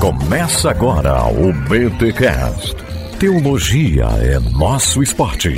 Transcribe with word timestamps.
Começa 0.00 0.70
agora 0.70 1.24
o 1.26 1.52
BTCast. 1.52 2.74
Teologia 3.18 4.06
é 4.20 4.40
nosso 4.40 5.02
esporte. 5.02 5.50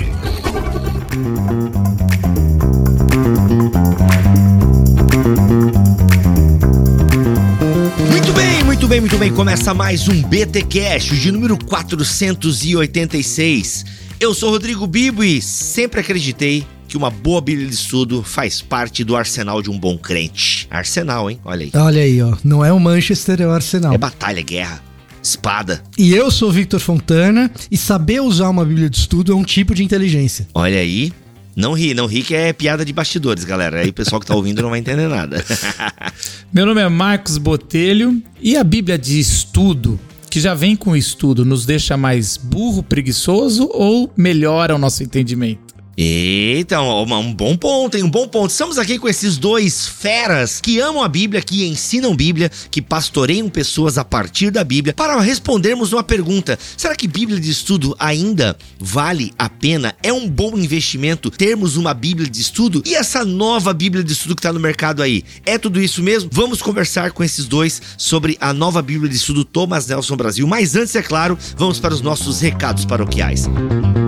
Muito 8.10 8.32
bem, 8.34 8.65
muito 8.65 8.87
bem, 8.87 9.01
muito 9.01 9.17
bem. 9.17 9.33
Começa 9.33 9.72
mais 9.72 10.06
um 10.06 10.21
BTcast, 10.22 11.17
de 11.17 11.33
número 11.33 11.56
486. 11.65 13.87
Eu 14.21 14.35
sou 14.35 14.51
Rodrigo 14.51 14.87
Bibo 14.87 15.25
e 15.25 15.41
sempre 15.41 16.01
acreditei 16.01 16.66
que 16.95 16.98
uma 16.98 17.11
boa 17.11 17.41
Bíblia 17.41 17.66
de 17.66 17.74
estudo 17.74 18.23
faz 18.23 18.62
parte 18.62 19.02
do 19.02 19.16
arsenal 19.16 19.60
de 19.60 19.69
um 19.69 19.77
bom 19.77 19.98
crente. 19.98 20.69
Arsenal, 20.70 21.28
hein? 21.28 21.41
Olha 21.45 21.65
aí. 21.65 21.73
Olha 21.74 22.02
aí, 22.02 22.23
ó. 22.23 22.37
Não 22.45 22.65
é 22.65 22.73
o 22.73 22.78
Manchester, 22.78 23.42
é 23.42 23.47
o 23.48 23.51
Arsenal. 23.51 23.92
É 23.92 23.98
batalha, 23.98 24.41
guerra, 24.41 24.80
espada. 25.20 25.82
E 25.98 26.15
eu 26.15 26.30
sou 26.30 26.52
Victor 26.52 26.78
Fontana 26.78 27.51
e 27.68 27.77
saber 27.77 28.20
usar 28.20 28.48
uma 28.48 28.65
Bíblia 28.65 28.88
de 28.88 28.96
estudo 28.96 29.32
é 29.32 29.34
um 29.34 29.42
tipo 29.42 29.74
de 29.74 29.82
inteligência. 29.82 30.46
Olha 30.54 30.78
aí. 30.78 31.12
Não 31.56 31.73
ri, 31.73 31.95
não 31.95 32.06
ri 32.06 32.23
que 32.23 32.32
é 32.32 32.52
piada 32.52 32.84
de 32.84 32.92
bastidores, 32.92 33.42
galera. 33.42 33.80
Aí 33.80 33.88
o 33.88 33.92
pessoal 33.92 34.20
que 34.20 34.26
tá 34.26 34.37
ouvindo 34.37 34.62
não 34.62 34.70
vai 34.70 34.79
entender 34.79 35.09
nada. 35.09 35.45
Meu 36.54 36.65
nome 36.65 36.80
é 36.80 36.88
Marcos 36.88 37.38
Botelho 37.38 38.23
e 38.40 38.56
a 38.56 38.62
Bíblia 38.62 38.96
de 38.96 39.18
estudo, 39.18 39.98
que 40.30 40.38
já 40.38 40.54
vem 40.54 40.76
com 40.76 40.92
o 40.92 40.96
estudo, 40.96 41.45
nos 41.45 41.66
deixa 41.66 41.96
mais 41.96 42.37
burro, 42.37 42.84
preguiçoso 42.84 43.68
ou 43.73 44.12
melhora 44.16 44.76
o 44.76 44.79
nosso 44.79 45.02
entendimento? 45.02 45.73
Eita, 45.96 46.80
um, 46.80 47.32
bom 47.32 47.56
ponto, 47.56 47.96
hein? 47.96 48.02
Um 48.02 48.10
bom 48.10 48.26
ponto. 48.26 48.50
Estamos 48.50 48.78
aqui 48.78 48.98
com 48.98 49.08
esses 49.08 49.38
dois 49.38 49.86
feras 49.86 50.60
que 50.60 50.80
amam 50.80 51.02
a 51.02 51.08
Bíblia, 51.08 51.40
que 51.40 51.64
ensinam 51.64 52.16
Bíblia, 52.16 52.50
que 52.70 52.82
pastoreiam 52.82 53.48
pessoas 53.48 53.96
a 53.96 54.04
partir 54.04 54.50
da 54.50 54.64
Bíblia, 54.64 54.92
para 54.92 55.20
respondermos 55.20 55.92
uma 55.92 56.02
pergunta: 56.02 56.58
será 56.76 56.96
que 56.96 57.06
Bíblia 57.06 57.38
de 57.38 57.48
estudo 57.48 57.95
ainda 57.98 58.56
vale 58.78 59.32
a 59.38 59.48
pena? 59.48 59.95
É 60.02 60.12
um 60.12 60.28
bom 60.28 60.59
investimento 60.59 61.30
termos 61.30 61.76
uma 61.76 61.95
Bíblia 61.95 62.29
de 62.29 62.40
estudo? 62.40 62.82
E 62.84 62.95
essa 62.96 63.24
nova 63.24 63.73
Bíblia 63.73 64.03
de 64.03 64.12
estudo 64.12 64.34
que 64.34 64.41
está 64.41 64.53
no 64.53 64.61
mercado 64.61 65.01
aí? 65.01 65.23
É 65.47 65.58
tudo 65.58 65.81
isso 65.81 66.03
mesmo? 66.03 66.29
Vamos 66.33 66.61
conversar 66.61 67.12
com 67.12 67.23
esses 67.23 67.47
dois 67.47 67.81
sobre 67.97 68.36
a 68.41 68.53
nova 68.53 68.83
Bíblia 68.83 69.08
de 69.08 69.17
estudo 69.17 69.45
Thomas 69.45 69.86
Nelson 69.86 70.17
Brasil. 70.17 70.47
Mas 70.47 70.75
antes, 70.75 70.97
é 70.97 71.03
claro, 71.03 71.39
vamos 71.56 71.79
para 71.79 71.95
os 71.95 72.01
nossos 72.01 72.41
recados 72.41 72.84
paroquiais. 72.84 73.45
essa 73.45 74.04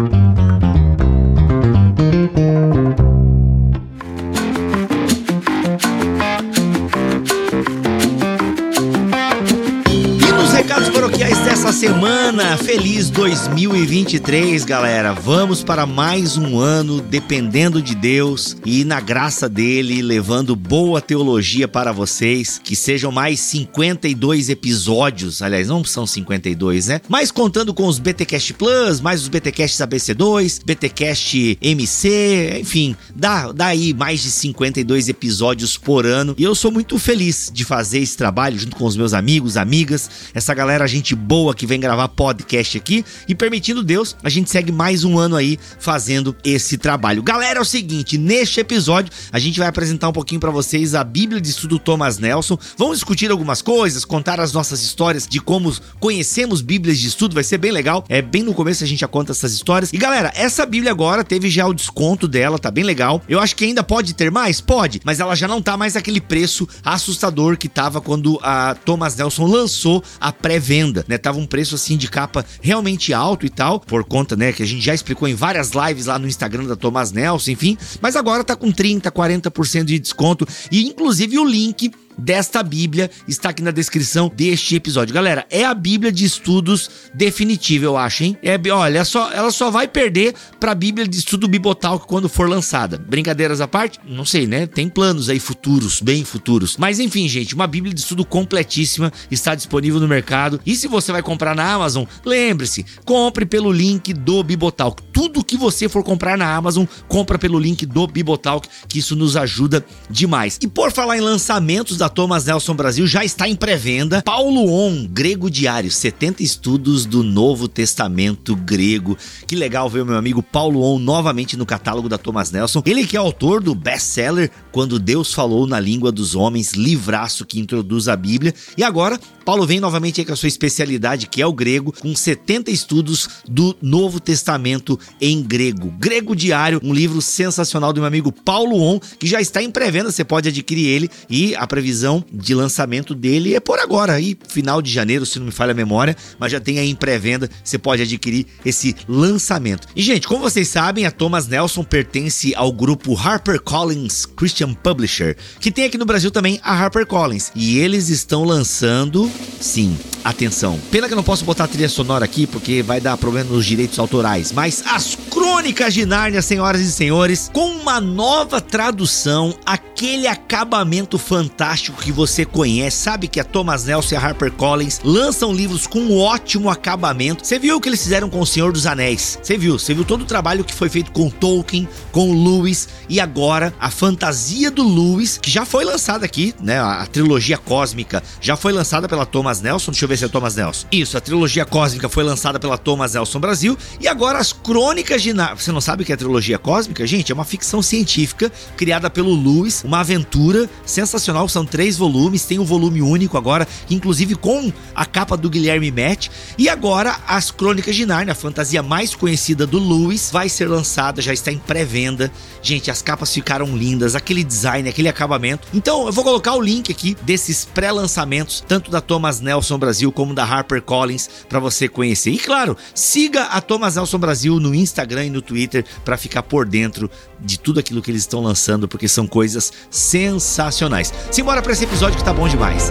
semana. 11.76 12.56
Feliz 12.56 13.10
2023, 13.10 14.64
galera. 14.64 15.12
Vamos 15.12 15.62
para 15.62 15.84
mais 15.84 16.38
um 16.38 16.58
ano 16.58 17.02
dependendo 17.02 17.82
de 17.82 17.94
Deus 17.94 18.56
e 18.64 18.82
na 18.82 18.98
graça 18.98 19.46
dele, 19.46 20.00
levando 20.00 20.56
boa 20.56 21.02
teologia 21.02 21.68
para 21.68 21.92
vocês. 21.92 22.58
Que 22.64 22.74
sejam 22.74 23.12
mais 23.12 23.40
52 23.40 24.48
episódios. 24.48 25.42
Aliás, 25.42 25.68
não 25.68 25.84
são 25.84 26.06
52, 26.06 26.86
né? 26.86 27.02
Mas 27.10 27.30
contando 27.30 27.74
com 27.74 27.86
os 27.86 27.98
BTcast 27.98 28.54
Plus, 28.54 28.98
mais 29.02 29.20
os 29.20 29.28
BTcasts 29.28 29.78
ABC2, 29.78 30.62
BTcast 30.64 31.58
MC, 31.60 32.58
enfim, 32.58 32.96
dá, 33.14 33.52
dá 33.52 33.66
aí 33.66 33.92
mais 33.92 34.22
de 34.22 34.30
52 34.30 35.10
episódios 35.10 35.76
por 35.76 36.06
ano. 36.06 36.34
E 36.38 36.42
eu 36.42 36.54
sou 36.54 36.72
muito 36.72 36.98
feliz 36.98 37.50
de 37.52 37.66
fazer 37.66 37.98
esse 37.98 38.16
trabalho 38.16 38.58
junto 38.58 38.76
com 38.76 38.86
os 38.86 38.96
meus 38.96 39.12
amigos, 39.12 39.58
amigas, 39.58 40.08
essa 40.32 40.54
galera, 40.54 40.86
gente 40.86 41.14
boa 41.14 41.54
que 41.54 41.66
vem 41.66 41.75
gravar 41.80 42.08
podcast 42.08 42.76
aqui 42.76 43.04
e 43.28 43.34
permitindo 43.34 43.82
Deus, 43.82 44.16
a 44.22 44.28
gente 44.28 44.50
segue 44.50 44.72
mais 44.72 45.04
um 45.04 45.18
ano 45.18 45.36
aí 45.36 45.58
fazendo 45.78 46.36
esse 46.44 46.78
trabalho. 46.78 47.22
Galera, 47.22 47.58
é 47.58 47.62
o 47.62 47.64
seguinte, 47.64 48.18
neste 48.18 48.60
episódio 48.60 49.12
a 49.32 49.38
gente 49.38 49.58
vai 49.58 49.68
apresentar 49.68 50.08
um 50.08 50.12
pouquinho 50.12 50.40
para 50.40 50.50
vocês 50.50 50.94
a 50.94 51.02
Bíblia 51.02 51.40
de 51.40 51.50
Estudo 51.50 51.78
Thomas 51.78 52.18
Nelson. 52.18 52.58
Vamos 52.76 52.98
discutir 52.98 53.30
algumas 53.30 53.62
coisas, 53.62 54.04
contar 54.04 54.40
as 54.40 54.52
nossas 54.52 54.82
histórias 54.82 55.26
de 55.26 55.40
como 55.40 55.74
conhecemos 56.00 56.60
Bíblias 56.60 56.98
de 56.98 57.08
estudo, 57.08 57.34
vai 57.34 57.44
ser 57.44 57.58
bem 57.58 57.72
legal. 57.72 58.04
É 58.08 58.22
bem 58.22 58.42
no 58.42 58.54
começo 58.54 58.84
a 58.84 58.86
gente 58.86 59.00
já 59.00 59.08
conta 59.08 59.32
essas 59.32 59.52
histórias. 59.52 59.92
E 59.92 59.98
galera, 59.98 60.32
essa 60.34 60.64
Bíblia 60.64 60.90
agora 60.90 61.24
teve 61.24 61.48
já 61.50 61.66
o 61.66 61.74
desconto 61.74 62.28
dela, 62.28 62.58
tá 62.58 62.70
bem 62.70 62.84
legal. 62.84 63.22
Eu 63.28 63.40
acho 63.40 63.56
que 63.56 63.64
ainda 63.64 63.82
pode 63.82 64.14
ter 64.14 64.30
mais, 64.30 64.60
pode, 64.60 65.00
mas 65.04 65.20
ela 65.20 65.34
já 65.34 65.48
não 65.48 65.60
tá 65.62 65.76
mais 65.76 65.96
aquele 65.96 66.20
preço 66.20 66.68
assustador 66.84 67.56
que 67.56 67.68
tava 67.68 68.00
quando 68.00 68.38
a 68.42 68.74
Thomas 68.74 69.16
Nelson 69.16 69.46
lançou 69.46 70.02
a 70.20 70.32
pré-venda, 70.32 71.04
né? 71.08 71.18
Tava 71.18 71.38
um 71.38 71.46
preço 71.46 71.55
assim 71.60 71.96
de 71.96 72.08
capa 72.08 72.44
realmente 72.60 73.12
alto 73.12 73.46
e 73.46 73.50
tal, 73.50 73.80
por 73.80 74.04
conta, 74.04 74.36
né, 74.36 74.52
que 74.52 74.62
a 74.62 74.66
gente 74.66 74.84
já 74.84 74.94
explicou 74.94 75.28
em 75.28 75.34
várias 75.34 75.70
lives 75.70 76.06
lá 76.06 76.18
no 76.18 76.26
Instagram 76.26 76.64
da 76.64 76.76
Thomas 76.76 77.12
Nelson, 77.12 77.50
enfim, 77.50 77.76
mas 78.00 78.16
agora 78.16 78.44
tá 78.44 78.54
com 78.54 78.70
30, 78.70 79.10
40% 79.10 79.84
de 79.84 79.98
desconto 79.98 80.46
e 80.70 80.86
inclusive 80.86 81.38
o 81.38 81.44
link 81.44 81.90
desta 82.16 82.62
Bíblia 82.62 83.10
está 83.26 83.50
aqui 83.50 83.62
na 83.62 83.70
descrição 83.70 84.30
deste 84.34 84.74
episódio. 84.74 85.14
Galera, 85.14 85.46
é 85.50 85.64
a 85.64 85.74
Bíblia 85.74 86.12
de 86.12 86.24
estudos 86.24 86.90
definitiva, 87.14 87.84
eu 87.84 87.96
acho, 87.96 88.24
hein? 88.24 88.38
É, 88.42 88.60
olha, 88.70 89.04
só, 89.04 89.30
ela 89.32 89.50
só 89.50 89.70
vai 89.70 89.88
perder 89.88 90.34
para 90.58 90.72
a 90.72 90.74
Bíblia 90.74 91.06
de 91.06 91.16
estudo 91.18 91.48
Bibotalk 91.48 92.06
quando 92.06 92.28
for 92.28 92.48
lançada. 92.48 92.98
Brincadeiras 92.98 93.60
à 93.60 93.68
parte? 93.68 94.00
Não 94.06 94.24
sei, 94.24 94.46
né? 94.46 94.66
Tem 94.66 94.88
planos 94.88 95.28
aí 95.28 95.38
futuros, 95.38 96.00
bem 96.00 96.24
futuros. 96.24 96.76
Mas 96.76 96.98
enfim, 96.98 97.28
gente, 97.28 97.54
uma 97.54 97.66
Bíblia 97.66 97.94
de 97.94 98.00
estudo 98.00 98.24
completíssima 98.24 99.12
está 99.30 99.54
disponível 99.54 100.00
no 100.00 100.08
mercado. 100.08 100.60
E 100.64 100.74
se 100.74 100.88
você 100.88 101.12
vai 101.12 101.22
comprar 101.22 101.54
na 101.54 101.72
Amazon, 101.72 102.04
lembre-se, 102.24 102.84
compre 103.04 103.44
pelo 103.44 103.72
link 103.72 104.12
do 104.12 104.42
Bibotalk. 104.42 105.02
Tudo 105.12 105.44
que 105.44 105.56
você 105.56 105.88
for 105.88 106.02
comprar 106.02 106.36
na 106.36 106.54
Amazon, 106.54 106.84
compra 107.08 107.38
pelo 107.38 107.58
link 107.58 107.84
do 107.86 108.06
Bibotalk, 108.06 108.68
que 108.88 108.98
isso 108.98 109.16
nos 109.16 109.36
ajuda 109.36 109.84
demais. 110.10 110.58
E 110.62 110.66
por 110.66 110.92
falar 110.92 111.16
em 111.16 111.20
lançamentos 111.20 111.96
da 111.96 112.05
da 112.06 112.08
Thomas 112.08 112.44
Nelson 112.44 112.74
Brasil 112.74 113.04
já 113.04 113.24
está 113.24 113.48
em 113.48 113.56
pré-venda. 113.56 114.22
Paulo 114.22 114.72
On, 114.72 115.06
Grego 115.10 115.50
Diário, 115.50 115.90
70 115.90 116.40
estudos 116.40 117.04
do 117.04 117.24
Novo 117.24 117.66
Testamento 117.66 118.54
grego. 118.54 119.18
Que 119.44 119.56
legal 119.56 119.90
ver 119.90 120.02
o 120.02 120.06
meu 120.06 120.16
amigo 120.16 120.40
Paulo 120.40 120.82
On 120.82 121.00
novamente 121.00 121.56
no 121.56 121.66
catálogo 121.66 122.08
da 122.08 122.16
Thomas 122.16 122.52
Nelson. 122.52 122.80
Ele 122.86 123.04
que 123.04 123.16
é 123.16 123.18
autor 123.18 123.60
do 123.60 123.74
best-seller 123.74 124.52
Quando 124.70 125.00
Deus 125.00 125.34
Falou 125.34 125.66
na 125.66 125.80
Língua 125.80 126.12
dos 126.12 126.36
Homens, 126.36 126.74
livraço 126.74 127.44
que 127.44 127.58
introduz 127.58 128.06
a 128.06 128.14
Bíblia. 128.14 128.54
E 128.76 128.84
agora, 128.84 129.18
Paulo 129.44 129.66
vem 129.66 129.80
novamente 129.80 130.24
com 130.24 130.32
a 130.32 130.36
sua 130.36 130.48
especialidade, 130.48 131.26
que 131.26 131.42
é 131.42 131.46
o 131.46 131.52
grego, 131.52 131.92
com 131.92 132.14
70 132.14 132.70
estudos 132.70 133.28
do 133.48 133.76
Novo 133.82 134.20
Testamento 134.20 134.98
em 135.20 135.42
grego. 135.42 135.92
Grego 135.98 136.36
Diário, 136.36 136.80
um 136.84 136.92
livro 136.92 137.20
sensacional 137.22 137.92
do 137.92 138.00
meu 138.00 138.08
amigo 138.08 138.30
Paulo 138.30 138.80
On, 138.80 139.00
que 139.00 139.26
já 139.26 139.40
está 139.40 139.62
em 139.62 139.70
pré-venda, 139.70 140.12
você 140.12 140.24
pode 140.24 140.48
adquirir 140.48 140.86
ele 140.86 141.10
e 141.30 141.54
a 141.56 141.66
previsão 141.66 141.95
previsão 141.96 142.22
de 142.30 142.54
lançamento 142.54 143.14
dele 143.14 143.54
é 143.54 143.60
por 143.60 143.78
agora, 143.78 144.12
aí 144.12 144.36
final 144.48 144.82
de 144.82 144.92
janeiro, 144.92 145.24
se 145.24 145.38
não 145.38 145.46
me 145.46 145.52
falha 145.52 145.70
a 145.70 145.74
memória, 145.74 146.14
mas 146.38 146.52
já 146.52 146.60
tem 146.60 146.78
aí 146.78 146.90
em 146.90 146.94
pré-venda, 146.94 147.48
você 147.64 147.78
pode 147.78 148.02
adquirir 148.02 148.46
esse 148.64 148.94
lançamento. 149.08 149.88
E 149.96 150.02
gente, 150.02 150.28
como 150.28 150.42
vocês 150.42 150.68
sabem, 150.68 151.06
a 151.06 151.10
Thomas 151.10 151.48
Nelson 151.48 151.82
pertence 151.82 152.54
ao 152.54 152.70
grupo 152.70 153.16
HarperCollins 153.16 154.26
Christian 154.26 154.74
Publisher, 154.74 155.36
que 155.58 155.72
tem 155.72 155.84
aqui 155.84 155.96
no 155.96 156.04
Brasil 156.04 156.30
também 156.30 156.60
a 156.62 156.74
HarperCollins, 156.74 157.50
e 157.54 157.78
eles 157.78 158.10
estão 158.10 158.44
lançando, 158.44 159.30
sim, 159.58 159.96
atenção. 160.22 160.78
Pena 160.90 161.06
que 161.06 161.14
eu 161.14 161.16
não 161.16 161.24
posso 161.24 161.44
botar 161.44 161.66
trilha 161.66 161.88
sonora 161.88 162.24
aqui 162.24 162.46
porque 162.46 162.82
vai 162.82 163.00
dar 163.00 163.16
problema 163.16 163.50
nos 163.50 163.64
direitos 163.64 163.98
autorais, 163.98 164.52
mas 164.52 164.82
as 164.86 165.16
Crônicas 165.30 165.94
de 165.94 166.04
Nárnia, 166.04 166.42
senhoras 166.42 166.80
e 166.80 166.92
senhores, 166.92 167.50
com 167.52 167.70
uma 167.70 168.00
nova 168.00 168.60
tradução, 168.60 169.56
aquele 169.64 170.26
acabamento 170.26 171.18
fantástico 171.18 171.85
que 171.92 172.10
você 172.10 172.44
conhece, 172.44 172.96
sabe 172.98 173.28
que 173.28 173.38
a 173.38 173.44
Thomas 173.44 173.84
Nelson 173.84 174.14
e 174.14 174.18
a 174.18 174.20
HarperCollins 174.20 175.00
lançam 175.04 175.52
livros 175.52 175.86
com 175.86 176.00
um 176.00 176.18
ótimo 176.18 176.68
acabamento. 176.68 177.46
Você 177.46 177.58
viu 177.58 177.76
o 177.76 177.80
que 177.80 177.88
eles 177.88 178.02
fizeram 178.02 178.28
com 178.28 178.40
O 178.40 178.46
Senhor 178.46 178.72
dos 178.72 178.86
Anéis? 178.86 179.38
Você 179.42 179.56
viu? 179.56 179.78
Você 179.78 179.94
viu 179.94 180.04
todo 180.04 180.22
o 180.22 180.26
trabalho 180.26 180.64
que 180.64 180.74
foi 180.74 180.88
feito 180.88 181.12
com 181.12 181.30
Tolkien, 181.30 181.88
com 182.10 182.32
Lewis 182.32 182.88
e 183.08 183.20
agora 183.20 183.72
a 183.78 183.90
fantasia 183.90 184.70
do 184.70 184.82
Lewis, 184.82 185.38
que 185.38 185.50
já 185.50 185.64
foi 185.64 185.84
lançada 185.84 186.24
aqui, 186.24 186.54
né? 186.60 186.80
A 186.80 187.06
trilogia 187.06 187.58
cósmica 187.58 188.22
já 188.40 188.56
foi 188.56 188.72
lançada 188.72 189.08
pela 189.08 189.24
Thomas 189.24 189.60
Nelson. 189.60 189.92
Deixa 189.92 190.04
eu 190.04 190.08
ver 190.08 190.18
se 190.18 190.24
é 190.24 190.28
Thomas 190.28 190.56
Nelson. 190.56 190.86
Isso, 190.90 191.16
a 191.16 191.20
trilogia 191.20 191.64
cósmica 191.64 192.08
foi 192.08 192.24
lançada 192.24 192.58
pela 192.58 192.76
Thomas 192.76 193.14
Nelson 193.14 193.38
Brasil 193.38 193.78
e 194.00 194.08
agora 194.08 194.38
as 194.38 194.52
Crônicas 194.52 195.22
de 195.22 195.36
você 195.56 195.72
não 195.72 195.80
sabe 195.80 196.02
o 196.02 196.06
que 196.06 196.12
é 196.12 196.16
trilogia 196.16 196.58
cósmica? 196.58 197.06
Gente, 197.06 197.30
é 197.30 197.34
uma 197.34 197.44
ficção 197.44 197.82
científica 197.82 198.50
criada 198.76 199.10
pelo 199.10 199.34
Lewis, 199.34 199.82
uma 199.84 200.00
aventura 200.00 200.68
sensacional. 200.84 201.48
São 201.48 201.64
três 201.76 201.98
volumes, 201.98 202.46
tem 202.46 202.58
um 202.58 202.64
volume 202.64 203.02
único 203.02 203.36
agora, 203.36 203.68
inclusive 203.90 204.34
com 204.34 204.72
a 204.94 205.04
capa 205.04 205.36
do 205.36 205.50
Guilherme 205.50 205.90
Matt. 205.90 206.30
E 206.56 206.70
agora, 206.70 207.18
as 207.28 207.50
Crônicas 207.50 207.94
de 207.94 208.06
Narnia, 208.06 208.32
a 208.32 208.34
fantasia 208.34 208.82
mais 208.82 209.14
conhecida 209.14 209.66
do 209.66 209.78
Lewis, 209.78 210.30
vai 210.32 210.48
ser 210.48 210.70
lançada, 210.70 211.20
já 211.20 211.34
está 211.34 211.52
em 211.52 211.58
pré-venda. 211.58 212.32
Gente, 212.62 212.90
as 212.90 213.02
capas 213.02 213.30
ficaram 213.30 213.76
lindas, 213.76 214.14
aquele 214.14 214.42
design, 214.42 214.88
aquele 214.88 215.06
acabamento. 215.06 215.68
Então, 215.74 216.06
eu 216.06 216.12
vou 216.12 216.24
colocar 216.24 216.54
o 216.54 216.62
link 216.62 216.90
aqui 216.90 217.14
desses 217.20 217.66
pré-lançamentos, 217.66 218.64
tanto 218.66 218.90
da 218.90 219.02
Thomas 219.02 219.42
Nelson 219.42 219.78
Brasil 219.78 220.10
como 220.10 220.32
da 220.32 220.44
HarperCollins, 220.44 221.28
para 221.46 221.60
você 221.60 221.90
conhecer. 221.90 222.30
E 222.30 222.38
claro, 222.38 222.74
siga 222.94 223.42
a 223.48 223.60
Thomas 223.60 223.96
Nelson 223.96 224.18
Brasil 224.18 224.58
no 224.58 224.74
Instagram 224.74 225.26
e 225.26 225.30
no 225.30 225.42
Twitter 225.42 225.84
para 226.06 226.16
ficar 226.16 226.42
por 226.42 226.64
dentro 226.64 227.10
de 227.40 227.58
tudo 227.58 227.80
aquilo 227.80 228.02
que 228.02 228.10
eles 228.10 228.22
estão 228.22 228.40
lançando, 228.40 228.88
porque 228.88 229.08
são 229.08 229.26
coisas 229.26 229.72
sensacionais. 229.90 231.12
Simbora 231.30 231.62
para 231.62 231.72
esse 231.72 231.84
episódio 231.84 232.18
que 232.18 232.24
tá 232.24 232.32
bom 232.32 232.48
demais. 232.48 232.90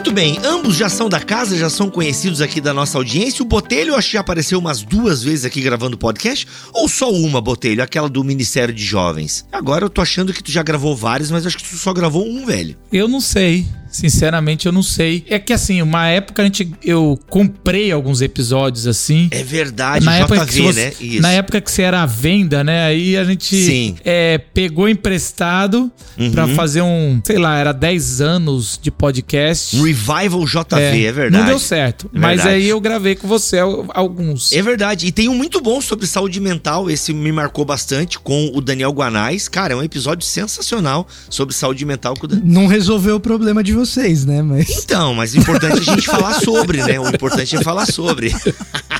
Muito 0.00 0.12
bem, 0.12 0.38
ambos 0.42 0.76
já 0.76 0.88
são 0.88 1.10
da 1.10 1.20
casa, 1.20 1.58
já 1.58 1.68
são 1.68 1.90
conhecidos 1.90 2.40
aqui 2.40 2.58
da 2.58 2.72
nossa 2.72 2.96
audiência. 2.96 3.42
O 3.42 3.46
Botelho 3.46 3.94
acho 3.94 4.08
que 4.08 4.14
já 4.14 4.20
apareceu 4.20 4.58
umas 4.58 4.80
duas 4.80 5.22
vezes 5.22 5.44
aqui 5.44 5.60
gravando 5.60 5.98
podcast, 5.98 6.48
ou 6.72 6.88
só 6.88 7.12
uma, 7.12 7.38
Botelho, 7.38 7.82
aquela 7.82 8.08
do 8.08 8.24
Ministério 8.24 8.72
de 8.72 8.82
Jovens. 8.82 9.44
Agora 9.52 9.84
eu 9.84 9.90
tô 9.90 10.00
achando 10.00 10.32
que 10.32 10.42
tu 10.42 10.50
já 10.50 10.62
gravou 10.62 10.96
vários, 10.96 11.30
mas 11.30 11.46
acho 11.46 11.58
que 11.58 11.68
tu 11.68 11.76
só 11.76 11.92
gravou 11.92 12.26
um, 12.26 12.46
velho. 12.46 12.78
Eu 12.90 13.06
não 13.06 13.20
sei. 13.20 13.66
Sinceramente, 13.90 14.66
eu 14.66 14.72
não 14.72 14.82
sei. 14.82 15.24
É 15.28 15.38
que 15.38 15.52
assim, 15.52 15.82
uma 15.82 16.06
época 16.06 16.42
a 16.42 16.44
gente, 16.44 16.70
eu 16.84 17.18
comprei 17.28 17.90
alguns 17.92 18.20
episódios 18.22 18.86
assim. 18.86 19.28
É 19.30 19.42
verdade, 19.42 20.04
na 20.04 20.12
JV, 20.12 20.22
época 20.24 20.46
que 20.46 20.62
você, 20.62 20.80
né? 20.84 20.92
Isso. 21.00 21.22
Na 21.22 21.30
época 21.32 21.60
que 21.60 21.70
você 21.70 21.82
era 21.82 22.02
à 22.02 22.06
venda, 22.06 22.62
né? 22.64 22.84
Aí 22.86 23.16
a 23.16 23.24
gente 23.24 23.54
Sim. 23.56 23.96
É, 24.04 24.38
pegou 24.38 24.88
emprestado 24.88 25.90
Uhum. 26.18 26.32
pra 26.32 26.46
fazer 26.48 26.82
um, 26.82 27.20
sei 27.24 27.38
lá, 27.38 27.56
era 27.58 27.72
10 27.72 28.20
anos 28.20 28.78
de 28.82 28.90
podcast. 28.90 29.74
Revival 29.76 30.44
JV, 30.44 31.04
é, 31.06 31.12
verdade. 31.12 31.42
Não 31.42 31.46
deu 31.50 31.58
certo. 31.58 32.10
É 32.14 32.18
mas 32.18 32.44
aí 32.44 32.68
eu 32.68 32.78
gravei 32.80 33.14
com 33.14 33.26
você 33.26 33.58
al- 33.58 33.86
alguns. 33.94 34.52
É 34.52 34.60
verdade. 34.60 35.06
E 35.06 35.12
tem 35.12 35.28
um 35.30 35.34
muito 35.34 35.60
bom 35.62 35.80
sobre 35.80 36.06
saúde 36.06 36.38
mental. 36.38 36.90
Esse 36.90 37.14
me 37.14 37.32
marcou 37.32 37.64
bastante 37.64 38.18
com 38.18 38.50
o 38.54 38.60
Daniel 38.60 38.90
Guanais. 38.92 39.48
Cara, 39.48 39.72
é 39.72 39.76
um 39.76 39.82
episódio 39.82 40.26
sensacional 40.26 41.08
sobre 41.30 41.54
saúde 41.54 41.84
mental 41.86 42.14
com 42.16 42.26
o 42.26 42.28
Dan... 42.28 42.40
Não 42.44 42.66
resolveu 42.66 43.16
o 43.16 43.20
problema 43.20 43.62
de 43.64 43.72
vocês, 43.80 44.24
né? 44.24 44.42
Mas. 44.42 44.70
Então, 44.70 45.14
mas 45.14 45.34
o 45.34 45.38
importante 45.38 45.78
é 45.78 45.80
a 45.80 45.94
gente 45.94 46.06
falar 46.06 46.34
sobre, 46.34 46.82
né? 46.82 47.00
O 47.00 47.08
importante 47.08 47.56
é 47.56 47.62
falar 47.62 47.86
sobre. 47.86 48.34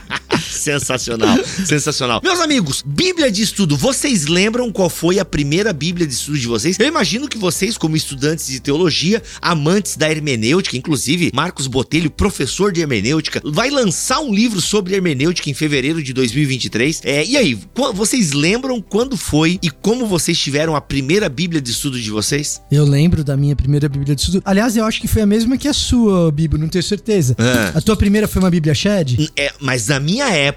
Sensacional, 0.70 1.38
sensacional. 1.64 2.20
Meus 2.22 2.38
amigos, 2.38 2.84
Bíblia 2.86 3.30
de 3.30 3.42
estudo, 3.42 3.76
vocês 3.76 4.26
lembram 4.26 4.70
qual 4.70 4.90
foi 4.90 5.18
a 5.18 5.24
primeira 5.24 5.72
Bíblia 5.72 6.06
de 6.06 6.12
estudo 6.12 6.38
de 6.38 6.46
vocês? 6.46 6.78
Eu 6.78 6.86
imagino 6.86 7.26
que 7.28 7.38
vocês, 7.38 7.78
como 7.78 7.96
estudantes 7.96 8.46
de 8.46 8.60
teologia, 8.60 9.22
amantes 9.40 9.96
da 9.96 10.10
hermenêutica, 10.10 10.76
inclusive 10.76 11.30
Marcos 11.34 11.66
Botelho, 11.66 12.10
professor 12.10 12.72
de 12.72 12.82
hermenêutica, 12.82 13.40
vai 13.44 13.70
lançar 13.70 14.20
um 14.20 14.34
livro 14.34 14.60
sobre 14.60 14.94
hermenêutica 14.94 15.48
em 15.48 15.54
fevereiro 15.54 16.02
de 16.02 16.12
2023. 16.12 17.00
É, 17.04 17.24
e 17.24 17.36
aí, 17.38 17.58
vocês 17.94 18.32
lembram 18.32 18.82
quando 18.82 19.16
foi 19.16 19.58
e 19.62 19.70
como 19.70 20.06
vocês 20.06 20.38
tiveram 20.38 20.76
a 20.76 20.80
primeira 20.80 21.28
Bíblia 21.30 21.60
de 21.60 21.70
estudo 21.70 21.98
de 21.98 22.10
vocês? 22.10 22.60
Eu 22.70 22.84
lembro 22.84 23.24
da 23.24 23.36
minha 23.36 23.56
primeira 23.56 23.88
Bíblia 23.88 24.14
de 24.14 24.20
estudo. 24.20 24.42
Aliás, 24.44 24.76
eu 24.76 24.84
acho 24.84 25.00
que 25.00 25.08
foi 25.08 25.22
a 25.22 25.26
mesma 25.26 25.56
que 25.56 25.68
a 25.68 25.72
sua, 25.72 26.30
Bibo, 26.30 26.58
não 26.58 26.68
tenho 26.68 26.84
certeza. 26.84 27.34
Ah. 27.38 27.78
A 27.78 27.80
tua 27.80 27.96
primeira 27.96 28.28
foi 28.28 28.42
uma 28.42 28.50
Bíblia 28.50 28.74
Shed? 28.74 29.30
É, 29.36 29.52
mas 29.58 29.88
na 29.88 29.98
minha 29.98 30.28
época 30.28 30.49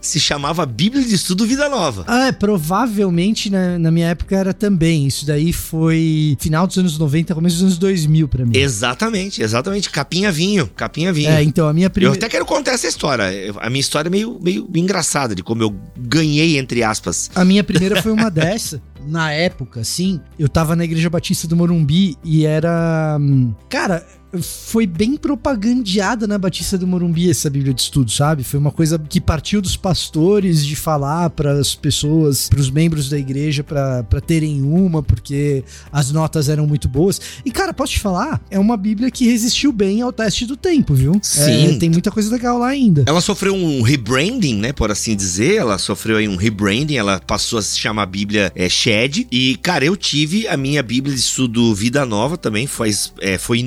se 0.00 0.18
chamava 0.20 0.64
Bíblia 0.66 1.04
de 1.04 1.14
Estudo 1.14 1.46
Vida 1.46 1.68
Nova. 1.68 2.04
Ah, 2.06 2.26
é, 2.28 2.32
provavelmente 2.32 3.50
na, 3.50 3.78
na 3.78 3.90
minha 3.90 4.08
época 4.08 4.36
era 4.36 4.52
também. 4.52 5.06
Isso 5.06 5.26
daí 5.26 5.52
foi 5.52 6.36
final 6.40 6.66
dos 6.66 6.76
anos 6.78 6.98
90, 6.98 7.34
começo 7.34 7.56
dos 7.56 7.62
anos 7.64 7.78
2000 7.78 8.28
pra 8.28 8.44
mim. 8.44 8.56
Exatamente, 8.56 9.42
exatamente. 9.42 9.90
Capinha 9.90 10.30
vinho, 10.30 10.66
capinha 10.68 11.12
vinho. 11.12 11.30
É, 11.30 11.42
então 11.42 11.68
a 11.68 11.72
minha 11.72 11.86
Eu 11.86 11.90
primeira. 11.90 12.16
até 12.16 12.28
quero 12.28 12.44
contar 12.44 12.72
essa 12.72 12.86
história. 12.86 13.32
Eu- 13.32 13.56
A 13.60 13.68
minha 13.70 13.80
história 13.80 14.08
é 14.08 14.10
meio, 14.10 14.38
meio 14.42 14.68
engraçada 14.74 15.34
de 15.34 15.42
como 15.42 15.62
eu 15.62 15.74
ganhei, 15.98 16.58
entre 16.58 16.82
aspas. 16.82 17.30
A 17.34 17.44
minha 17.44 17.64
primeira 17.64 18.02
foi 18.02 18.12
uma 18.12 18.30
dessa. 18.30 18.80
Na 19.06 19.30
época, 19.32 19.84
sim, 19.84 20.20
eu 20.38 20.48
tava 20.48 20.74
na 20.74 20.84
Igreja 20.84 21.08
Batista 21.08 21.46
do 21.46 21.56
Morumbi 21.56 22.16
e 22.24 22.44
era. 22.44 23.16
hum, 23.20 23.54
Cara, 23.68 24.04
foi 24.42 24.86
bem 24.86 25.16
propagandeada 25.16 26.26
na 26.26 26.38
Batista 26.38 26.76
do 26.76 26.86
Morumbi 26.86 27.30
essa 27.30 27.50
Bíblia 27.50 27.72
de 27.74 27.82
Estudo, 27.82 28.10
sabe? 28.10 28.44
Foi 28.44 28.58
uma 28.58 28.70
coisa 28.70 28.98
que 28.98 29.20
partiu 29.20 29.60
dos 29.60 29.76
pastores 29.76 30.64
de 30.64 30.76
falar 30.76 31.30
para 31.30 31.52
as 31.52 31.74
pessoas, 31.74 32.48
para 32.48 32.60
os 32.60 32.70
membros 32.70 33.08
da 33.08 33.18
igreja, 33.18 33.64
para 33.64 34.20
terem 34.26 34.62
uma, 34.62 35.02
porque 35.02 35.64
as 35.92 36.10
notas 36.10 36.48
eram 36.48 36.66
muito 36.66 36.88
boas. 36.88 37.20
E, 37.44 37.50
cara, 37.50 37.72
posso 37.72 37.92
te 37.92 38.00
falar? 38.00 38.40
É 38.50 38.58
uma 38.58 38.76
Bíblia 38.76 39.10
que 39.10 39.26
resistiu 39.26 39.72
bem 39.72 40.02
ao 40.02 40.12
teste 40.12 40.46
do 40.46 40.56
tempo, 40.56 40.94
viu? 40.94 41.18
Sim. 41.22 41.76
É, 41.76 41.78
tem 41.78 41.90
muita 41.90 42.10
coisa 42.10 42.30
legal 42.30 42.58
lá 42.58 42.68
ainda. 42.68 43.04
Ela 43.06 43.20
sofreu 43.20 43.54
um 43.54 43.82
rebranding, 43.82 44.56
né, 44.56 44.72
por 44.72 44.90
assim 44.90 45.14
dizer. 45.14 45.56
Ela 45.56 45.78
sofreu 45.78 46.16
aí 46.16 46.28
um 46.28 46.36
rebranding, 46.36 46.96
ela 46.96 47.20
passou 47.20 47.58
a 47.58 47.62
se 47.62 47.78
chamar 47.78 48.06
Bíblia 48.06 48.52
é, 48.54 48.68
Shed. 48.68 49.26
E, 49.30 49.56
cara, 49.62 49.84
eu 49.84 49.96
tive 49.96 50.46
a 50.48 50.56
minha 50.56 50.82
Bíblia 50.82 51.14
de 51.14 51.20
estudo 51.20 51.74
Vida 51.74 52.04
Nova 52.04 52.36
também, 52.36 52.66
faz, 52.66 53.12
é, 53.20 53.38
foi 53.38 53.60
em 53.60 53.64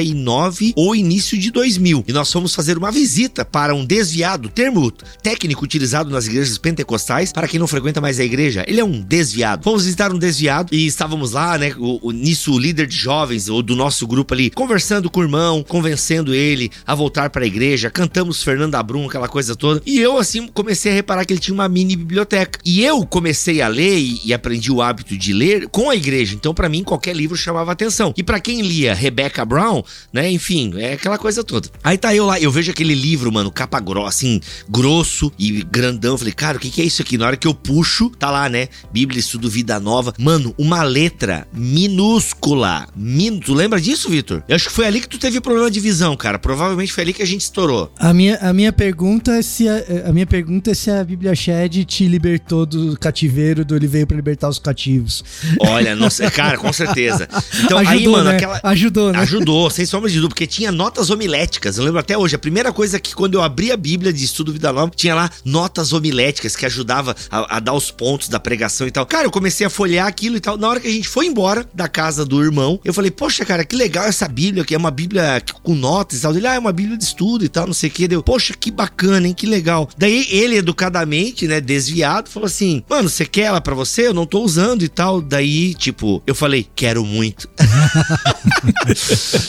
99 0.00 0.72
ou 0.76 0.94
início 0.94 1.38
de 1.38 1.50
2000. 1.50 2.04
E 2.06 2.12
nós 2.12 2.30
fomos 2.32 2.54
fazer 2.54 2.76
uma 2.76 2.90
visita 2.90 3.44
para 3.44 3.74
um 3.74 3.84
desviado, 3.84 4.48
termo 4.48 4.90
técnico 5.22 5.64
utilizado 5.64 6.10
nas 6.10 6.26
igrejas 6.26 6.58
pentecostais, 6.58 7.32
para 7.32 7.48
quem 7.48 7.58
não 7.58 7.66
frequenta 7.66 8.00
mais 8.00 8.20
a 8.20 8.24
igreja. 8.24 8.64
Ele 8.66 8.80
é 8.80 8.84
um 8.84 9.00
desviado. 9.00 9.64
Fomos 9.64 9.84
visitar 9.84 10.12
um 10.12 10.18
desviado 10.18 10.74
e 10.74 10.86
estávamos 10.86 11.32
lá, 11.32 11.56
né, 11.58 11.74
o, 11.78 12.08
o- 12.08 12.12
nisso 12.12 12.52
o 12.52 12.58
líder 12.58 12.86
de 12.86 12.96
jovens, 12.96 13.48
ou 13.48 13.62
do 13.62 13.74
nosso 13.74 14.06
grupo 14.06 14.34
ali, 14.34 14.50
conversando 14.50 15.10
com 15.10 15.20
o 15.20 15.22
irmão, 15.22 15.62
convencendo 15.66 16.34
ele 16.34 16.70
a 16.86 16.94
voltar 16.94 17.30
para 17.30 17.44
a 17.44 17.46
igreja. 17.46 17.90
Cantamos 17.90 18.42
Fernanda 18.42 18.82
Brum, 18.82 19.06
aquela 19.06 19.28
coisa 19.28 19.54
toda. 19.56 19.82
E 19.86 19.98
eu, 19.98 20.18
assim, 20.18 20.46
comecei 20.48 20.92
a 20.92 20.94
reparar 20.94 21.24
que 21.24 21.32
ele 21.32 21.40
tinha 21.40 21.54
uma 21.54 21.68
mini 21.68 21.96
biblioteca. 21.96 22.58
E 22.64 22.84
eu 22.84 23.04
comecei 23.06 23.60
a 23.62 23.68
ler 23.68 23.98
e, 23.98 24.20
e 24.26 24.34
aprendi 24.34 24.70
o 24.70 24.82
hábito 24.82 25.16
de 25.16 25.32
ler 25.32 25.68
com 25.68 25.90
a 25.90 25.96
igreja. 25.96 26.34
Então, 26.34 26.54
para 26.54 26.68
mim, 26.68 26.82
qualquer 26.82 27.14
livro 27.14 27.36
chamava 27.36 27.72
atenção. 27.72 28.12
E 28.16 28.22
para 28.22 28.40
quem 28.40 28.60
lia 28.62 28.94
Rebecca 28.94 29.44
Brown, 29.44 29.75
né, 30.12 30.30
enfim, 30.30 30.72
é 30.76 30.94
aquela 30.94 31.18
coisa 31.18 31.42
toda. 31.42 31.68
Aí 31.82 31.96
tá 31.96 32.14
eu 32.14 32.26
lá, 32.26 32.40
eu 32.40 32.50
vejo 32.50 32.70
aquele 32.70 32.94
livro, 32.94 33.32
mano, 33.32 33.50
capa 33.50 33.80
grossa, 33.80 34.08
assim, 34.08 34.40
grosso 34.68 35.32
e 35.38 35.62
grandão. 35.62 36.18
Falei, 36.18 36.32
cara, 36.32 36.58
o 36.58 36.60
que, 36.60 36.70
que 36.70 36.82
é 36.82 36.84
isso 36.84 37.02
aqui? 37.02 37.16
Na 37.16 37.26
hora 37.26 37.36
que 37.36 37.46
eu 37.46 37.54
puxo, 37.54 38.10
tá 38.10 38.30
lá, 38.30 38.48
né? 38.48 38.68
Bíblia 38.92 39.20
Estudo 39.20 39.48
Vida 39.48 39.78
Nova. 39.80 40.14
Mano, 40.18 40.54
uma 40.58 40.82
letra 40.82 41.46
minúscula. 41.52 42.88
Min... 42.94 43.38
Tu 43.40 43.54
lembra 43.54 43.80
disso, 43.80 44.08
Vitor? 44.08 44.42
Eu 44.48 44.56
acho 44.56 44.68
que 44.68 44.74
foi 44.74 44.86
ali 44.86 45.00
que 45.00 45.08
tu 45.08 45.18
teve 45.18 45.40
problema 45.40 45.70
de 45.70 45.80
visão, 45.80 46.16
cara. 46.16 46.38
Provavelmente 46.38 46.92
foi 46.92 47.04
ali 47.04 47.12
que 47.12 47.22
a 47.22 47.26
gente 47.26 47.42
estourou. 47.42 47.92
A 47.98 48.12
minha, 48.12 48.36
a 48.36 48.52
minha 48.52 48.72
pergunta 48.72 49.32
é 49.32 49.42
se 49.42 49.68
a, 49.68 50.08
a 50.08 50.12
minha 50.12 50.26
pergunta 50.26 50.70
é 50.70 50.74
se 50.74 50.90
a 50.90 51.02
Bíblia 51.02 51.34
Shed 51.34 51.84
te 51.84 52.06
libertou 52.06 52.66
do 52.66 52.98
cativeiro, 52.98 53.64
do 53.64 53.76
ele 53.76 53.86
veio 53.86 54.06
pra 54.06 54.16
libertar 54.16 54.48
os 54.48 54.58
cativos. 54.58 55.24
Olha, 55.60 55.94
nossa, 55.94 56.28
cara, 56.30 56.58
com 56.58 56.72
certeza. 56.72 57.28
Então, 57.64 57.78
aí, 57.78 57.86
Ajudou, 57.86 58.12
mano, 58.12 58.24
né? 58.30 58.36
aquela. 58.36 58.60
Ajudou, 58.62 59.12
né? 59.12 59.18
Ajudou, 59.20 59.65
sem 59.70 59.86
sombra 59.86 60.08
de 60.08 60.16
dúvida, 60.16 60.30
porque 60.30 60.46
tinha 60.46 60.72
notas 60.72 61.10
homiléticas. 61.10 61.78
Eu 61.78 61.84
lembro 61.84 62.00
até 62.00 62.16
hoje, 62.16 62.36
a 62.36 62.38
primeira 62.38 62.72
coisa 62.72 62.98
que 62.98 63.14
quando 63.14 63.34
eu 63.34 63.42
abri 63.42 63.70
a 63.72 63.76
Bíblia 63.76 64.12
de 64.12 64.24
Estudo 64.24 64.52
Vida 64.52 64.72
Nova, 64.72 64.92
tinha 64.94 65.14
lá 65.14 65.30
notas 65.44 65.92
homiléticas 65.92 66.56
que 66.56 66.66
ajudava 66.66 67.14
a, 67.30 67.56
a 67.56 67.60
dar 67.60 67.74
os 67.74 67.90
pontos 67.90 68.28
da 68.28 68.38
pregação 68.38 68.86
e 68.86 68.90
tal. 68.90 69.06
Cara, 69.06 69.24
eu 69.24 69.30
comecei 69.30 69.66
a 69.66 69.70
folhear 69.70 70.06
aquilo 70.06 70.36
e 70.36 70.40
tal. 70.40 70.56
Na 70.56 70.68
hora 70.68 70.80
que 70.80 70.88
a 70.88 70.92
gente 70.92 71.08
foi 71.08 71.26
embora 71.26 71.66
da 71.74 71.88
casa 71.88 72.24
do 72.24 72.42
irmão, 72.42 72.80
eu 72.84 72.92
falei, 72.94 73.10
poxa, 73.10 73.44
cara, 73.44 73.64
que 73.64 73.76
legal 73.76 74.04
essa 74.04 74.28
Bíblia, 74.28 74.64
que 74.64 74.74
é 74.74 74.78
uma 74.78 74.90
Bíblia 74.90 75.42
com 75.62 75.74
notas 75.74 76.18
e 76.18 76.22
tal. 76.22 76.36
Ele, 76.36 76.46
ah, 76.46 76.54
é 76.54 76.58
uma 76.58 76.72
Bíblia 76.72 76.96
de 76.96 77.04
estudo 77.04 77.44
e 77.44 77.48
tal, 77.48 77.66
não 77.66 77.74
sei 77.74 77.88
o 77.90 77.92
que. 77.92 78.08
Deu, 78.08 78.22
poxa, 78.22 78.54
que 78.58 78.70
bacana, 78.70 79.26
hein, 79.26 79.34
que 79.34 79.46
legal. 79.46 79.88
Daí 79.96 80.26
ele, 80.30 80.56
educadamente, 80.56 81.46
né, 81.46 81.60
desviado, 81.60 82.30
falou 82.30 82.46
assim, 82.46 82.82
mano, 82.88 83.08
você 83.08 83.24
quer 83.24 83.42
ela 83.42 83.60
pra 83.60 83.74
você? 83.74 84.06
Eu 84.08 84.14
não 84.14 84.26
tô 84.26 84.42
usando 84.42 84.82
e 84.82 84.88
tal. 84.88 85.20
Daí, 85.20 85.74
tipo, 85.74 86.22
eu 86.26 86.34
falei, 86.34 86.66
quero 86.74 87.04
muito. 87.04 87.48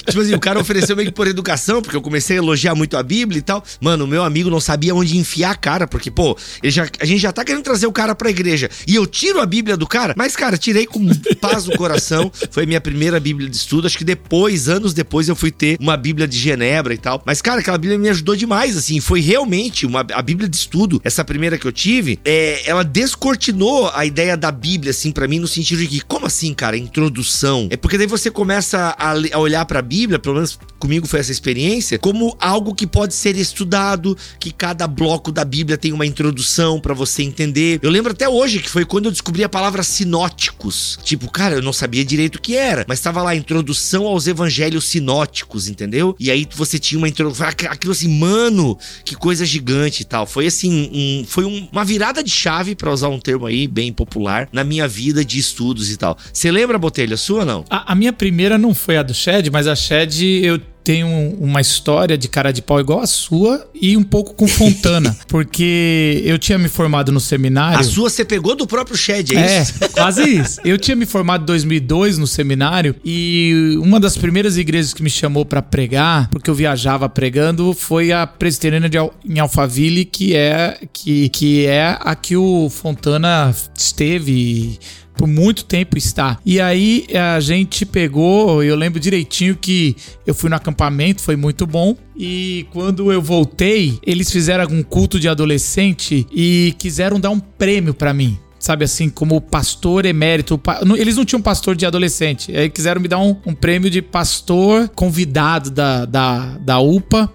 tipo 0.08 0.22
assim, 0.22 0.34
o 0.34 0.40
cara 0.40 0.60
ofereceu 0.60 0.96
meio 0.96 1.10
que 1.10 1.14
por 1.14 1.28
educação, 1.28 1.82
porque 1.82 1.96
eu 1.96 2.02
comecei 2.02 2.38
a 2.38 2.40
elogiar 2.40 2.76
muito 2.76 2.98
a 2.98 3.04
Bíblia 3.04 3.40
e 3.40 3.42
tal. 3.42 3.64
Mano, 3.80 4.06
o 4.06 4.08
meu 4.08 4.24
amigo 4.24 4.50
não 4.50 4.60
sabia 4.60 4.96
onde 4.96 5.18
enfiar 5.18 5.52
a 5.52 5.56
cara, 5.56 5.88
porque, 5.88 6.10
pô, 6.10 6.38
já, 6.64 6.88
a 7.00 7.06
gente 7.06 7.20
já 7.20 7.32
tá 7.32 7.44
querendo 7.44 7.64
trazer 7.64 7.88
o 7.88 7.92
cara 7.92 8.16
pra 8.16 8.30
igreja. 8.30 8.70
E 8.88 8.96
eu 8.96 9.06
tiro 9.06 9.40
a 9.40 9.46
Bíblia 9.46 9.78
do 9.78 9.88
cara, 9.88 10.14
mas, 10.18 10.36
cara, 10.36 10.58
tirei 10.58 10.86
com 10.86 11.06
paz 11.40 11.66
no 11.66 11.78
coração. 11.78 12.32
Foi 12.52 12.66
minha 12.66 12.82
primeira 12.82 13.20
Bíblia 13.20 13.50
de 13.50 13.56
estudo. 13.56 13.88
Acho 13.88 13.98
que 13.98 14.04
depois, 14.04 14.70
anos 14.70 14.94
depois, 14.94 15.28
eu 15.28 15.36
fui 15.36 15.52
ter 15.52 15.78
uma 15.80 15.98
Bíblia 15.98 16.28
de 16.28 16.38
Genebra 16.38 16.94
e 16.94 16.98
tal. 16.98 17.22
Mas, 17.26 17.42
cara, 17.42 17.60
aquela 17.60 17.78
Bíblia 17.78 18.00
me 18.00 18.10
ajudou 18.10 18.36
demais, 18.36 18.78
assim. 18.78 19.00
Foi 19.00 19.20
realmente 19.20 19.86
uma, 19.86 20.06
a 20.14 20.22
Bíblia 20.22 20.48
de 20.48 20.56
estudo, 20.56 21.02
essa 21.04 21.24
primeira 21.24 21.58
que 21.58 21.66
eu 21.66 21.72
tive, 21.72 22.20
é, 22.24 22.62
ela 22.66 22.84
descortinou 22.84 23.90
a 23.94 24.06
ideia 24.06 24.38
da 24.38 24.52
Bíblia, 24.52 24.92
assim, 24.92 25.12
para 25.12 25.28
mim, 25.28 25.40
no 25.40 25.48
sentido 25.48 25.80
de 25.80 25.88
que, 25.88 26.02
como 26.02 26.26
assim, 26.26 26.54
cara, 26.54 26.78
introdução? 26.78 27.68
É 27.70 27.78
porque 27.78 27.98
daí 27.98 28.08
você 28.08 28.30
começa 28.32 28.96
a, 28.98 29.12
a 29.12 29.40
olhar 29.40 29.66
pra 29.66 29.82
Bíblia, 29.82 29.97
pelo 30.20 30.36
menos 30.36 30.60
comigo 30.78 31.08
foi 31.08 31.20
essa 31.20 31.32
experiência, 31.32 31.98
como 31.98 32.36
algo 32.40 32.76
que 32.76 32.86
pode 32.86 33.14
ser 33.14 33.36
estudado, 33.36 34.18
que 34.40 34.52
cada 34.52 34.88
bloco 34.88 35.32
da 35.32 35.46
Bíblia 35.46 35.78
tem 35.78 35.94
uma 35.94 36.06
introdução 36.06 36.80
para 36.80 36.94
você 36.94 37.24
entender. 37.24 37.80
Eu 37.82 37.90
lembro 37.90 38.12
até 38.12 38.28
hoje 38.28 38.60
que 38.60 38.70
foi 38.70 38.86
quando 38.86 39.06
eu 39.06 39.12
descobri 39.12 39.44
a 39.44 39.50
palavra 39.50 39.84
sinóticos. 39.84 41.00
Tipo, 41.04 41.32
cara, 41.32 41.56
eu 41.56 41.62
não 41.62 41.74
sabia 41.74 42.04
direito 42.04 42.36
o 42.36 42.42
que 42.42 42.56
era, 42.56 42.86
mas 42.88 43.00
estava 43.00 43.22
lá 43.24 43.36
introdução 43.36 44.06
aos 44.06 44.28
evangelhos 44.28 44.86
sinóticos, 44.86 45.68
entendeu? 45.68 46.16
E 46.20 46.30
aí 46.30 46.48
você 46.56 46.78
tinha 46.78 46.98
uma 46.98 47.08
introdução, 47.08 47.48
aquilo 47.48 47.92
assim, 47.92 48.10
mano, 48.10 48.78
que 49.06 49.16
coisa 49.16 49.46
gigante 49.46 50.02
e 50.02 50.06
tal. 50.06 50.26
Foi 50.26 50.48
assim, 50.48 50.90
um, 50.94 51.26
foi 51.26 51.46
um, 51.46 51.68
uma 51.72 51.86
virada 51.86 52.24
de 52.24 52.30
chave 52.30 52.76
para 52.76 52.92
usar 52.92 53.10
um 53.10 53.20
termo 53.20 53.46
aí 53.46 53.68
bem 53.68 53.92
popular 53.94 54.50
na 54.52 54.64
minha 54.64 54.88
vida 54.88 55.24
de 55.24 55.40
estudos 55.40 55.92
e 55.92 55.98
tal. 55.98 56.18
Você 56.32 56.52
lembra, 56.52 56.78
Botelha, 56.78 57.18
sua 57.18 57.40
ou 57.40 57.46
não? 57.46 57.66
A, 57.70 57.94
a 57.94 57.96
minha 57.96 58.12
primeira 58.12 58.58
não 58.58 58.74
foi 58.74 58.98
a 58.98 59.04
do 59.04 59.14
Shed, 59.14 59.50
mas 59.52 59.68
a 59.68 59.76
Shed 59.88 60.22
eu 60.44 60.60
tenho 60.88 61.08
uma 61.42 61.60
história 61.60 62.18
de 62.18 62.30
cara 62.30 62.54
de 62.54 62.62
pau 62.62 62.80
igual 62.80 63.02
a 63.02 63.08
sua 63.08 63.70
e 63.76 63.98
um 63.98 64.04
pouco 64.04 64.34
com 64.34 64.48
Fontana. 64.48 65.18
porque 65.28 66.22
eu 66.26 66.40
tinha 66.40 66.58
me 66.58 66.70
formado 66.70 67.12
no 67.12 67.20
seminário. 67.20 67.80
A 67.80 67.84
sua 67.84 68.10
você 68.10 68.24
pegou 68.24 68.56
do 68.56 68.66
próprio 68.66 68.96
Shed, 68.96 69.36
é, 69.36 69.40
é 69.40 69.62
isso? 69.62 69.74
É, 69.84 69.88
quase 69.92 70.24
isso. 70.24 70.62
Eu 70.64 70.78
tinha 70.78 70.96
me 70.96 71.06
formado 71.06 71.44
em 71.44 71.46
2002 71.46 72.18
no 72.18 72.26
seminário 72.26 72.96
e 73.04 73.78
uma 73.82 74.00
das 74.00 74.18
primeiras 74.18 74.58
igrejas 74.58 74.94
que 74.94 75.04
me 75.04 75.10
chamou 75.10 75.46
para 75.46 75.62
pregar, 75.62 76.30
porque 76.30 76.50
eu 76.50 76.56
viajava 76.56 77.10
pregando, 77.10 77.74
foi 77.74 78.14
a 78.14 78.26
Presbiteriana 78.26 78.88
de 78.88 78.98
Al 78.98 79.14
em 79.26 79.40
Alphaville, 79.40 80.06
que 80.06 80.38
é, 80.38 80.80
que, 80.94 81.28
que 81.30 81.66
é 81.66 81.98
a 82.00 82.16
que 82.16 82.38
o 82.38 82.70
Fontana 82.70 83.54
esteve 83.78 84.80
por 85.18 85.28
muito 85.28 85.66
tempo 85.66 85.98
está. 85.98 86.38
E 86.46 86.62
aí 86.62 87.08
a 87.14 87.40
gente 87.40 87.86
pegou, 87.86 88.64
eu 88.64 88.76
lembro 88.76 89.00
direitinho 89.00 89.56
que 89.56 89.96
eu 90.26 90.36
fui 90.36 90.50
no 90.50 90.56
acampamento, 90.56 91.22
foi 91.22 91.36
muito 91.36 91.66
bom. 91.66 91.96
E 92.16 92.68
quando 92.72 93.12
eu 93.12 93.22
voltei, 93.22 94.00
eles 94.06 94.32
fizeram 94.32 94.64
algum 94.64 94.82
culto 94.84 95.20
de 95.20 95.28
adolescente 95.28 96.26
e 96.32 96.74
quiseram 96.78 97.20
dar 97.20 97.32
um 97.32 97.40
prêmio 97.40 97.94
para 97.94 98.14
mim 98.14 98.38
sabe 98.60 98.84
assim, 98.84 99.08
como 99.08 99.40
pastor 99.40 100.06
emérito. 100.06 100.60
Eles 100.98 101.16
não 101.16 101.24
tinham 101.24 101.42
pastor 101.42 101.76
de 101.76 101.86
adolescente. 101.86 102.56
Aí 102.56 102.70
quiseram 102.70 103.00
me 103.00 103.08
dar 103.08 103.20
um, 103.20 103.36
um 103.46 103.54
prêmio 103.54 103.90
de 103.90 104.02
pastor 104.02 104.90
convidado 104.90 105.70
da, 105.70 106.06
da, 106.06 106.58
da 106.58 106.80
UPA 106.80 107.32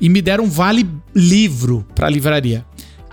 e 0.00 0.08
me 0.08 0.20
deram 0.20 0.44
um 0.44 0.50
vale 0.50 0.88
livro 1.14 1.84
pra 1.94 2.08
livraria. 2.08 2.64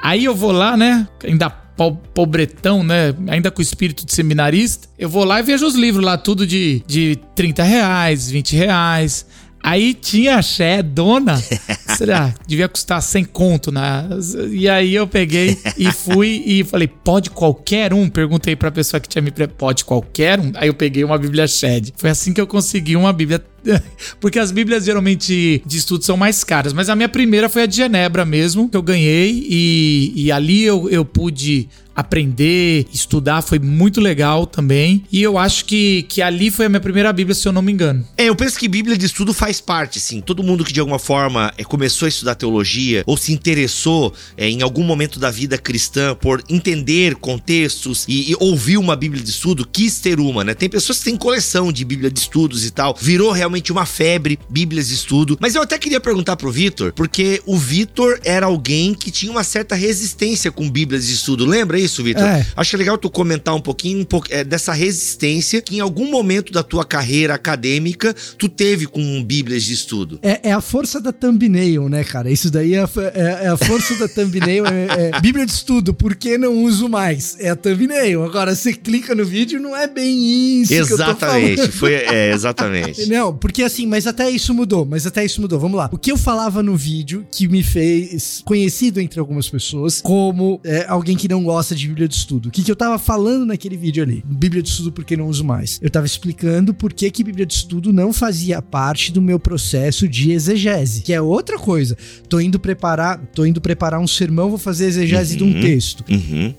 Aí 0.01 0.25
eu 0.25 0.35
vou 0.35 0.51
lá, 0.51 0.75
né? 0.75 1.07
Ainda 1.23 1.49
pobretão, 1.75 2.83
né? 2.83 3.13
Ainda 3.27 3.49
com 3.49 3.59
o 3.59 3.61
espírito 3.61 4.05
de 4.05 4.13
seminarista, 4.13 4.87
eu 4.97 5.09
vou 5.09 5.23
lá 5.23 5.39
e 5.39 5.43
vejo 5.43 5.65
os 5.65 5.75
livros 5.75 6.05
lá, 6.05 6.17
tudo 6.17 6.45
de, 6.45 6.83
de 6.87 7.19
30 7.35 7.63
reais, 7.63 8.29
20 8.29 8.55
reais. 8.55 9.25
Aí 9.63 9.93
tinha 9.93 10.35
axé, 10.35 10.83
dona, 10.83 11.41
será? 11.97 12.33
Devia 12.45 12.67
custar 12.67 13.01
100 13.01 13.23
conto, 13.23 13.71
né? 13.71 14.09
E 14.51 14.67
aí 14.67 14.93
eu 14.93 15.07
peguei 15.07 15.57
e 15.77 15.89
fui 15.89 16.43
e 16.45 16.65
falei, 16.65 16.85
pode 16.87 17.29
qualquer 17.29 17.93
um? 17.93 18.09
Perguntei 18.09 18.57
pra 18.57 18.69
pessoa 18.69 18.99
que 18.99 19.07
tinha 19.07 19.21
me 19.21 19.31
pode 19.31 19.85
qualquer 19.85 20.37
um? 20.37 20.51
Aí 20.55 20.67
eu 20.67 20.73
peguei 20.73 21.05
uma 21.05 21.17
Bíblia 21.17 21.47
Shed. 21.47 21.93
Foi 21.95 22.09
assim 22.09 22.33
que 22.33 22.41
eu 22.41 22.47
consegui 22.47 22.97
uma 22.97 23.13
Bíblia 23.13 23.41
porque 24.19 24.39
as 24.39 24.51
Bíblias 24.51 24.85
geralmente 24.85 25.61
de 25.65 25.77
estudo 25.77 26.03
são 26.03 26.17
mais 26.17 26.43
caras. 26.43 26.73
Mas 26.73 26.89
a 26.89 26.95
minha 26.95 27.09
primeira 27.09 27.49
foi 27.49 27.63
a 27.63 27.65
de 27.65 27.77
Genebra 27.77 28.25
mesmo, 28.25 28.69
que 28.69 28.77
eu 28.77 28.81
ganhei. 28.81 29.45
E, 29.49 30.13
e 30.15 30.31
ali 30.31 30.63
eu, 30.63 30.89
eu 30.89 31.05
pude 31.05 31.69
aprender, 31.95 32.85
estudar, 32.91 33.41
foi 33.41 33.59
muito 33.59 34.01
legal 34.01 34.45
também. 34.45 35.03
E 35.11 35.21
eu 35.21 35.37
acho 35.37 35.65
que, 35.65 36.03
que 36.03 36.21
ali 36.21 36.49
foi 36.49 36.65
a 36.65 36.69
minha 36.69 36.79
primeira 36.79 37.11
Bíblia, 37.13 37.35
se 37.35 37.47
eu 37.47 37.51
não 37.51 37.61
me 37.61 37.71
engano. 37.71 38.05
É, 38.17 38.25
eu 38.25 38.35
penso 38.35 38.57
que 38.57 38.67
Bíblia 38.67 38.97
de 38.97 39.05
estudo 39.05 39.33
faz 39.33 39.61
parte, 39.61 39.99
sim. 39.99 40.21
Todo 40.21 40.43
mundo 40.43 40.63
que 40.63 40.73
de 40.73 40.79
alguma 40.79 40.99
forma 40.99 41.53
é, 41.57 41.63
começou 41.63 42.05
a 42.05 42.09
estudar 42.09 42.35
teologia 42.35 43.03
ou 43.05 43.15
se 43.15 43.31
interessou 43.31 44.13
é, 44.35 44.49
em 44.49 44.61
algum 44.61 44.83
momento 44.83 45.19
da 45.19 45.29
vida 45.29 45.57
cristã 45.57 46.15
por 46.15 46.43
entender 46.49 47.15
contextos 47.15 48.05
e, 48.07 48.31
e 48.31 48.35
ouvir 48.39 48.77
uma 48.77 48.95
Bíblia 48.95 49.21
de 49.21 49.29
estudo, 49.29 49.67
quis 49.71 49.99
ter 49.99 50.19
uma, 50.19 50.43
né? 50.43 50.53
Tem 50.53 50.69
pessoas 50.69 50.99
que 50.99 51.05
têm 51.05 51.17
coleção 51.17 51.71
de 51.71 51.85
Bíblia 51.85 52.09
de 52.09 52.19
estudos 52.19 52.65
e 52.65 52.71
tal. 52.71 52.97
Virou 52.99 53.31
realmente 53.31 53.52
uma 53.71 53.85
febre, 53.85 54.39
Bíblias 54.49 54.87
de 54.87 54.95
estudo. 54.95 55.37
Mas 55.39 55.55
eu 55.55 55.61
até 55.61 55.77
queria 55.77 55.99
perguntar 55.99 56.35
pro 56.35 56.51
Vitor, 56.51 56.93
porque 56.93 57.41
o 57.45 57.57
Vitor 57.57 58.19
era 58.23 58.45
alguém 58.45 58.93
que 58.93 59.11
tinha 59.11 59.31
uma 59.31 59.43
certa 59.43 59.75
resistência 59.75 60.51
com 60.51 60.69
Bíblias 60.69 61.07
de 61.07 61.13
estudo. 61.13 61.45
Lembra 61.45 61.79
isso, 61.79 62.03
Vitor? 62.03 62.23
É. 62.23 62.45
Acho 62.55 62.75
é 62.75 62.79
legal 62.79 62.97
tu 62.97 63.09
comentar 63.09 63.55
um 63.55 63.61
pouquinho 63.61 63.99
um 63.99 64.21
é, 64.29 64.43
dessa 64.43 64.73
resistência 64.73 65.61
que 65.61 65.77
em 65.77 65.79
algum 65.79 66.09
momento 66.09 66.51
da 66.51 66.63
tua 66.63 66.85
carreira 66.85 67.33
acadêmica 67.33 68.15
tu 68.37 68.49
teve 68.49 68.85
com 68.85 69.23
Bíblias 69.23 69.63
de 69.63 69.73
estudo. 69.73 70.19
É, 70.21 70.49
é 70.49 70.51
a 70.51 70.61
força 70.61 70.99
da 70.99 71.11
thumbnail, 71.11 71.89
né, 71.89 72.03
cara? 72.03 72.31
Isso 72.31 72.49
daí 72.49 72.73
é 72.73 72.79
a, 72.79 72.89
é, 73.13 73.45
é 73.45 73.47
a 73.47 73.57
força 73.57 73.95
da 73.95 74.07
thumbnail. 74.07 74.65
É, 74.65 75.11
é, 75.11 75.19
Bíblia 75.19 75.45
de 75.45 75.51
estudo, 75.51 75.93
por 75.93 76.15
que 76.15 76.37
não 76.37 76.63
uso 76.63 76.89
mais? 76.89 77.35
É 77.39 77.49
a 77.49 77.55
thumbnail. 77.55 78.23
Agora, 78.23 78.55
você 78.55 78.73
clica 78.73 79.15
no 79.15 79.25
vídeo, 79.25 79.59
não 79.59 79.75
é 79.75 79.87
bem 79.87 80.61
isso. 80.61 80.73
Exatamente. 80.73 81.71
Foi, 81.71 81.93
é, 81.93 82.31
exatamente. 82.31 83.05
Não, 83.13 83.35
porque 83.43 83.61
assim, 83.61 83.85
mas 83.85 84.07
até 84.07 84.29
isso 84.29 84.53
mudou. 84.53 84.85
Mas 84.85 85.05
até 85.05 85.25
isso 85.25 85.41
mudou. 85.41 85.59
Vamos 85.59 85.77
lá. 85.77 85.89
O 85.91 85.97
que 85.97 86.09
eu 86.09 86.17
falava 86.17 86.63
no 86.63 86.77
vídeo 86.77 87.27
que 87.29 87.45
me 87.45 87.61
fez 87.61 88.41
conhecido 88.45 89.01
entre 89.01 89.19
algumas 89.19 89.49
pessoas 89.49 89.99
como 89.99 90.61
é, 90.63 90.85
alguém 90.87 91.17
que 91.17 91.27
não 91.27 91.43
gosta 91.43 91.75
de 91.75 91.85
Bíblia 91.89 92.07
de 92.07 92.15
estudo. 92.15 92.47
O 92.47 92.51
que, 92.53 92.63
que 92.63 92.71
eu 92.71 92.75
tava 92.75 92.97
falando 92.97 93.45
naquele 93.45 93.75
vídeo 93.75 94.01
ali? 94.01 94.23
Bíblia 94.25 94.63
de 94.63 94.69
estudo 94.69 94.93
porque 94.93 95.17
não 95.17 95.27
uso 95.27 95.43
mais. 95.43 95.77
Eu 95.81 95.89
tava 95.89 96.05
explicando 96.05 96.73
por 96.73 96.93
que, 96.93 97.11
que 97.11 97.21
Bíblia 97.21 97.45
de 97.45 97.53
estudo 97.53 97.91
não 97.91 98.13
fazia 98.13 98.61
parte 98.61 99.11
do 99.11 99.21
meu 99.21 99.37
processo 99.37 100.07
de 100.07 100.31
exegese, 100.31 101.01
que 101.01 101.11
é 101.11 101.21
outra 101.21 101.59
coisa. 101.59 101.97
Tô 102.29 102.39
indo 102.39 102.57
preparar, 102.57 103.19
tô 103.35 103.45
indo 103.45 103.59
preparar 103.59 103.99
um 103.99 104.07
sermão, 104.07 104.47
vou 104.51 104.57
fazer 104.57 104.85
exegese 104.85 105.33
uhum, 105.33 105.37
de 105.37 105.43
um 105.43 105.53
uhum. 105.57 105.61
texto. 105.61 106.05
Uhum. 106.09 106.53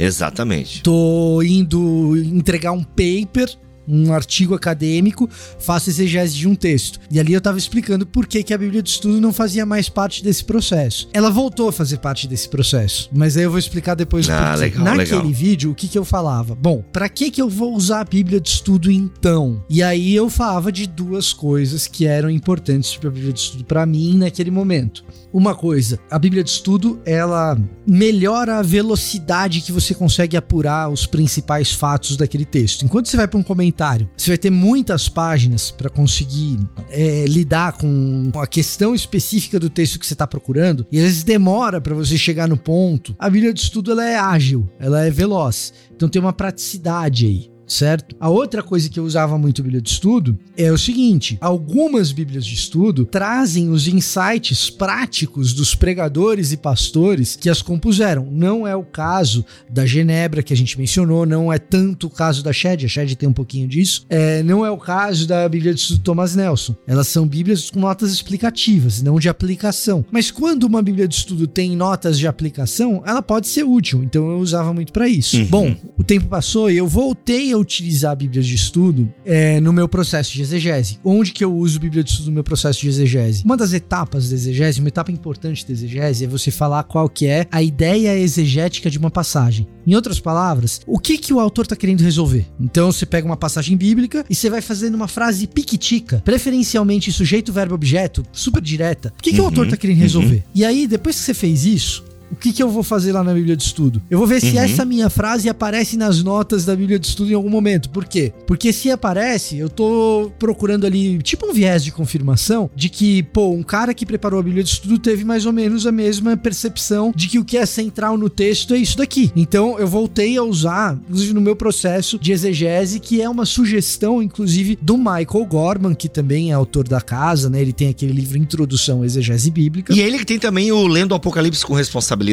Exatamente. 0.00 0.82
Tô 0.82 1.40
indo 1.42 2.16
entregar 2.16 2.72
um 2.72 2.82
paper 2.82 3.56
um 3.86 4.12
artigo 4.12 4.54
acadêmico, 4.54 5.28
faço 5.58 5.90
exegese 5.90 6.34
de 6.34 6.48
um 6.48 6.54
texto. 6.54 6.98
E 7.10 7.18
ali 7.20 7.32
eu 7.32 7.38
estava 7.38 7.58
explicando 7.58 8.06
por 8.06 8.26
que, 8.26 8.42
que 8.42 8.54
a 8.54 8.58
Bíblia 8.58 8.82
de 8.82 8.90
Estudo 8.90 9.20
não 9.20 9.32
fazia 9.32 9.66
mais 9.66 9.88
parte 9.88 10.22
desse 10.22 10.44
processo. 10.44 11.08
Ela 11.12 11.30
voltou 11.30 11.68
a 11.68 11.72
fazer 11.72 11.98
parte 11.98 12.26
desse 12.26 12.48
processo, 12.48 13.08
mas 13.12 13.36
aí 13.36 13.44
eu 13.44 13.50
vou 13.50 13.58
explicar 13.58 13.94
depois 13.94 14.28
ah, 14.28 14.54
legal, 14.54 14.84
Naquele 14.84 15.16
legal. 15.16 15.32
vídeo, 15.32 15.70
o 15.70 15.74
que, 15.74 15.88
que 15.88 15.98
eu 15.98 16.04
falava? 16.04 16.54
Bom, 16.54 16.82
para 16.92 17.08
que, 17.08 17.30
que 17.30 17.40
eu 17.40 17.48
vou 17.48 17.74
usar 17.74 18.00
a 18.00 18.04
Bíblia 18.04 18.40
de 18.40 18.48
Estudo 18.48 18.90
então? 18.90 19.62
E 19.68 19.82
aí 19.82 20.14
eu 20.14 20.28
falava 20.28 20.70
de 20.70 20.86
duas 20.86 21.32
coisas 21.32 21.86
que 21.86 22.06
eram 22.06 22.30
importantes 22.30 22.96
para 22.96 23.08
a 23.08 23.12
Bíblia 23.12 23.32
de 23.32 23.40
Estudo 23.40 23.64
para 23.64 23.86
mim 23.86 24.18
naquele 24.18 24.50
momento 24.50 25.04
uma 25.34 25.52
coisa, 25.52 25.98
a 26.08 26.16
Bíblia 26.16 26.44
de 26.44 26.50
Estudo, 26.50 27.02
ela 27.04 27.58
melhora 27.84 28.58
a 28.58 28.62
velocidade 28.62 29.62
que 29.62 29.72
você 29.72 29.92
consegue 29.92 30.36
apurar 30.36 30.88
os 30.88 31.06
principais 31.06 31.72
fatos 31.72 32.16
daquele 32.16 32.44
texto. 32.44 32.84
Enquanto 32.84 33.08
você 33.08 33.16
vai 33.16 33.26
para 33.26 33.40
um 33.40 33.42
comentário, 33.42 33.73
você 34.16 34.30
vai 34.30 34.38
ter 34.38 34.50
muitas 34.50 35.08
páginas 35.08 35.70
para 35.70 35.90
conseguir 35.90 36.58
é, 36.90 37.24
lidar 37.26 37.72
com 37.72 38.30
a 38.36 38.46
questão 38.46 38.94
específica 38.94 39.58
do 39.58 39.70
texto 39.70 39.98
que 39.98 40.06
você 40.06 40.14
está 40.14 40.26
procurando, 40.26 40.86
e 40.90 40.98
às 40.98 41.04
vezes 41.04 41.24
demora 41.24 41.80
para 41.80 41.94
você 41.94 42.16
chegar 42.16 42.48
no 42.48 42.56
ponto. 42.56 43.14
A 43.18 43.28
Bíblia 43.28 43.52
de 43.52 43.60
Estudo 43.60 43.92
ela 43.92 44.04
é 44.04 44.16
ágil, 44.16 44.68
ela 44.78 45.04
é 45.04 45.10
veloz, 45.10 45.72
então 45.94 46.08
tem 46.08 46.20
uma 46.20 46.32
praticidade 46.32 47.26
aí 47.26 47.53
certo? 47.66 48.16
A 48.18 48.28
outra 48.28 48.62
coisa 48.62 48.88
que 48.88 48.98
eu 48.98 49.04
usava 49.04 49.38
muito 49.38 49.62
Bíblia 49.62 49.80
de 49.80 49.90
estudo 49.90 50.38
é 50.56 50.70
o 50.72 50.78
seguinte: 50.78 51.38
algumas 51.40 52.12
Bíblias 52.12 52.44
de 52.44 52.54
estudo 52.54 53.04
trazem 53.04 53.70
os 53.70 53.88
insights 53.88 54.70
práticos 54.70 55.52
dos 55.52 55.74
pregadores 55.74 56.52
e 56.52 56.56
pastores 56.56 57.36
que 57.36 57.50
as 57.50 57.62
compuseram. 57.62 58.28
Não 58.30 58.66
é 58.66 58.76
o 58.76 58.82
caso 58.82 59.44
da 59.70 59.86
Genebra 59.86 60.42
que 60.42 60.52
a 60.52 60.56
gente 60.56 60.78
mencionou, 60.78 61.26
não 61.26 61.52
é 61.52 61.58
tanto 61.58 62.06
o 62.06 62.10
caso 62.10 62.42
da 62.42 62.52
Shed, 62.52 62.84
a 62.84 62.88
Shed 62.88 63.16
tem 63.16 63.28
um 63.28 63.32
pouquinho 63.32 63.66
disso. 63.66 64.04
É, 64.08 64.42
não 64.42 64.64
é 64.64 64.70
o 64.70 64.78
caso 64.78 65.26
da 65.26 65.48
Bíblia 65.48 65.74
de 65.74 65.80
estudo 65.80 66.00
Thomas 66.00 66.34
Nelson. 66.34 66.74
Elas 66.86 67.08
são 67.08 67.26
Bíblias 67.26 67.70
com 67.70 67.80
notas 67.80 68.12
explicativas, 68.12 69.02
não 69.02 69.18
de 69.18 69.28
aplicação. 69.28 70.04
Mas 70.10 70.30
quando 70.30 70.64
uma 70.64 70.82
Bíblia 70.82 71.08
de 71.08 71.14
estudo 71.14 71.46
tem 71.46 71.76
notas 71.76 72.18
de 72.18 72.26
aplicação, 72.26 73.02
ela 73.06 73.22
pode 73.22 73.48
ser 73.48 73.64
útil. 73.64 74.02
Então 74.02 74.30
eu 74.30 74.38
usava 74.38 74.72
muito 74.72 74.92
para 74.92 75.08
isso. 75.08 75.36
Uhum. 75.36 75.46
Bom, 75.46 75.76
o 75.96 76.04
tempo 76.04 76.26
passou 76.26 76.70
e 76.70 76.76
eu 76.76 76.86
voltei 76.86 77.53
a 77.54 77.58
utilizar 77.58 78.12
a 78.12 78.14
Bíblia 78.14 78.42
de 78.42 78.54
estudo 78.54 79.12
é, 79.24 79.60
no 79.60 79.72
meu 79.72 79.88
processo 79.88 80.32
de 80.32 80.42
exegese. 80.42 80.98
Onde 81.04 81.32
que 81.32 81.44
eu 81.44 81.54
uso 81.54 81.78
a 81.78 81.80
Bíblia 81.80 82.02
de 82.02 82.10
estudo 82.10 82.26
no 82.26 82.32
meu 82.32 82.44
processo 82.44 82.80
de 82.80 82.88
exegese? 82.88 83.44
Uma 83.44 83.56
das 83.56 83.72
etapas 83.72 84.28
da 84.28 84.34
exegese, 84.34 84.80
uma 84.80 84.88
etapa 84.88 85.10
importante 85.10 85.66
da 85.66 85.72
exegese 85.72 86.24
é 86.24 86.28
você 86.28 86.50
falar 86.50 86.82
qual 86.84 87.08
que 87.08 87.26
é 87.26 87.46
a 87.50 87.62
ideia 87.62 88.18
exegética 88.18 88.90
de 88.90 88.98
uma 88.98 89.10
passagem. 89.10 89.66
Em 89.86 89.94
outras 89.94 90.18
palavras, 90.18 90.80
o 90.86 90.98
que 90.98 91.18
que 91.18 91.32
o 91.32 91.40
autor 91.40 91.64
está 91.64 91.76
querendo 91.76 92.00
resolver? 92.00 92.46
Então 92.58 92.90
você 92.90 93.04
pega 93.04 93.26
uma 93.26 93.36
passagem 93.36 93.76
bíblica 93.76 94.24
e 94.28 94.34
você 94.34 94.48
vai 94.48 94.60
fazendo 94.60 94.94
uma 94.94 95.08
frase 95.08 95.46
piquitica, 95.46 96.22
preferencialmente 96.24 97.12
sujeito, 97.12 97.52
verbo, 97.52 97.74
objeto, 97.74 98.24
super 98.32 98.62
direta. 98.62 99.12
O 99.18 99.22
que, 99.22 99.32
que 99.32 99.40
o 99.40 99.44
autor 99.44 99.66
está 99.66 99.76
querendo 99.76 99.98
resolver? 99.98 100.44
E 100.54 100.64
aí, 100.64 100.86
depois 100.86 101.16
que 101.16 101.22
você 101.22 101.34
fez 101.34 101.64
isso, 101.64 102.04
o 102.34 102.36
que, 102.36 102.52
que 102.52 102.62
eu 102.62 102.68
vou 102.68 102.82
fazer 102.82 103.12
lá 103.12 103.22
na 103.22 103.32
Bíblia 103.32 103.56
de 103.56 103.62
Estudo? 103.62 104.02
Eu 104.10 104.18
vou 104.18 104.26
ver 104.26 104.40
se 104.40 104.58
essa 104.58 104.84
minha 104.84 105.08
frase 105.08 105.48
aparece 105.48 105.96
nas 105.96 106.22
notas 106.22 106.64
da 106.64 106.74
Bíblia 106.74 106.98
de 106.98 107.06
Estudo 107.06 107.30
em 107.30 107.34
algum 107.34 107.48
momento. 107.48 107.88
Por 107.90 108.04
quê? 108.04 108.32
Porque 108.44 108.72
se 108.72 108.90
aparece, 108.90 109.56
eu 109.56 109.68
tô 109.68 110.32
procurando 110.38 110.84
ali, 110.84 111.18
tipo 111.18 111.46
um 111.46 111.52
viés 111.52 111.84
de 111.84 111.92
confirmação, 111.92 112.68
de 112.74 112.88
que, 112.88 113.22
pô, 113.22 113.50
um 113.50 113.62
cara 113.62 113.94
que 113.94 114.04
preparou 114.04 114.40
a 114.40 114.42
Bíblia 114.42 114.64
de 114.64 114.70
Estudo 114.70 114.98
teve 114.98 115.24
mais 115.24 115.46
ou 115.46 115.52
menos 115.52 115.86
a 115.86 115.92
mesma 115.92 116.36
percepção 116.36 117.12
de 117.14 117.28
que 117.28 117.38
o 117.38 117.44
que 117.44 117.56
é 117.56 117.64
central 117.64 118.18
no 118.18 118.28
texto 118.28 118.74
é 118.74 118.78
isso 118.78 118.98
daqui. 118.98 119.30
Então 119.36 119.78
eu 119.78 119.86
voltei 119.86 120.36
a 120.36 120.42
usar, 120.42 120.98
inclusive 121.04 121.32
no 121.32 121.40
meu 121.40 121.54
processo 121.54 122.18
de 122.18 122.32
exegese, 122.32 122.98
que 122.98 123.22
é 123.22 123.28
uma 123.28 123.46
sugestão, 123.46 124.20
inclusive, 124.20 124.76
do 124.82 124.98
Michael 124.98 125.46
Gorman, 125.48 125.94
que 125.94 126.08
também 126.08 126.50
é 126.50 126.54
autor 126.54 126.88
da 126.88 127.00
casa, 127.00 127.48
né? 127.48 127.62
Ele 127.62 127.72
tem 127.72 127.88
aquele 127.88 128.12
livro 128.12 128.36
Introdução 128.36 129.02
à 129.02 129.06
Exegese 129.06 129.52
Bíblica. 129.52 129.94
E 129.94 130.00
ele 130.00 130.18
que 130.18 130.26
tem 130.26 130.38
também 130.38 130.72
o 130.72 130.84
Lendo 130.88 131.12
o 131.12 131.14
Apocalipse 131.14 131.64
com 131.64 131.74
Responsabilidade. 131.74 132.23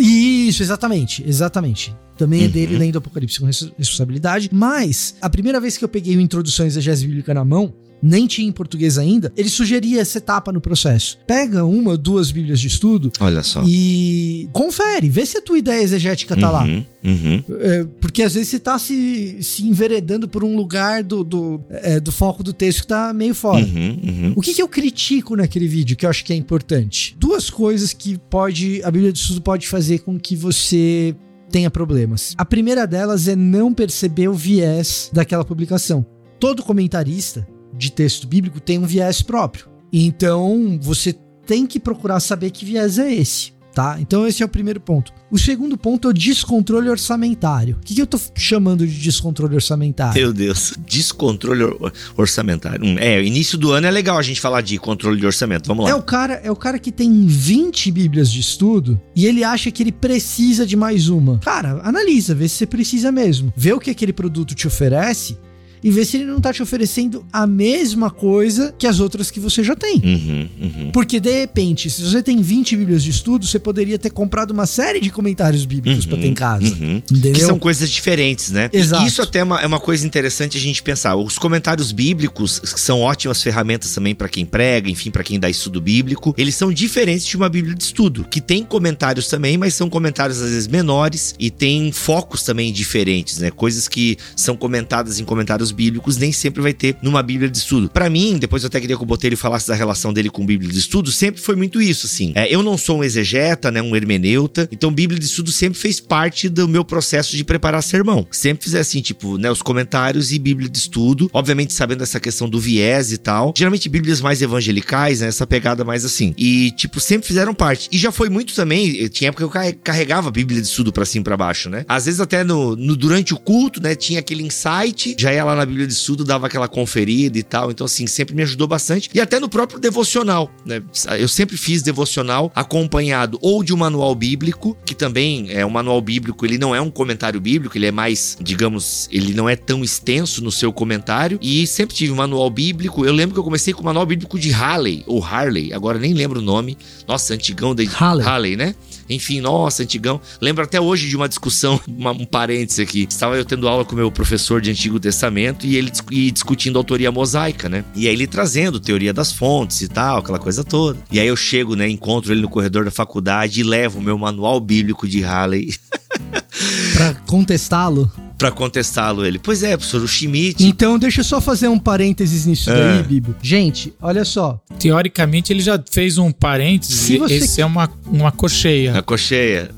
Isso, 0.00 0.62
exatamente, 0.62 1.22
exatamente. 1.26 1.94
Também 2.16 2.42
é 2.42 2.44
Uhum. 2.46 2.50
dele 2.50 2.78
lendo 2.78 2.96
Apocalipse 2.98 3.38
com 3.38 3.46
res- 3.46 3.70
responsabilidade. 3.78 4.48
Mas, 4.52 5.16
a 5.20 5.28
primeira 5.28 5.60
vez 5.60 5.76
que 5.76 5.84
eu 5.84 5.88
peguei 5.88 6.16
o 6.16 6.20
Introdução 6.20 6.64
à 6.64 6.66
Exegese 6.66 7.06
Bíblica 7.06 7.34
na 7.34 7.44
mão, 7.44 7.74
nem 8.02 8.26
tinha 8.26 8.48
em 8.48 8.52
português 8.52 8.98
ainda, 8.98 9.32
ele 9.36 9.48
sugeria 9.48 10.00
essa 10.00 10.18
etapa 10.18 10.52
no 10.52 10.60
processo. 10.60 11.18
Pega 11.26 11.64
uma 11.64 11.92
ou 11.92 11.96
duas 11.96 12.30
bíblias 12.30 12.60
de 12.60 12.68
estudo 12.68 13.10
Olha 13.20 13.42
só. 13.42 13.62
e 13.66 14.48
confere, 14.52 15.08
vê 15.08 15.24
se 15.24 15.38
a 15.38 15.42
tua 15.42 15.58
ideia 15.58 15.82
exegética 15.82 16.36
tá 16.36 16.50
lá. 16.50 16.64
Uhum, 16.64 16.84
uhum. 17.04 17.44
É, 17.60 17.84
porque 18.00 18.22
às 18.22 18.34
vezes 18.34 18.48
você 18.48 18.58
tá 18.58 18.78
se, 18.78 19.38
se 19.42 19.66
enveredando 19.66 20.28
por 20.28 20.44
um 20.44 20.56
lugar 20.56 21.02
do, 21.02 21.24
do, 21.24 21.60
é, 21.70 22.00
do 22.00 22.12
foco 22.12 22.42
do 22.42 22.52
texto 22.52 22.82
que 22.82 22.86
tá 22.86 23.12
meio 23.12 23.34
fora. 23.34 23.64
Uhum, 23.64 23.98
uhum. 24.04 24.32
O 24.36 24.40
que, 24.40 24.54
que 24.54 24.62
eu 24.62 24.68
critico 24.68 25.36
naquele 25.36 25.68
vídeo 25.68 25.96
que 25.96 26.06
eu 26.06 26.10
acho 26.10 26.24
que 26.24 26.32
é 26.32 26.36
importante? 26.36 27.16
Duas 27.18 27.50
coisas 27.50 27.92
que 27.92 28.18
pode 28.30 28.82
a 28.82 28.90
Bíblia 28.90 29.12
de 29.12 29.18
Estudo 29.18 29.40
pode 29.40 29.66
fazer 29.68 30.00
com 30.00 30.18
que 30.18 30.36
você 30.36 31.14
tenha 31.50 31.70
problemas. 31.70 32.34
A 32.36 32.44
primeira 32.44 32.86
delas 32.86 33.28
é 33.28 33.36
não 33.36 33.72
perceber 33.72 34.28
o 34.28 34.34
viés 34.34 35.10
daquela 35.12 35.44
publicação. 35.44 36.04
Todo 36.38 36.62
comentarista 36.62 37.46
de 37.76 37.90
texto 37.92 38.26
bíblico 38.26 38.60
tem 38.60 38.78
um 38.78 38.86
viés 38.86 39.22
próprio. 39.22 39.66
Então, 39.92 40.78
você 40.80 41.14
tem 41.46 41.66
que 41.66 41.78
procurar 41.78 42.20
saber 42.20 42.50
que 42.50 42.64
viés 42.64 42.98
é 42.98 43.14
esse, 43.14 43.52
tá? 43.74 43.98
Então, 44.00 44.26
esse 44.26 44.42
é 44.42 44.46
o 44.46 44.48
primeiro 44.48 44.80
ponto. 44.80 45.12
O 45.30 45.38
segundo 45.38 45.76
ponto 45.76 46.08
é 46.08 46.10
o 46.10 46.14
descontrole 46.14 46.88
orçamentário. 46.88 47.76
O 47.80 47.84
que, 47.84 47.94
que 47.94 48.02
eu 48.02 48.06
tô 48.06 48.18
chamando 48.34 48.86
de 48.86 48.98
descontrole 49.00 49.54
orçamentário? 49.54 50.20
Meu 50.20 50.32
Deus, 50.32 50.74
descontrole 50.86 51.62
or- 51.64 51.92
orçamentário. 52.16 52.84
Hum, 52.84 52.96
é, 52.98 53.22
início 53.24 53.56
do 53.58 53.72
ano 53.72 53.86
é 53.86 53.90
legal 53.90 54.18
a 54.18 54.22
gente 54.22 54.40
falar 54.40 54.60
de 54.60 54.78
controle 54.78 55.18
de 55.20 55.26
orçamento. 55.26 55.66
Vamos 55.66 55.84
lá. 55.84 55.90
É 55.90 55.94
o 55.94 56.02
cara, 56.02 56.34
é 56.44 56.50
o 56.50 56.56
cara 56.56 56.78
que 56.78 56.90
tem 56.92 57.26
20 57.26 57.90
bíblias 57.92 58.30
de 58.30 58.40
estudo 58.40 59.00
e 59.14 59.26
ele 59.26 59.42
acha 59.44 59.70
que 59.70 59.82
ele 59.82 59.92
precisa 59.92 60.66
de 60.66 60.76
mais 60.76 61.08
uma. 61.08 61.38
Cara, 61.38 61.80
analisa, 61.84 62.34
vê 62.34 62.48
se 62.48 62.56
você 62.56 62.66
precisa 62.66 63.10
mesmo. 63.12 63.52
Vê 63.56 63.72
o 63.72 63.80
que 63.80 63.90
aquele 63.90 64.12
produto 64.12 64.54
te 64.54 64.66
oferece 64.66 65.38
e 65.86 65.90
vê 65.92 66.04
se 66.04 66.16
ele 66.16 66.26
não 66.26 66.40
tá 66.40 66.52
te 66.52 66.60
oferecendo 66.60 67.24
a 67.32 67.46
mesma 67.46 68.10
coisa 68.10 68.74
que 68.76 68.88
as 68.88 68.98
outras 68.98 69.30
que 69.30 69.38
você 69.38 69.62
já 69.62 69.76
tem. 69.76 70.02
Uhum, 70.04 70.48
uhum. 70.60 70.90
Porque 70.90 71.20
de 71.20 71.30
repente, 71.30 71.88
se 71.88 72.02
você 72.02 72.20
tem 72.20 72.42
20 72.42 72.76
bíblias 72.76 73.04
de 73.04 73.10
estudo, 73.10 73.46
você 73.46 73.56
poderia 73.56 73.96
ter 73.96 74.10
comprado 74.10 74.50
uma 74.50 74.66
série 74.66 74.98
de 74.98 75.10
comentários 75.10 75.64
bíblicos 75.64 76.04
pra 76.04 76.18
ter 76.18 76.26
em 76.26 76.34
casa. 76.34 76.74
Uhum. 76.74 76.96
Entendeu? 77.08 77.34
Que 77.34 77.40
são 77.40 77.56
coisas 77.56 77.88
diferentes, 77.88 78.50
né? 78.50 78.68
E 78.72 78.78
Exato. 78.78 79.06
Isso 79.06 79.22
até 79.22 79.38
é 79.38 79.44
uma, 79.44 79.60
é 79.60 79.66
uma 79.68 79.78
coisa 79.78 80.04
interessante 80.04 80.58
a 80.58 80.60
gente 80.60 80.82
pensar. 80.82 81.14
Os 81.14 81.38
comentários 81.38 81.92
bíblicos, 81.92 82.58
que 82.58 82.80
são 82.80 83.02
ótimas 83.02 83.40
ferramentas 83.40 83.94
também 83.94 84.12
pra 84.12 84.28
quem 84.28 84.44
prega, 84.44 84.90
enfim, 84.90 85.12
pra 85.12 85.22
quem 85.22 85.38
dá 85.38 85.48
estudo 85.48 85.80
bíblico, 85.80 86.34
eles 86.36 86.56
são 86.56 86.72
diferentes 86.72 87.24
de 87.24 87.36
uma 87.36 87.48
Bíblia 87.48 87.76
de 87.76 87.84
estudo, 87.84 88.26
que 88.28 88.40
tem 88.40 88.64
comentários 88.64 89.28
também, 89.28 89.56
mas 89.56 89.74
são 89.74 89.88
comentários 89.88 90.42
às 90.42 90.50
vezes 90.50 90.66
menores 90.66 91.36
e 91.38 91.48
tem 91.48 91.92
focos 91.92 92.42
também 92.42 92.72
diferentes, 92.72 93.38
né? 93.38 93.52
Coisas 93.52 93.86
que 93.86 94.18
são 94.34 94.56
comentadas 94.56 95.20
em 95.20 95.24
comentários 95.24 95.75
bíblicos 95.76 96.16
nem 96.16 96.32
sempre 96.32 96.62
vai 96.62 96.72
ter 96.72 96.96
numa 97.02 97.22
Bíblia 97.22 97.48
de 97.48 97.58
estudo. 97.58 97.88
Pra 97.88 98.08
mim, 98.10 98.38
depois 98.38 98.62
eu 98.62 98.66
até 98.68 98.80
queria 98.80 98.96
que 98.96 99.02
o 99.02 99.06
Botelho 99.06 99.36
falasse 99.36 99.68
da 99.68 99.74
relação 99.74 100.12
dele 100.12 100.30
com 100.30 100.44
Bíblia 100.44 100.70
de 100.72 100.78
estudo, 100.78 101.12
sempre 101.12 101.40
foi 101.40 101.54
muito 101.54 101.80
isso, 101.80 102.06
assim. 102.06 102.32
É, 102.34 102.52
eu 102.52 102.62
não 102.62 102.76
sou 102.78 102.98
um 102.98 103.04
exegeta, 103.04 103.70
né, 103.70 103.80
um 103.82 103.94
hermeneuta, 103.94 104.68
então 104.72 104.90
Bíblia 104.90 105.18
de 105.18 105.26
estudo 105.26 105.52
sempre 105.52 105.78
fez 105.78 106.00
parte 106.00 106.48
do 106.48 106.66
meu 106.66 106.84
processo 106.84 107.36
de 107.36 107.44
preparar 107.44 107.82
sermão. 107.82 108.26
Sempre 108.30 108.64
fiz 108.64 108.74
assim, 108.74 109.00
tipo, 109.02 109.36
né, 109.38 109.50
os 109.50 109.60
comentários 109.62 110.32
e 110.32 110.38
Bíblia 110.38 110.68
de 110.68 110.78
estudo, 110.78 111.28
obviamente 111.32 111.72
sabendo 111.74 112.02
essa 112.02 112.18
questão 112.18 112.48
do 112.48 112.58
viés 112.58 113.12
e 113.12 113.18
tal. 113.18 113.52
Geralmente 113.56 113.88
Bíblias 113.88 114.20
mais 114.20 114.40
evangelicais, 114.40 115.20
né, 115.20 115.28
essa 115.28 115.46
pegada 115.46 115.84
mais 115.84 116.04
assim. 116.04 116.34
E, 116.38 116.70
tipo, 116.72 117.00
sempre 117.00 117.26
fizeram 117.28 117.54
parte. 117.54 117.88
E 117.92 117.98
já 117.98 118.10
foi 118.10 118.28
muito 118.28 118.54
também, 118.54 119.08
tinha 119.08 119.28
época 119.28 119.40
que 119.40 119.44
eu 119.44 119.50
carre- 119.50 119.72
carregava 119.82 120.30
Bíblia 120.30 120.60
de 120.60 120.66
estudo 120.66 120.92
pra 120.92 121.04
cima 121.04 121.22
e 121.22 121.24
pra 121.24 121.36
baixo, 121.36 121.68
né? 121.68 121.84
Às 121.88 122.06
vezes 122.06 122.20
até 122.20 122.42
no, 122.44 122.74
no- 122.76 122.96
durante 122.96 123.34
o 123.34 123.38
culto, 123.38 123.82
né, 123.82 123.94
tinha 123.94 124.20
aquele 124.20 124.42
insight, 124.42 125.16
já 125.18 125.32
ia 125.32 125.44
lá 125.44 125.55
na 125.56 125.66
Bíblia 125.66 125.86
de 125.86 125.92
estudo, 125.92 126.24
dava 126.24 126.46
aquela 126.46 126.68
conferida 126.68 127.38
e 127.38 127.42
tal. 127.42 127.70
Então, 127.70 127.84
assim, 127.84 128.06
sempre 128.06 128.34
me 128.34 128.42
ajudou 128.42 128.66
bastante. 128.66 129.10
E 129.14 129.20
até 129.20 129.40
no 129.40 129.48
próprio 129.48 129.78
devocional, 129.78 130.50
né? 130.64 130.82
Eu 131.18 131.28
sempre 131.28 131.56
fiz 131.56 131.82
devocional 131.82 132.50
acompanhado 132.54 133.38
ou 133.40 133.62
de 133.62 133.72
um 133.72 133.76
manual 133.76 134.14
bíblico, 134.14 134.76
que 134.84 134.94
também 134.94 135.50
é 135.50 135.64
um 135.64 135.70
manual 135.70 136.00
bíblico, 136.00 136.44
ele 136.44 136.58
não 136.58 136.74
é 136.74 136.80
um 136.80 136.90
comentário 136.90 137.40
bíblico, 137.40 137.76
ele 137.76 137.86
é 137.86 137.92
mais, 137.92 138.36
digamos, 138.40 139.08
ele 139.10 139.34
não 139.34 139.48
é 139.48 139.56
tão 139.56 139.82
extenso 139.82 140.42
no 140.42 140.52
seu 140.52 140.72
comentário. 140.72 141.38
E 141.40 141.66
sempre 141.66 141.94
tive 141.94 142.12
um 142.12 142.16
manual 142.16 142.50
bíblico. 142.50 143.04
Eu 143.04 143.12
lembro 143.12 143.34
que 143.34 143.40
eu 143.40 143.44
comecei 143.44 143.72
com 143.72 143.82
o 143.82 143.84
manual 143.84 144.06
bíblico 144.06 144.38
de 144.38 144.52
Harley, 144.52 145.02
ou 145.06 145.22
Harley, 145.22 145.72
agora 145.72 145.98
nem 145.98 146.14
lembro 146.14 146.40
o 146.40 146.42
nome. 146.42 146.76
Nossa, 147.06 147.34
antigão 147.34 147.74
de 147.74 147.84
Halley. 147.84 148.26
Harley, 148.26 148.56
né? 148.56 148.74
Enfim, 149.08 149.40
nossa, 149.40 149.82
antigão. 149.82 150.20
Lembro 150.40 150.64
até 150.64 150.80
hoje 150.80 151.08
de 151.08 151.16
uma 151.16 151.28
discussão, 151.28 151.80
uma- 151.88 152.12
um 152.12 152.24
parênteses 152.24 152.80
aqui. 152.80 153.06
Estava 153.08 153.36
eu 153.36 153.44
tendo 153.44 153.68
aula 153.68 153.84
com 153.84 153.94
meu 153.96 154.10
professor 154.10 154.60
de 154.60 154.70
Antigo 154.70 154.98
Testamento 155.00 155.66
e 155.66 155.76
ele 155.76 155.90
e 156.10 156.30
discutindo 156.30 156.76
autoria 156.78 157.10
mosaica, 157.12 157.68
né? 157.68 157.84
E 157.94 158.06
aí 158.08 158.14
ele 158.14 158.26
trazendo 158.26 158.78
teoria 158.80 159.12
das 159.12 159.32
fontes 159.32 159.80
e 159.82 159.88
tal, 159.88 160.18
aquela 160.18 160.38
coisa 160.38 160.64
toda. 160.64 160.98
E 161.10 161.18
aí 161.20 161.26
eu 161.28 161.36
chego, 161.36 161.74
né, 161.76 161.88
encontro 161.88 162.32
ele 162.32 162.40
no 162.42 162.48
corredor 162.48 162.84
da 162.84 162.90
faculdade 162.90 163.60
e 163.60 163.62
levo 163.62 163.98
o 163.98 164.02
meu 164.02 164.16
manual 164.18 164.58
bíblico 164.60 165.06
de 165.08 165.20
Halley 165.20 165.74
Pra 166.94 167.14
contestá-lo. 167.26 168.10
Pra 168.38 168.50
contestá-lo. 168.50 169.24
Ele, 169.24 169.38
pois 169.38 169.62
é, 169.62 169.76
professor, 169.76 170.02
o 170.02 170.08
Schmidt. 170.08 170.64
Então, 170.64 170.98
deixa 170.98 171.20
eu 171.20 171.24
só 171.24 171.40
fazer 171.40 171.68
um 171.68 171.78
parênteses 171.78 172.46
nisso 172.46 172.70
É. 172.70 172.74
daí, 172.74 173.02
Bibo. 173.02 173.34
Gente, 173.42 173.92
olha 174.00 174.24
só. 174.24 174.60
Teoricamente, 174.78 175.52
ele 175.52 175.60
já 175.60 175.82
fez 175.90 176.18
um 176.18 176.30
parênteses. 176.30 176.96
Se 176.96 177.18
você- 177.18 177.34
Esse 177.34 177.60
é 177.60 177.66
uma, 177.66 177.90
uma 178.06 178.30
cocheia. 178.32 178.98
A 178.98 179.02
cocheia. 179.02 179.70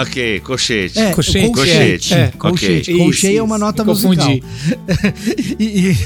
Ok, 0.00 0.40
cochete. 0.40 0.98
É, 0.98 1.12
Colchete. 1.12 1.52
colchete. 1.52 2.14
É, 2.14 2.32
colchete. 2.38 2.90
ok. 2.92 2.98
Colchete 2.98 3.26
Isso, 3.28 3.38
é 3.38 3.42
uma 3.42 3.58
nota 3.58 3.84
musical. 3.84 4.16
confundi. 4.16 4.42
e, 5.58 5.96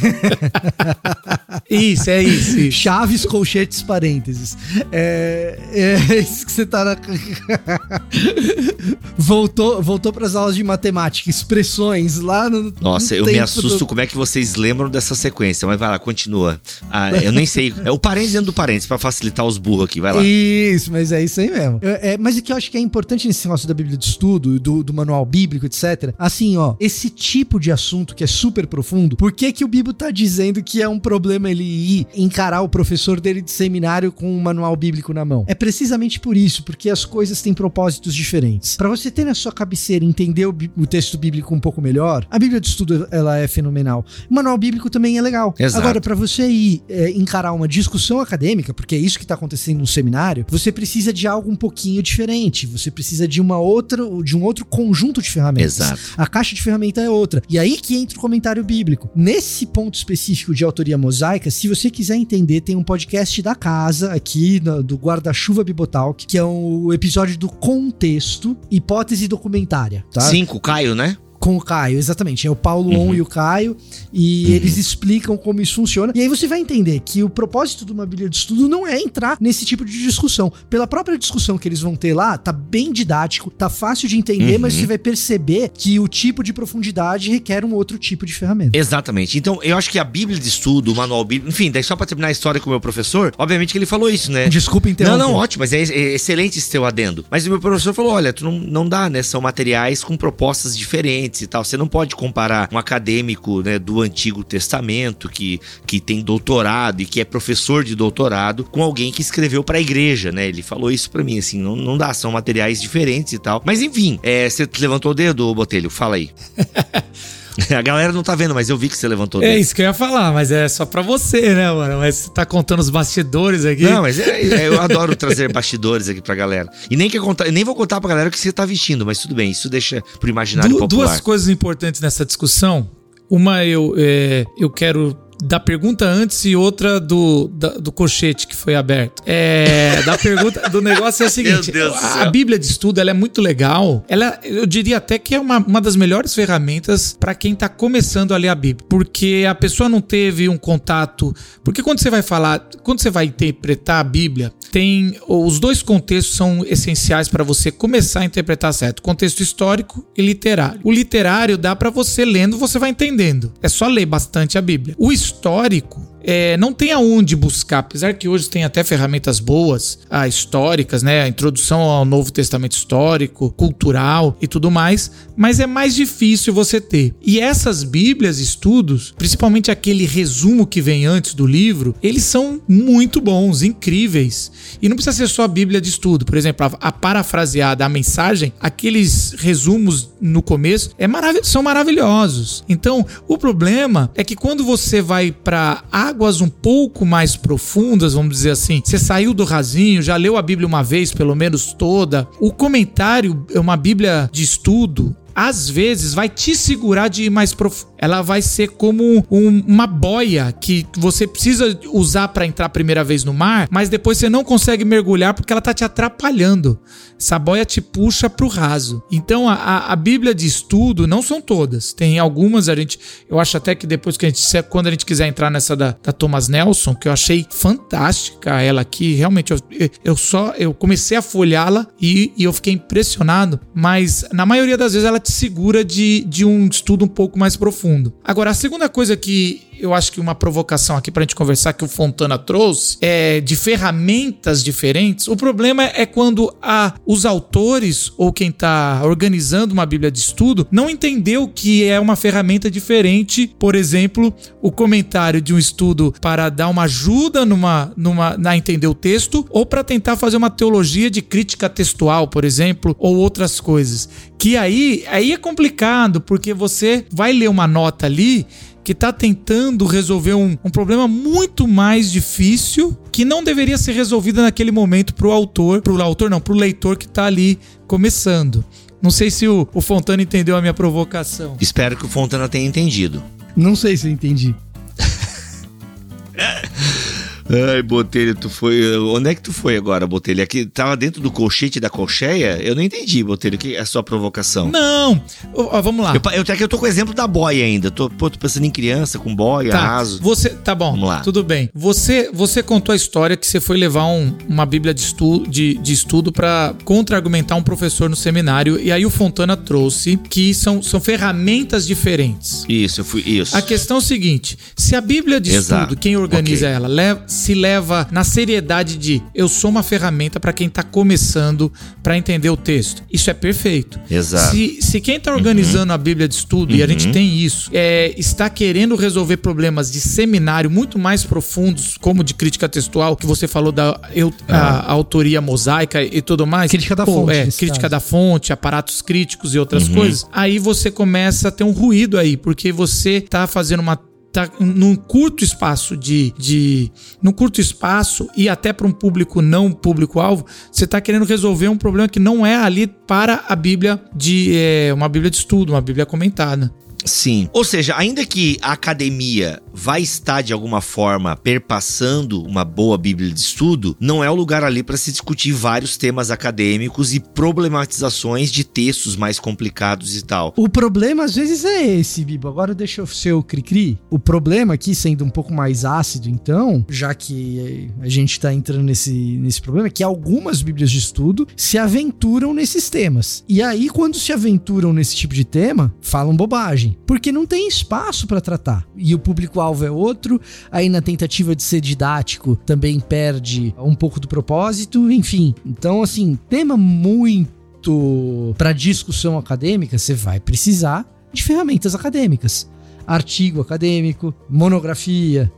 e- 1.71 1.93
Isso, 1.93 2.11
é 2.11 2.23
isso. 2.23 2.59
isso. 2.59 2.73
Chaves, 2.79 3.25
colchetes, 3.25 3.83
parênteses. 3.83 4.57
É, 4.93 5.59
é 5.73 6.19
isso 6.19 6.45
que 6.47 6.53
você 6.53 6.67
tá 6.67 6.85
na... 6.85 6.97
voltou, 9.17 9.83
voltou 9.83 10.13
pras 10.13 10.35
aulas 10.37 10.55
de 10.55 10.63
matemática, 10.65 11.29
expressões 11.31 12.19
lá 12.19 12.49
no 12.49 12.73
Nossa, 12.81 13.15
no 13.15 13.21
eu 13.23 13.27
me 13.27 13.39
assusto 13.39 13.79
do- 13.81 13.87
como 13.87 14.01
é 14.01 14.07
que 14.07 14.17
vocês 14.17 14.55
lembram 14.57 14.89
dessa 14.91 15.15
sequência. 15.15 15.67
Mas 15.67 15.79
vai 15.79 15.89
lá, 15.91 15.99
continua. 15.99 16.61
Ah, 16.91 17.11
eu 17.13 17.33
nem 17.33 17.47
sei. 17.47 17.73
É 17.85 17.91
o 17.91 17.99
parênteses 17.99 18.33
dentro 18.35 18.47
do 18.47 18.53
parênteses, 18.53 18.87
pra 18.87 18.99
facilitar 18.99 19.45
os 19.47 19.59
burros 19.59 19.85
aqui. 19.87 20.01
Vai 20.01 20.13
lá. 20.13 20.23
Isso, 20.23 20.91
mas 20.93 21.13
é 21.13 21.23
isso 21.23 21.41
aí 21.41 21.51
mesmo. 21.51 21.79
É, 21.83 22.15
é, 22.15 22.19
mas 22.19 22.37
o 22.37 22.43
que 22.43 22.53
eu 22.53 22.57
acho 22.57 22.71
que 22.71 22.77
é 22.77 22.81
importante 22.81 23.27
nesse 23.27 23.47
negócio 23.47 23.67
da 23.69 23.75
Bíblia 23.79 23.97
de 23.97 24.05
Estudo, 24.05 24.59
do, 24.59 24.83
do 24.83 24.93
manual 24.93 25.25
bíblico, 25.25 25.67
etc. 25.67 26.15
Assim, 26.19 26.57
ó, 26.57 26.75
esse 26.79 27.11
tipo 27.11 27.59
de 27.59 27.73
assunto 27.73 28.15
que 28.15 28.25
é 28.25 28.27
super 28.27 28.67
profundo, 28.67 29.17
por 29.17 29.33
que 29.33 29.53
que 29.53 29.65
o 29.65 29.69
Bibo 29.69 29.93
tá 29.93 30.11
dizendo 30.11 30.63
que 30.63 30.83
é 30.83 30.89
um 30.89 30.99
problema 30.99 31.51
ele 31.51 31.65
ir 31.65 32.07
encarar 32.15 32.63
o 32.63 32.69
professor 32.69 33.21
dele 33.21 33.41
de 33.41 33.51
seminário 33.51 34.13
com 34.13 34.31
um 34.31 34.41
manual 34.41 34.75
bíblico 34.77 35.13
na 35.13 35.25
mão? 35.25 35.45
É 35.47 35.55
precisamente 35.55 36.21
por 36.21 36.37
isso, 36.37 36.63
porque 36.63 36.91
as 36.91 37.05
coisas 37.05 37.41
têm 37.41 37.55
propósitos 37.55 38.15
diferentes. 38.15 38.77
Pra 38.77 38.89
você 38.89 39.11
ter 39.11 39.25
na 39.25 39.35
sua 39.35 39.53
cabeceira 39.53 40.05
e 40.05 40.09
entender 40.09 40.47
o, 40.47 40.55
o 40.77 40.87
texto 40.87 41.17
bíblico 41.17 41.55
um 41.55 41.61
pouco 41.61 41.81
melhor, 41.81 42.27
a 42.31 42.39
Bíblia 42.39 42.61
de 42.61 42.69
Estudo 42.69 43.09
ela 43.11 43.39
é 43.39 43.49
fenomenal. 43.49 44.05
O 44.31 44.35
manual 44.35 44.59
bíblico 44.59 44.91
também 44.91 45.19
é 45.19 45.23
legal. 45.23 45.55
Exato. 45.59 45.83
Agora, 45.83 46.01
para 46.01 46.15
você 46.15 46.49
ir 46.49 46.83
é, 46.89 47.11
encarar 47.11 47.53
uma 47.53 47.69
discussão 47.69 48.21
acadêmica, 48.21 48.73
porque 48.75 48.95
é 48.95 48.99
isso 48.99 49.19
que 49.19 49.27
tá 49.27 49.35
acontecendo 49.35 49.79
no 49.79 49.87
seminário, 49.87 50.45
você 50.49 50.73
precisa 50.73 51.13
de 51.13 51.27
algo 51.27 51.51
um 51.51 51.57
pouquinho 51.57 52.03
diferente. 52.03 52.67
Você 52.67 52.91
precisa 52.91 53.27
de 53.27 53.41
uma 53.41 53.58
uma 53.59 53.61
outra, 53.61 54.05
de 54.23 54.37
um 54.37 54.45
outro 54.45 54.65
conjunto 54.65 55.21
de 55.21 55.31
ferramentas. 55.31 55.81
Exato. 55.81 56.01
A 56.17 56.27
caixa 56.27 56.55
de 56.55 56.63
ferramenta 56.63 57.01
é 57.01 57.11
outra. 57.11 57.43
E 57.49 57.59
aí 57.59 57.77
que 57.77 57.97
entra 57.97 58.17
o 58.17 58.21
comentário 58.21 58.63
bíblico. 58.65 59.11
Nesse 59.15 59.67
ponto 59.67 59.95
específico 59.95 60.55
de 60.55 60.65
autoria 60.65 60.97
mosaica, 60.97 61.51
se 61.51 61.69
você 61.69 61.91
quiser 61.91 62.17
entender, 62.17 62.61
tem 62.61 62.77
um 62.77 62.85
podcast 62.85 63.43
da 63.43 63.55
casa 63.55 64.13
aqui 64.13 64.61
do 64.61 64.97
Guarda-Chuva 64.97 65.65
Bibotalk, 65.65 66.27
que 66.27 66.39
é 66.39 66.45
o 66.45 66.93
episódio 66.93 67.37
do 67.37 67.49
contexto, 67.49 68.57
hipótese 68.71 69.27
documentária, 69.29 70.05
tá? 70.13 70.21
Cinco, 70.21 70.61
Caio, 70.61 70.95
né? 70.95 71.17
Com 71.49 71.57
o 71.57 71.61
Caio, 71.63 71.97
exatamente. 71.97 72.47
É 72.47 72.51
o 72.51 72.55
Paulo 72.55 72.91
Uhum. 72.91 73.09
On 73.09 73.15
e 73.15 73.23
o 73.23 73.25
Caio. 73.27 73.75
E 74.13 74.53
eles 74.53 74.77
explicam 74.77 75.35
como 75.35 75.63
isso 75.63 75.77
funciona. 75.77 76.13
E 76.15 76.21
aí 76.21 76.29
você 76.29 76.47
vai 76.47 76.61
entender 76.61 77.01
que 77.03 77.23
o 77.23 77.31
propósito 77.31 77.87
de 77.87 77.93
uma 77.93 78.05
Bíblia 78.05 78.29
de 78.29 78.37
estudo 78.37 78.69
não 78.69 78.87
é 78.87 79.01
entrar 79.01 79.39
nesse 79.41 79.65
tipo 79.65 79.83
de 79.83 79.93
discussão. 80.03 80.53
Pela 80.69 80.87
própria 80.87 81.17
discussão 81.17 81.57
que 81.57 81.67
eles 81.67 81.81
vão 81.81 81.97
ter 81.97 82.13
lá, 82.13 82.37
tá 82.37 82.53
bem 82.53 82.93
didático, 82.93 83.51
tá 83.51 83.71
fácil 83.71 84.07
de 84.11 84.19
entender, 84.19 84.57
Uhum. 84.57 84.59
mas 84.61 84.75
você 84.75 84.85
vai 84.87 84.99
perceber 84.99 85.71
que 85.73 85.99
o 85.99 86.07
tipo 86.07 86.43
de 86.43 86.53
profundidade 86.53 87.31
requer 87.31 87.65
um 87.65 87.73
outro 87.73 87.97
tipo 87.97 88.27
de 88.27 88.35
ferramenta. 88.35 88.77
Exatamente. 88.77 89.39
Então, 89.39 89.59
eu 89.63 89.79
acho 89.79 89.89
que 89.91 89.99
a 89.99 90.05
Bíblia 90.05 90.39
de 90.39 90.49
estudo, 90.49 90.93
o 90.93 90.95
manual 90.97 91.25
bíblico, 91.25 91.49
enfim, 91.49 91.71
daí 91.71 91.83
só 91.83 91.97
pra 91.97 92.05
terminar 92.05 92.29
a 92.29 92.33
história 92.33 92.61
com 92.61 92.69
o 92.69 92.73
meu 92.73 92.81
professor, 92.81 93.33
obviamente 93.39 93.73
que 93.73 93.79
ele 93.79 93.87
falou 93.87 94.11
isso, 94.11 94.31
né? 94.31 94.49
Desculpa 94.51 94.89
Não, 94.89 94.93
interromper. 94.93 95.19
não, 95.19 95.33
ótimo, 95.33 95.61
mas 95.63 95.73
é, 95.73 95.81
é 95.81 96.15
excelente 96.15 96.59
esse 96.59 96.69
teu 96.71 96.85
adendo. 96.85 97.25
Mas 97.31 97.47
o 97.47 97.51
meu 97.51 97.59
professor 97.61 97.95
falou: 97.95 98.13
olha, 98.13 98.35
tu 98.35 98.45
não, 98.45 98.53
não 98.53 98.87
dá, 98.89 99.09
né? 99.09 99.23
São 99.23 99.41
materiais 99.41 100.05
com 100.05 100.15
propostas 100.15 100.77
diferentes 100.77 101.38
e 101.45 101.47
tal. 101.47 101.65
Você 101.65 101.77
não 101.77 101.87
pode 101.87 102.15
comparar 102.15 102.69
um 102.73 102.79
acadêmico 102.79 103.63
né, 103.63 103.79
do 103.79 104.01
Antigo 104.01 104.45
Testamento, 104.45 105.29
que, 105.29 105.61
que 105.87 106.01
tem 106.01 106.23
doutorado 106.23 107.01
e 107.01 107.07
que 107.07 107.21
é 107.21 107.25
professor 107.25 107.85
de 107.85 107.95
doutorado, 107.95 108.65
com 108.65 108.83
alguém 108.83 109.13
que 109.13 109.21
escreveu 109.21 109.63
pra 109.63 109.81
igreja, 109.81 110.33
né? 110.33 110.49
Ele 110.49 110.63
falou 110.63 110.91
isso 110.91 111.11
pra 111.11 111.25
mim, 111.25 111.39
assim, 111.39 111.59
não, 111.59 111.77
não 111.77 111.97
dá, 111.97 112.13
são 112.13 112.33
materiais 112.33 112.81
diferentes 112.81 113.33
e 113.33 113.39
tal. 113.39 113.63
Mas 113.65 113.83
enfim, 113.83 114.19
é, 114.23 114.49
você 114.49 114.69
levantou 114.79 115.13
o 115.13 115.15
dedo, 115.15 115.55
Botelho? 115.55 115.91
Fala 115.91 116.17
aí. 116.17 116.31
A 117.77 117.83
galera 117.83 118.13
não 118.13 118.23
tá 118.23 118.35
vendo, 118.35 118.55
mas 118.55 118.69
eu 118.69 118.77
vi 118.79 118.89
que 118.89 118.97
você 118.97 119.07
levantou. 119.09 119.43
É 119.43 119.59
isso 119.59 119.75
que 119.75 119.83
eu 119.83 119.87
ia 119.87 119.93
falar, 119.95 120.33
mas 120.33 120.51
é 120.51 120.69
só 120.69 120.87
pra 120.87 121.03
você, 121.03 121.55
né, 121.55 121.71
mano? 121.73 121.99
Mas 121.99 122.15
você 122.17 122.31
tá 122.31 122.47
contando 122.47 122.81
os 122.81 122.89
bastidores 122.91 123.65
aqui. 123.65 123.83
Não, 123.83 124.03
mas 124.03 124.19
é- 124.19 124.43
é- 124.43 124.69
eu 124.69 124.81
adoro 124.81 125.15
trazer 125.17 125.53
bastidores 125.53 126.09
aqui 126.09 126.21
pra 126.21 126.35
galera. 126.35 126.69
E 126.91 126.97
nem, 126.97 127.11
quer 127.11 127.21
contar, 127.21 127.51
nem 127.51 127.65
vou 127.65 127.75
contar 127.75 128.01
pra 128.01 128.09
galera 128.09 128.29
o 128.29 128.33
que 128.33 128.39
você 128.39 128.53
tá 128.53 128.65
vestindo, 128.65 129.05
mas 129.05 129.19
tudo 129.19 129.35
bem, 129.35 129.51
isso 129.51 129.69
deixa 129.69 130.03
pro 130.21 130.31
imaginário 130.31 130.71
Du- 130.71 130.79
popular. 130.79 131.07
duas 131.07 131.21
coisas 131.21 131.49
importantes 131.49 132.01
nessa 132.01 132.25
discussão. 132.25 132.89
Uma 133.31 133.65
eu, 133.65 133.95
é, 133.99 134.47
eu 134.59 134.71
quero 134.71 135.17
da 135.43 135.61
pergunta 135.61 136.05
antes 136.05 136.45
e 136.45 136.57
outra 136.57 136.99
do, 137.01 137.49
da- 137.55 137.79
do 137.79 137.93
colchete 137.93 138.47
que 138.47 138.57
foi 138.57 138.75
aberto. 138.75 139.23
É, 139.27 140.03
da 140.03 140.17
pergunta 140.19 140.69
do 140.69 140.81
negócio 140.83 141.23
é 141.25 141.27
a 141.27 141.31
seguinte: 141.31 141.71
a, 141.95 142.23
a 142.23 142.31
Bíblia 142.31 142.59
de 142.59 142.67
estudo 142.67 143.01
ela 143.01 143.11
é 143.11 143.15
muito 143.15 143.41
legal. 143.41 144.05
Ela, 144.09 144.39
eu 144.43 144.67
diria 144.67 144.97
até 144.97 145.19
que 145.19 145.35
é 145.35 145.41
uma, 145.41 145.59
uma 145.59 145.81
das 145.81 145.97
melhores 145.97 146.35
ferramentas 146.35 147.17
para 147.19 147.35
quem 147.35 147.55
tá 147.55 147.69
começando 147.69 148.33
a 148.33 148.37
ler 148.37 148.49
a 148.49 148.55
Bíblia, 148.55 148.85
porque 148.89 149.45
a 149.49 149.55
pessoa 149.55 149.89
não 149.89 150.01
teve 150.01 150.49
um 150.49 150.57
contato. 150.59 151.35
Porque 151.63 151.83
quando 151.83 152.01
você 152.01 152.11
vai 152.11 152.23
falar, 152.23 152.67
quando 152.83 153.01
você 153.01 153.11
vai 153.11 153.27
interpretar 153.27 154.01
a 154.01 154.05
Bíblia, 154.05 154.53
tem 154.71 155.19
os 155.27 155.59
dois 155.59 155.83
contextos 155.83 156.37
são 156.37 156.65
essenciais 156.67 157.29
para 157.29 157.45
você 157.45 157.71
começar 157.71 158.21
a 158.21 158.25
interpretar 158.25 158.73
certo: 158.73 159.03
contexto 159.03 159.41
histórico 159.41 160.05
e 160.17 160.23
literário. 160.23 160.81
O 160.85 160.93
literário 160.93 161.57
dá 161.57 161.75
para 161.75 161.91
você 161.91 162.25
lendo, 162.25 162.59
você 162.59 162.79
vai 162.79 162.91
entendendo. 162.91 163.53
É 163.63 163.69
só 163.69 163.87
ler 163.87 164.07
bastante 164.07 164.59
a 164.59 164.63
Bíblia. 164.63 164.95
O 164.99 165.13
histórico 165.13 166.07
é, 166.23 166.57
não 166.57 166.73
tem 166.73 166.93
aonde 166.93 167.37
buscar, 167.37 167.79
apesar 167.79 168.15
que 168.15 168.29
hoje 168.29 168.49
tem 168.49 168.65
até 168.65 168.83
ferramentas 168.85 169.41
boas, 169.41 169.99
ah, 170.11 170.27
históricas, 170.27 171.03
né? 171.03 171.23
A 171.23 171.29
introdução 171.29 171.81
ao 171.81 172.05
Novo 172.05 172.33
Testamento 172.33 172.73
histórico, 172.73 173.51
cultural 173.51 174.37
e 174.41 174.47
tudo 174.47 174.71
mais, 174.71 175.11
mas 175.37 175.61
é 175.61 175.67
mais 175.67 175.95
difícil 175.95 176.53
você 176.53 176.81
ter. 176.81 177.15
E 177.23 177.41
essas 177.41 177.85
Bíblias, 177.85 178.39
estudos, 178.39 179.15
principalmente 179.17 179.71
aquele 179.71 180.07
resumo 180.07 180.67
que 180.67 180.81
vem 180.81 181.07
antes 181.07 181.35
do 181.35 181.47
livro, 181.47 181.95
eles 182.03 182.25
são 182.25 182.61
muito 182.69 183.21
bons, 183.21 183.63
incríveis. 183.63 184.51
E 184.81 184.89
não 184.89 184.97
precisa 184.97 185.17
ser 185.17 185.29
só 185.29 185.45
a 185.45 185.49
Bíblia 185.49 185.81
de 185.81 185.89
estudo. 185.89 186.25
Por 186.25 186.37
exemplo, 186.37 186.67
a, 186.67 186.89
a 186.89 186.93
parafraseada, 186.93 187.85
a 187.85 187.89
mensagem, 187.89 188.53
aqueles 188.61 189.35
resumos 189.39 190.11
no 190.21 190.43
começo 190.43 190.91
é 190.99 191.07
marav 191.07 191.39
são 191.43 191.63
maravilhosos. 191.63 192.65
Então, 192.69 193.07
o 193.27 193.39
problema 193.39 194.11
é 194.15 194.25
que 194.25 194.37
quando 194.37 194.65
você 194.65 195.01
vai 195.01 195.33
para 195.33 195.83
águas 196.09 196.41
um 196.41 196.49
pouco 196.49 197.05
mais 197.05 197.37
profundas, 197.37 198.15
vamos 198.15 198.35
dizer 198.35 198.51
assim, 198.51 198.81
você 198.83 198.99
saiu 198.99 199.35
do 199.35 199.45
rasinho, 199.45 200.01
já 200.01 200.17
leu 200.17 200.39
a 200.39 200.43
Bíblia 200.43 200.67
uma 200.67 200.83
vez, 200.83 201.13
pelo 201.13 201.35
menos 201.35 201.75
toda, 201.75 202.27
o 202.41 202.51
comentário 202.51 203.47
é 203.53 203.61
uma 203.61 203.77
Bíblia 203.77 204.29
de 204.33 204.43
estudo. 204.43 205.15
Às 205.41 205.71
vezes 205.71 206.15
vai 206.15 206.29
te 206.29 206.57
segurar 206.57 207.07
de 207.07 207.23
ir 207.23 207.31
mais 207.31 207.55
profundo. 207.55 207.93
Ela 207.97 208.23
vai 208.23 208.43
ser 208.43 208.71
como 208.71 209.25
um- 209.31 209.63
uma 209.67 209.87
boia 209.87 210.53
que 210.53 210.85
você 210.97 211.27
precisa 211.29 211.79
usar 211.93 212.27
para 212.29 212.45
entrar 212.47 212.67
a 212.67 212.69
primeira 212.69 213.05
vez 213.05 213.23
no 213.25 213.33
mar, 213.33 213.69
mas 213.71 213.89
depois 213.89 214.19
você 214.19 214.29
não 214.29 214.43
consegue 214.43 214.85
mergulhar 214.85 215.35
porque 215.35 215.53
ela 215.53 215.61
tá 215.63 215.73
te 215.73 215.85
atrapalhando. 215.85 216.79
Essa 217.21 217.39
boia 217.39 217.65
te 217.65 217.81
puxa 217.81 218.29
pro 218.31 218.49
raso. 218.49 219.03
Então 219.13 219.49
a, 219.49 219.55
a- 219.55 219.93
a 219.93 219.97
Bíblia 219.97 220.35
de 220.35 220.47
estudo 220.47 221.07
não 221.07 221.23
são 221.23 221.41
todas. 221.41 221.93
Tem 221.93 222.19
algumas 222.19 222.69
a 222.69 222.75
gente, 222.75 222.99
eu 223.29 223.39
acho 223.39 223.57
até 223.57 223.75
que 223.75 223.87
depois 223.87 224.17
que 224.17 224.27
a 224.27 224.29
gente, 224.29 224.43
quando 224.69 224.89
a 224.89 224.91
gente 224.91 225.07
quiser 225.07 225.29
entrar 225.29 225.51
nessa 225.51 225.77
da, 225.77 225.97
da 226.03 226.13
Thomas 226.13 226.49
Nelson, 226.49 226.95
que 226.97 227.07
eu 227.09 227.13
achei 227.13 227.47
fantástica 227.51 228.61
ela 228.61 228.81
aqui, 228.83 229.15
realmente 229.15 229.53
eu, 229.53 229.59
eu 230.05 230.17
só 230.17 230.53
eu 230.59 230.75
comecei 230.75 231.17
a 231.17 231.23
folhá-la 231.23 231.87
e, 232.01 232.33
e 232.37 232.45
eu 232.45 232.53
fiquei 232.53 232.73
impressionado, 232.75 233.61
mas 233.75 234.25
na 234.33 234.45
maioria 234.45 234.77
das 234.77 234.93
vezes 234.93 235.07
ela 235.07 235.19
te 235.21 235.28
segura 235.29 235.85
de, 235.85 236.25
de 236.25 236.45
um 236.45 236.67
estudo 236.67 237.05
um 237.05 237.09
pouco 237.09 237.39
mais 237.39 237.57
profundo. 237.57 238.13
Agora, 238.25 238.51
a 238.51 238.55
segunda 238.55 238.89
coisa 238.89 239.17
que 239.17 239.68
eu 239.81 239.95
acho 239.95 240.13
que 240.13 240.21
uma 240.21 240.35
provocação 240.35 240.97
aqui 240.97 241.11
pra 241.11 241.23
gente 241.23 241.35
conversar 241.35 241.73
que 241.73 241.85
o 241.85 241.89
Fontana 241.89 242.39
trouxe 242.39 242.99
é 243.01 243.41
de 243.41 243.57
ferramentas 243.57 244.63
diferentes. 244.63 245.29
O 245.29 245.37
problema 245.37 245.83
é 245.83 246.07
quando 246.07 246.55
a, 246.63 246.95
os 247.07 247.25
autores 247.25 248.13
ou 248.17 248.33
quem 248.33 248.51
tá 248.51 249.01
organizando 249.05 249.73
uma 249.73 249.87
Bíblia 249.87 250.11
de 250.11 250.19
estudo 250.19 250.67
não 250.71 250.89
entendeu 250.89 251.49
que 251.49 251.85
é 251.85 251.99
uma 251.99 252.17
ferramenta 252.17 252.71
diferente. 252.71 253.55
Por 253.59 253.75
exemplo, 253.75 254.35
o 254.61 254.71
comentário 254.71 255.41
de 255.41 255.55
um 255.55 255.59
estudo 255.59 256.15
para 256.21 256.49
dar 256.49 256.69
uma 256.69 256.83
ajuda 256.83 257.45
numa, 257.45 257.93
numa, 257.97 258.37
na 258.37 258.57
entender 258.57 258.87
o 258.87 258.95
texto 258.95 259.47
ou 259.51 259.65
para 259.65 259.85
tentar 259.85 260.17
fazer 260.17 260.37
uma 260.37 260.51
teologia 260.51 261.11
de 261.11 261.23
crítica 261.23 261.69
textual, 261.69 262.29
por 262.29 262.45
exemplo, 262.45 262.95
ou 262.99 263.17
outras 263.17 263.61
coisas. 263.61 264.09
Que 264.39 264.57
aí, 264.57 265.05
aí 265.09 265.33
é 265.33 265.37
complicado, 265.37 266.21
porque 266.21 266.55
você 266.55 267.05
vai 267.11 267.33
ler 267.33 267.49
uma 267.49 267.67
nota 267.67 268.07
ali 268.07 268.47
que 268.89 268.93
está 268.93 269.13
tentando 269.13 269.85
resolver 269.85 270.33
um, 270.33 270.57
um 270.65 270.71
problema 270.71 271.07
muito 271.07 271.69
mais 271.69 272.11
difícil 272.11 272.97
que 273.13 273.23
não 273.23 273.45
deveria 273.45 273.77
ser 273.77 273.93
resolvido 273.93 274.41
naquele 274.41 274.73
momento 274.73 275.15
pro 275.15 275.31
autor, 275.31 275.83
pro 275.83 276.01
autor 276.01 276.31
não, 276.31 276.41
pro 276.41 276.55
leitor 276.55 276.97
que 276.97 277.07
tá 277.07 277.27
ali 277.27 277.59
começando. 277.87 278.65
Não 279.03 279.11
sei 279.11 279.31
se 279.31 279.47
o, 279.47 279.69
o 279.75 279.83
Fontana 279.83 280.23
entendeu 280.23 280.57
a 280.57 280.63
minha 280.63 280.73
provocação. 280.73 281.55
Espero 281.61 281.99
que 281.99 282.07
o 282.07 282.09
Fontana 282.09 282.49
tenha 282.49 282.67
entendido. 282.67 283.23
Não 283.55 283.77
sei 283.77 283.95
se 283.95 284.07
eu 284.07 284.11
entendi. 284.11 284.55
Ai, 287.51 287.83
Botelho, 287.83 288.35
tu 288.35 288.51
foi. 288.51 288.97
Onde 288.99 289.31
é 289.31 289.35
que 289.35 289.41
tu 289.41 289.53
foi 289.53 289.77
agora, 289.77 290.07
Botelho? 290.07 290.43
Aqui 290.43 290.67
tava 290.67 290.97
dentro 290.97 291.23
do 291.23 291.31
colchete 291.31 291.81
da 291.81 291.89
colcheia? 291.89 292.59
Eu 292.63 292.75
não 292.75 292.83
entendi, 292.83 293.25
Botelho. 293.25 293.57
Que 293.57 293.75
é 293.77 293.81
a 293.81 293.87
sua 293.87 294.03
provocação? 294.03 294.69
Não, 294.71 295.23
ó, 295.55 295.81
vamos 295.81 296.05
lá. 296.05 296.15
Eu, 296.15 296.21
eu, 296.33 296.43
até 296.43 296.55
que 296.57 296.63
eu 296.63 296.69
tô 296.69 296.77
com 296.79 296.85
o 296.85 296.89
exemplo 296.89 297.15
da 297.15 297.27
boia 297.27 297.65
ainda. 297.65 297.91
Tô, 297.91 298.11
pô, 298.11 298.29
tô 298.29 298.39
pensando 298.39 298.65
em 298.67 298.71
criança 298.71 299.19
com 299.19 299.35
boia, 299.35 299.71
Tá, 299.71 299.79
raso. 299.81 300.21
você, 300.23 300.51
tá 300.51 300.75
bom, 300.75 300.93
Vamos 300.93 301.09
lá. 301.09 301.21
tudo 301.21 301.43
bem. 301.43 301.71
Você, 301.75 302.31
você 302.35 302.63
contou 302.63 302.93
a 302.93 302.97
história 302.97 303.35
que 303.37 303.47
você 303.47 303.61
foi 303.61 303.79
levar 303.79 304.05
um- 304.07 304.37
uma 304.47 304.67
bíblia 304.67 304.93
de, 304.93 305.01
estu, 305.01 305.47
de, 305.49 305.75
de 305.79 305.93
estudo 305.95 306.31
para 306.31 306.75
contra-argumentar 306.85 307.57
um 307.57 307.63
professor 307.63 308.11
no 308.11 308.17
seminário, 308.17 308.79
e 308.79 308.93
aí 308.93 309.07
o 309.07 309.11
Fontana 309.11 309.57
trouxe 309.57 310.19
que 310.29 310.53
são, 310.53 310.83
são 310.83 311.01
ferramentas 311.01 311.87
diferentes. 311.87 312.65
Isso, 312.69 313.01
eu 313.01 313.05
fui. 313.07 313.23
Isso. 313.23 313.57
A 313.57 313.63
questão 313.63 313.97
é 313.97 314.01
o 314.01 314.03
seguinte: 314.03 314.59
se 314.77 314.95
a 314.95 315.01
Bíblia 315.01 315.41
de 315.41 315.55
Exato. 315.55 315.83
estudo, 315.85 315.99
quem 315.99 316.15
organiza 316.17 316.67
Ok. 316.67 316.77
ela, 316.77 316.89
leva- 316.89 317.23
se 317.39 317.55
leva 317.55 318.07
na 318.11 318.25
seriedade 318.25 318.97
de 318.97 319.23
eu 319.35 319.49
sou 319.49 319.71
uma 319.71 319.83
ferramenta 319.83 320.39
para 320.41 320.53
quem 320.53 320.69
tá 320.69 320.83
começando 320.83 321.73
para 322.03 322.17
entender 322.19 322.51
o 322.51 322.57
texto, 322.57 323.03
isso 323.13 323.31
é 323.31 323.35
perfeito. 323.35 323.99
Exato. 324.11 324.55
Se, 324.55 324.79
se 324.81 325.01
quem 325.01 325.19
tá 325.19 325.33
organizando 325.33 325.93
a 325.93 325.99
Bíblia 325.99 326.29
de 326.29 326.35
estudo, 326.35 326.75
e 326.75 326.83
a 326.83 326.87
gente 326.87 327.11
tem 327.13 327.39
isso, 327.39 327.71
é, 327.73 328.13
está 328.17 328.49
querendo 328.51 328.97
resolver 328.97 329.37
problemas 329.39 329.91
de 329.91 330.01
seminário 330.01 330.71
muito 330.71 330.99
mais 330.99 331.25
profundos, 331.25 331.97
como 331.99 332.23
de 332.25 332.35
crítica 332.35 332.69
textual, 332.69 333.17
que 333.17 333.27
você 333.27 333.47
falou 333.49 333.73
da 333.73 333.99
eu- 334.15 334.33
a, 334.49 334.57
a 334.81 334.93
autoria 334.93 335.41
mosaica 335.41 336.03
e 336.03 336.21
tudo 336.23 336.47
mais. 336.47 336.71
Crítica 336.71 336.97
da 336.97 337.05
Pô, 337.05 337.15
fonte, 337.27 337.33
É, 337.37 337.43
crítica 337.47 337.81
caso. 337.89 337.91
da 337.91 338.01
fonte, 338.01 338.53
aparatos 338.53 339.01
críticos 339.03 339.55
e 339.55 339.59
outras 339.59 339.89
coisas. 339.89 340.27
Aí 340.33 340.59
você 340.59 340.91
começa 340.91 341.49
a 341.49 341.51
ter 341.51 341.65
um 341.65 341.71
ruído 341.73 342.19
aí, 342.19 342.37
porque 342.37 342.73
você 342.73 343.21
tá 343.21 343.47
fazendo 343.47 343.81
uma 343.81 343.99
tá 344.39 344.49
num 344.61 344.95
curto 344.95 345.43
espaço 345.43 345.97
de, 345.97 346.33
de 346.39 346.93
num 347.21 347.33
curto 347.33 347.61
espaço 347.61 348.29
e 348.37 348.49
até 348.49 348.73
para 348.73 348.87
um 348.87 348.93
público 348.93 349.43
não 349.43 349.73
público-alvo, 349.73 350.47
você 350.71 350.85
está 350.85 351.01
querendo 351.01 351.25
resolver 351.25 351.69
um 351.69 351.77
problema 351.77 352.09
que 352.09 352.21
não 352.21 352.47
é 352.47 352.55
ali 352.55 352.87
para 352.87 353.45
a 353.49 353.57
Bíblia 353.57 354.01
de 354.15 354.53
é, 354.55 354.93
uma 354.95 355.09
Bíblia 355.09 355.31
de 355.31 355.39
estudo, 355.39 355.73
uma 355.73 355.81
Bíblia 355.81 356.07
comentada. 356.07 356.73
Sim. 357.09 357.49
Ou 357.53 357.65
seja, 357.65 357.97
ainda 357.97 358.25
que 358.25 358.59
a 358.61 358.73
academia 358.73 359.61
vai 359.73 360.03
estar 360.03 360.43
de 360.43 360.53
alguma 360.53 360.81
forma 360.81 361.37
perpassando 361.37 362.43
uma 362.43 362.65
boa 362.65 362.99
Bíblia 362.99 363.31
de 363.31 363.41
estudo, 363.41 363.97
não 363.99 364.23
é 364.23 364.31
o 364.31 364.35
lugar 364.35 364.65
ali 364.65 364.83
para 364.83 364.97
se 364.97 365.11
discutir 365.11 365.53
vários 365.53 365.97
temas 365.97 366.31
acadêmicos 366.31 367.15
e 367.15 367.21
problematizações 367.21 368.51
de 368.51 368.65
textos 368.65 369.17
mais 369.17 369.39
complicados 369.39 370.17
e 370.17 370.23
tal. 370.23 370.53
O 370.57 370.69
problema 370.69 371.25
às 371.25 371.35
vezes 371.35 371.65
é 371.65 371.87
esse, 371.87 372.25
Bibo. 372.25 372.49
Agora 372.49 372.75
deixa 372.75 373.01
eu 373.01 373.07
ser 373.07 373.33
o 373.33 373.43
cri-cri. 373.43 373.99
O 374.11 374.19
problema 374.19 374.75
aqui, 374.75 374.95
sendo 374.95 375.25
um 375.25 375.31
pouco 375.31 375.53
mais 375.53 375.85
ácido, 375.85 376.29
então, 376.29 376.85
já 376.89 377.15
que 377.15 377.91
a 378.01 378.09
gente 378.09 378.39
tá 378.39 378.53
entrando 378.53 378.83
nesse, 378.83 379.13
nesse 379.13 379.63
problema, 379.63 379.87
é 379.87 379.91
que 379.91 380.03
algumas 380.03 380.61
Bíblias 380.61 380.91
de 380.91 380.99
estudo 380.99 381.47
se 381.57 381.79
aventuram 381.79 382.53
nesses 382.53 382.91
temas. 382.91 383.45
E 383.49 383.63
aí, 383.63 383.89
quando 383.89 384.19
se 384.19 384.33
aventuram 384.33 384.93
nesse 384.93 385.17
tipo 385.17 385.35
de 385.35 385.45
tema, 385.45 385.95
falam 386.01 386.37
bobagem 386.37 386.98
porque 387.07 387.33
não 387.33 387.47
tem 387.47 387.67
espaço 387.67 388.27
para 388.27 388.41
tratar. 388.41 388.87
E 388.97 389.15
o 389.15 389.19
público-alvo 389.19 389.85
é 389.85 389.91
outro, 389.91 390.41
aí 390.71 390.89
na 390.89 391.01
tentativa 391.01 391.57
de 391.57 391.63
ser 391.63 391.81
didático 391.81 392.57
também 392.67 393.01
perde 393.01 393.75
um 393.79 393.95
pouco 393.95 394.21
do 394.21 394.29
propósito, 394.29 395.11
enfim. 395.11 395.55
Então, 395.65 396.03
assim, 396.03 396.39
tema 396.49 396.77
muito 396.77 398.55
para 398.59 398.73
discussão 398.73 399.39
acadêmica, 399.39 399.99
você 399.99 400.15
vai 400.15 400.39
precisar 400.39 401.07
de 401.33 401.43
ferramentas 401.43 401.95
acadêmicas. 401.95 402.69
Artigo 403.07 403.63
acadêmico, 403.63 404.35
monografia, 404.49 405.51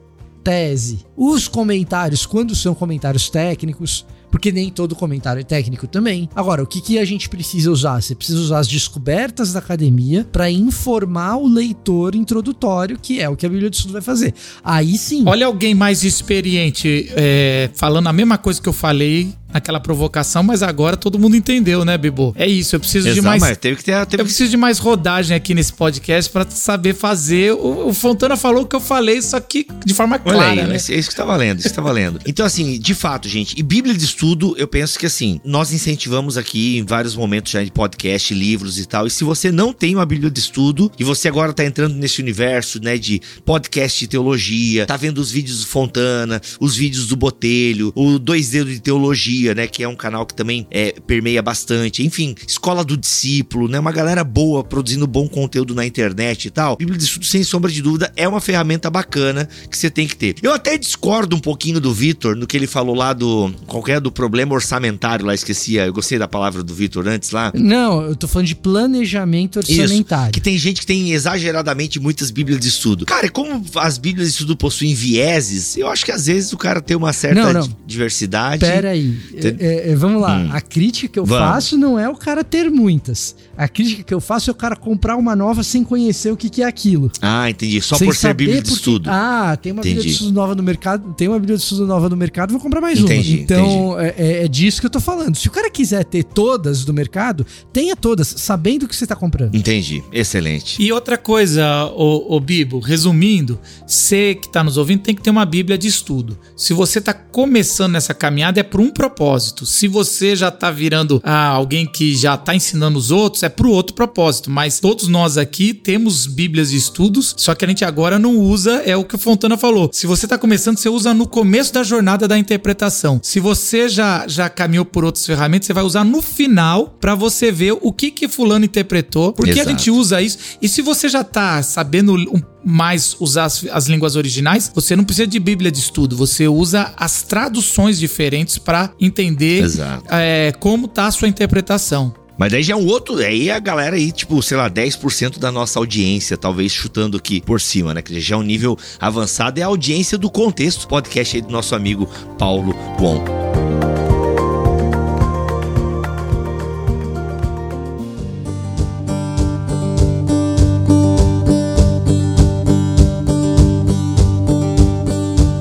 tese. 0.44 1.04
Os 1.16 1.48
comentários, 1.48 2.24
quando 2.24 2.54
são 2.54 2.74
comentários 2.74 3.28
técnicos, 3.28 4.06
porque 4.30 4.52
nem 4.52 4.70
todo 4.70 4.94
comentário 4.94 5.40
é 5.40 5.44
técnico 5.44 5.86
também. 5.86 6.28
Agora, 6.34 6.62
o 6.62 6.66
que, 6.66 6.80
que 6.80 6.98
a 6.98 7.04
gente 7.04 7.28
precisa 7.28 7.70
usar? 7.70 8.00
Você 8.00 8.14
precisa 8.14 8.38
usar 8.38 8.58
as 8.60 8.68
descobertas 8.68 9.52
da 9.52 9.58
academia 9.58 10.26
para 10.30 10.50
informar 10.50 11.36
o 11.36 11.46
leitor 11.46 12.14
introdutório, 12.14 12.98
que 13.00 13.20
é 13.20 13.28
o 13.28 13.36
que 13.36 13.46
a 13.46 13.48
Bíblia 13.48 13.70
de 13.70 13.76
Estudo 13.76 13.92
vai 13.92 14.02
fazer. 14.02 14.34
Aí 14.62 14.96
sim. 14.96 15.24
Olha 15.26 15.46
alguém 15.46 15.74
mais 15.74 16.04
experiente 16.04 17.10
é, 17.10 17.70
falando 17.74 18.06
a 18.06 18.12
mesma 18.12 18.38
coisa 18.38 18.60
que 18.60 18.68
eu 18.68 18.72
falei 18.72 19.34
naquela 19.52 19.80
provocação, 19.80 20.42
mas 20.42 20.62
agora 20.62 20.96
todo 20.96 21.18
mundo 21.18 21.36
entendeu, 21.36 21.84
né, 21.84 21.96
Bibo? 21.98 22.34
É 22.36 22.46
isso, 22.46 22.76
eu 22.76 22.80
preciso 22.80 23.08
Exato, 23.08 23.20
de 23.20 23.40
mais. 23.40 23.56
Teve 23.58 23.76
que 23.76 23.84
ter, 23.84 24.06
teve 24.06 24.22
eu 24.22 24.26
preciso 24.26 24.50
de 24.50 24.56
mais 24.56 24.78
rodagem 24.78 25.36
aqui 25.36 25.54
nesse 25.54 25.72
podcast 25.72 26.30
para 26.30 26.48
saber 26.50 26.94
fazer. 26.94 27.52
O, 27.52 27.88
o, 27.88 27.94
Fontana 27.94 28.36
falou 28.36 28.62
o 28.62 28.66
que 28.66 28.76
eu 28.76 28.80
falei, 28.80 29.20
só 29.22 29.40
que 29.40 29.66
de 29.84 29.94
forma 29.94 30.18
clara. 30.18 30.38
Olha 30.38 30.62
aí, 30.62 30.68
né? 30.68 30.74
é 30.74 30.94
isso 30.94 31.10
que 31.10 31.16
tá 31.16 31.24
valendo, 31.24 31.58
isso 31.58 31.68
que 31.68 31.74
tá 31.74 31.82
valendo. 31.82 32.20
Então, 32.30 32.46
assim, 32.46 32.78
de 32.78 32.94
fato, 32.94 33.28
gente, 33.28 33.58
e 33.58 33.62
Bíblia 33.62 33.92
de 33.92 34.04
estudo, 34.04 34.54
eu 34.56 34.68
penso 34.68 34.96
que 34.98 35.04
assim, 35.04 35.40
nós 35.44 35.72
incentivamos 35.72 36.38
aqui 36.38 36.78
em 36.78 36.84
vários 36.84 37.16
momentos 37.16 37.50
já 37.50 37.62
de 37.62 37.70
podcast, 37.70 38.32
livros 38.32 38.78
e 38.78 38.86
tal. 38.86 39.06
E 39.06 39.10
se 39.10 39.24
você 39.24 39.50
não 39.50 39.72
tem 39.72 39.96
uma 39.96 40.06
Bíblia 40.06 40.30
de 40.30 40.38
estudo 40.38 40.92
e 40.96 41.02
você 41.02 41.26
agora 41.26 41.52
tá 41.52 41.64
entrando 41.64 41.96
nesse 41.96 42.22
universo, 42.22 42.80
né, 42.80 42.96
de 42.96 43.20
podcast 43.44 43.98
de 43.98 44.06
teologia, 44.06 44.86
tá 44.86 44.96
vendo 44.96 45.18
os 45.18 45.32
vídeos 45.32 45.60
do 45.60 45.66
Fontana, 45.66 46.40
os 46.60 46.76
vídeos 46.76 47.08
do 47.08 47.16
Botelho, 47.16 47.92
o 47.96 48.18
Dois 48.18 48.50
Dedos 48.50 48.74
de 48.74 48.80
Teologia 48.80 49.39
né? 49.48 49.66
Que 49.66 49.82
é 49.82 49.88
um 49.88 49.96
canal 49.96 50.26
que 50.26 50.34
também 50.34 50.66
é, 50.70 50.94
permeia 51.06 51.42
bastante. 51.42 52.04
Enfim, 52.04 52.34
Escola 52.46 52.84
do 52.84 52.96
Discípulo, 52.96 53.68
né? 53.68 53.78
Uma 53.78 53.92
galera 53.92 54.22
boa 54.22 54.62
produzindo 54.62 55.06
bom 55.06 55.28
conteúdo 55.28 55.74
na 55.74 55.86
internet 55.86 56.46
e 56.46 56.50
tal. 56.50 56.76
Bíblia 56.76 56.98
de 56.98 57.04
Estudo, 57.04 57.26
sem 57.26 57.42
sombra 57.42 57.70
de 57.70 57.82
dúvida, 57.82 58.12
é 58.16 58.28
uma 58.28 58.40
ferramenta 58.40 58.90
bacana 58.90 59.48
que 59.70 59.76
você 59.76 59.90
tem 59.90 60.06
que 60.06 60.16
ter. 60.16 60.34
Eu 60.42 60.52
até 60.52 60.76
discordo 60.76 61.34
um 61.36 61.40
pouquinho 61.40 61.80
do 61.80 61.92
Vitor 61.92 62.36
no 62.36 62.46
que 62.46 62.56
ele 62.56 62.66
falou 62.66 62.94
lá 62.94 63.12
do. 63.12 63.52
qualquer 63.66 64.00
do 64.00 64.12
problema 64.12 64.54
orçamentário 64.54 65.24
lá, 65.24 65.34
esquecia. 65.34 65.86
Eu 65.86 65.92
gostei 65.92 66.18
da 66.18 66.28
palavra 66.28 66.62
do 66.62 66.74
Vitor 66.74 67.06
antes 67.08 67.30
lá. 67.30 67.52
Não, 67.54 68.02
eu 68.02 68.16
tô 68.16 68.28
falando 68.28 68.48
de 68.48 68.54
planejamento 68.54 69.58
orçamentário. 69.58 70.24
Isso, 70.24 70.32
que 70.32 70.40
tem 70.40 70.58
gente 70.58 70.80
que 70.80 70.86
tem 70.86 71.12
exageradamente 71.12 71.98
muitas 71.98 72.30
Bíblias 72.30 72.60
de 72.60 72.68
estudo. 72.68 73.04
Cara, 73.06 73.26
e 73.26 73.30
como 73.30 73.64
as 73.76 73.98
Bíblias 73.98 74.28
de 74.28 74.34
estudo 74.34 74.56
possuem 74.56 74.94
vieses, 74.94 75.76
eu 75.76 75.88
acho 75.88 76.04
que 76.04 76.12
às 76.12 76.26
vezes 76.26 76.52
o 76.52 76.56
cara 76.56 76.80
tem 76.80 76.96
uma 76.96 77.12
certa 77.12 77.52
não, 77.52 77.60
não. 77.60 77.76
diversidade. 77.86 78.60
Pera 78.60 78.90
aí. 78.90 79.16
É, 79.36 79.90
é, 79.90 79.96
vamos 79.96 80.20
lá, 80.20 80.38
hum. 80.38 80.50
a 80.52 80.60
crítica 80.60 81.08
que 81.08 81.18
eu 81.18 81.24
vamos. 81.24 81.44
faço 81.44 81.78
não 81.78 81.98
é 81.98 82.08
o 82.08 82.14
cara 82.14 82.42
ter 82.42 82.70
muitas. 82.70 83.36
A 83.56 83.68
crítica 83.68 84.02
que 84.02 84.14
eu 84.14 84.20
faço 84.20 84.50
é 84.50 84.52
o 84.52 84.54
cara 84.54 84.74
comprar 84.74 85.16
uma 85.16 85.36
nova 85.36 85.62
sem 85.62 85.84
conhecer 85.84 86.30
o 86.32 86.36
que, 86.36 86.48
que 86.48 86.62
é 86.62 86.66
aquilo. 86.66 87.10
Ah, 87.20 87.48
entendi. 87.48 87.80
Só 87.80 87.96
sem 87.96 88.08
por 88.08 88.16
ser 88.16 88.34
Bíblia 88.34 88.62
de 88.62 88.72
estudo. 88.72 89.08
Ah, 89.10 89.56
tem 89.60 89.72
uma 89.72 89.80
entendi. 89.80 89.96
Bíblia 89.96 90.10
de 90.10 90.14
estudo 90.14 90.32
nova 90.32 90.54
no 90.54 90.62
mercado, 90.62 91.14
tem 91.14 91.28
uma 91.28 91.38
Bíblia 91.38 91.56
de 91.56 91.62
estudo 91.62 91.86
nova 91.86 92.08
no 92.08 92.16
mercado, 92.16 92.50
vou 92.52 92.60
comprar 92.60 92.80
mais 92.80 92.98
entendi, 92.98 93.34
uma. 93.34 93.42
Então, 93.42 94.00
é, 94.00 94.14
é, 94.16 94.44
é, 94.44 94.48
disso 94.48 94.80
que 94.80 94.86
eu 94.86 94.90
tô 94.90 95.00
falando. 95.00 95.36
Se 95.36 95.48
o 95.48 95.50
cara 95.50 95.70
quiser 95.70 96.04
ter 96.04 96.24
todas 96.24 96.84
do 96.84 96.92
mercado, 96.92 97.46
tenha 97.72 97.94
todas, 97.94 98.34
sabendo 98.38 98.84
o 98.84 98.88
que 98.88 98.96
você 98.96 99.06
tá 99.06 99.16
comprando. 99.16 99.54
Entendi. 99.54 100.02
Excelente. 100.12 100.82
E 100.82 100.92
outra 100.92 101.16
coisa, 101.16 101.86
o, 101.94 102.36
o 102.36 102.40
Bibo, 102.40 102.78
resumindo, 102.78 103.58
você 103.86 104.34
que 104.34 104.48
tá 104.50 104.64
nos 104.64 104.76
ouvindo 104.76 105.02
tem 105.02 105.14
que 105.14 105.22
ter 105.22 105.30
uma 105.30 105.44
Bíblia 105.44 105.76
de 105.76 105.88
estudo. 105.88 106.38
Se 106.56 106.72
você 106.72 107.00
tá 107.00 107.12
começando 107.12 107.92
nessa 107.92 108.14
caminhada, 108.14 108.60
é 108.60 108.62
por 108.62 108.80
um 108.80 108.90
propósito 108.90 109.19
propósito. 109.20 109.66
Se 109.66 109.86
você 109.86 110.34
já 110.34 110.50
tá 110.50 110.70
virando 110.70 111.20
ah, 111.22 111.48
alguém 111.48 111.84
que 111.84 112.16
já 112.16 112.38
tá 112.38 112.54
ensinando 112.54 112.98
os 112.98 113.10
outros, 113.10 113.42
é 113.42 113.50
pro 113.50 113.70
outro 113.70 113.94
propósito. 113.94 114.50
Mas 114.50 114.80
todos 114.80 115.08
nós 115.08 115.36
aqui 115.36 115.74
temos 115.74 116.26
bíblias 116.26 116.70
de 116.70 116.78
estudos, 116.78 117.34
só 117.36 117.54
que 117.54 117.62
a 117.62 117.68
gente 117.68 117.84
agora 117.84 118.18
não 118.18 118.38
usa, 118.38 118.82
é 118.86 118.96
o 118.96 119.04
que 119.04 119.14
o 119.14 119.18
Fontana 119.18 119.58
falou. 119.58 119.90
Se 119.92 120.06
você 120.06 120.26
tá 120.26 120.38
começando, 120.38 120.78
você 120.78 120.88
usa 120.88 121.12
no 121.12 121.26
começo 121.28 121.74
da 121.74 121.82
jornada 121.82 122.26
da 122.26 122.38
interpretação. 122.38 123.20
Se 123.22 123.38
você 123.38 123.90
já, 123.90 124.26
já 124.26 124.48
caminhou 124.48 124.86
por 124.86 125.04
outras 125.04 125.26
ferramentas, 125.26 125.66
você 125.66 125.74
vai 125.74 125.84
usar 125.84 126.04
no 126.04 126.22
final 126.22 126.96
para 126.98 127.14
você 127.14 127.52
ver 127.52 127.76
o 127.78 127.92
que 127.92 128.10
que 128.10 128.26
fulano 128.26 128.64
interpretou, 128.64 129.34
por 129.34 129.44
que 129.44 129.60
a 129.60 129.64
gente 129.64 129.90
usa 129.90 130.22
isso. 130.22 130.38
E 130.62 130.68
se 130.68 130.80
você 130.80 131.10
já 131.10 131.22
tá 131.22 131.62
sabendo 131.62 132.14
um 132.14 132.40
mais 132.64 133.16
usar 133.18 133.44
as, 133.44 133.64
as, 133.66 133.86
línguas 133.86 134.16
originais, 134.16 134.70
você 134.74 134.94
não 134.94 135.04
precisa 135.04 135.26
de 135.26 135.38
Bíblia 135.38 135.70
de 135.70 135.78
estudo, 135.78 136.16
você 136.16 136.46
usa 136.48 136.92
as 136.96 137.22
traduções 137.22 137.98
diferentes 137.98 138.58
para 138.58 138.90
entender 139.00 139.64
é, 140.10 140.52
como 140.58 140.86
tá 140.88 141.06
a 141.06 141.10
sua 141.10 141.28
interpretação. 141.28 142.14
Mas 142.40 142.52
daí 142.52 142.62
já 142.62 142.72
é 142.72 142.76
um 142.76 142.86
outro. 142.86 143.18
Aí 143.18 143.50
a 143.50 143.58
galera 143.58 143.96
aí, 143.96 144.10
tipo, 144.10 144.42
sei 144.42 144.56
lá, 144.56 144.70
10% 144.70 145.38
da 145.38 145.52
nossa 145.52 145.78
audiência, 145.78 146.38
talvez 146.38 146.72
chutando 146.72 147.18
aqui 147.18 147.38
por 147.38 147.60
cima, 147.60 147.92
né? 147.92 148.00
Que 148.00 148.18
já 148.18 148.34
é 148.34 148.38
um 148.38 148.42
nível 148.42 148.78
avançado, 148.98 149.60
é 149.60 149.62
a 149.62 149.66
audiência 149.66 150.16
do 150.16 150.30
contexto 150.30 150.88
podcast 150.88 151.36
aí 151.36 151.42
do 151.42 151.50
nosso 151.50 151.74
amigo 151.74 152.08
Paulo 152.38 152.74
Bom. 152.98 153.49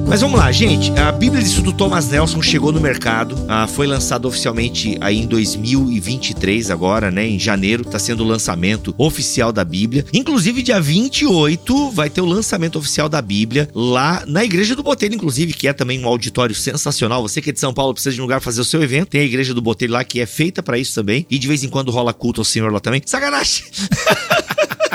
Mas 0.09 0.21
vamos 0.21 0.39
lá, 0.39 0.51
gente. 0.51 0.91
A 0.93 1.11
Bíblia 1.11 1.39
de 1.39 1.47
Estudo 1.47 1.71
Thomas 1.71 2.09
Nelson 2.09 2.41
chegou 2.41 2.71
no 2.71 2.81
mercado. 2.81 3.35
Ah, 3.47 3.67
foi 3.67 3.85
lançado 3.85 4.27
oficialmente 4.27 4.97
aí 4.99 5.19
em 5.19 5.27
2023, 5.27 6.71
agora, 6.71 7.11
né? 7.11 7.27
Em 7.27 7.37
janeiro, 7.37 7.83
está 7.83 7.99
sendo 7.99 8.23
o 8.23 8.27
lançamento 8.27 8.91
oficial 8.97 9.51
da 9.51 9.63
Bíblia. 9.63 10.03
Inclusive, 10.11 10.63
dia 10.63 10.81
28 10.81 11.91
vai 11.91 12.09
ter 12.09 12.21
o 12.21 12.25
lançamento 12.25 12.79
oficial 12.79 13.07
da 13.07 13.21
Bíblia 13.21 13.69
lá 13.75 14.23
na 14.25 14.43
Igreja 14.43 14.75
do 14.75 14.81
Botelho, 14.81 15.13
inclusive, 15.13 15.53
que 15.53 15.67
é 15.67 15.73
também 15.73 16.03
um 16.03 16.07
auditório 16.07 16.55
sensacional. 16.55 17.21
Você 17.21 17.39
que 17.39 17.51
é 17.51 17.53
de 17.53 17.59
São 17.59 17.71
Paulo 17.71 17.93
precisa 17.93 18.15
de 18.15 18.19
um 18.19 18.23
lugar 18.23 18.41
fazer 18.41 18.61
o 18.61 18.65
seu 18.65 18.81
evento. 18.81 19.09
Tem 19.09 19.21
a 19.21 19.25
Igreja 19.25 19.53
do 19.53 19.61
Botelho 19.61 19.93
lá 19.93 20.03
que 20.03 20.19
é 20.19 20.25
feita 20.25 20.63
para 20.63 20.79
isso 20.79 20.95
também. 20.95 21.23
E 21.29 21.37
de 21.37 21.47
vez 21.47 21.63
em 21.63 21.69
quando 21.69 21.91
rola 21.91 22.13
culto 22.15 22.41
ao 22.41 22.45
Senhor 22.45 22.73
lá 22.73 22.79
também. 22.79 22.99
Sacanagem! 23.05 23.65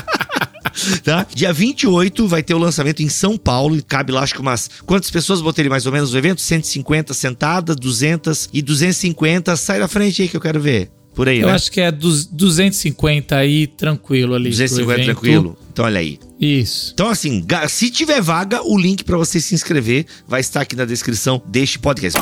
tá? 1.03 1.27
Dia 1.35 1.53
28 1.53 2.27
vai 2.27 2.43
ter 2.43 2.55
o 2.55 2.59
lançamento 2.59 3.03
em 3.03 3.09
São 3.09 3.37
Paulo, 3.37 3.77
e 3.77 3.83
cabe 3.83 4.13
lá 4.13 4.23
acho 4.23 4.35
que 4.35 4.41
umas 4.41 4.71
quantas 4.87 5.11
pessoas 5.11 5.41
botarem 5.41 5.71
mais 5.71 5.87
ou 5.87 5.93
menos 5.93 6.13
no 6.13 6.19
evento? 6.19 6.41
150 6.41 7.15
sentadas, 7.15 7.77
200 7.77 8.51
e 8.53 8.63
250. 8.63 9.57
Sai 9.57 9.79
da 9.79 9.89
frente 9.89 10.23
aí 10.23 10.29
que 10.29 10.37
eu 10.37 10.41
quero 10.41 10.61
ver. 10.61 10.91
Por 11.15 11.29
aí, 11.29 11.39
eu 11.39 11.47
né? 11.47 11.53
acho 11.53 11.71
que 11.71 11.81
é 11.81 11.93
250 11.93 13.37
aí, 13.37 13.69
tranquilo 13.69 14.35
ali. 14.35 14.51
250 14.51 15.05
tranquilo. 15.05 15.57
Então, 15.73 15.85
olha 15.85 16.01
aí. 16.01 16.19
Isso. 16.41 16.91
Então, 16.93 17.09
assim, 17.09 17.45
se 17.69 17.89
tiver 17.89 18.21
vaga, 18.21 18.63
o 18.63 18.77
link 18.77 19.05
para 19.05 19.17
você 19.17 19.41
se 19.41 19.55
inscrever 19.55 20.07
vai 20.27 20.41
estar 20.41 20.61
aqui 20.61 20.75
na 20.75 20.85
descrição 20.85 21.41
deste 21.47 21.79
podcast. 21.79 22.21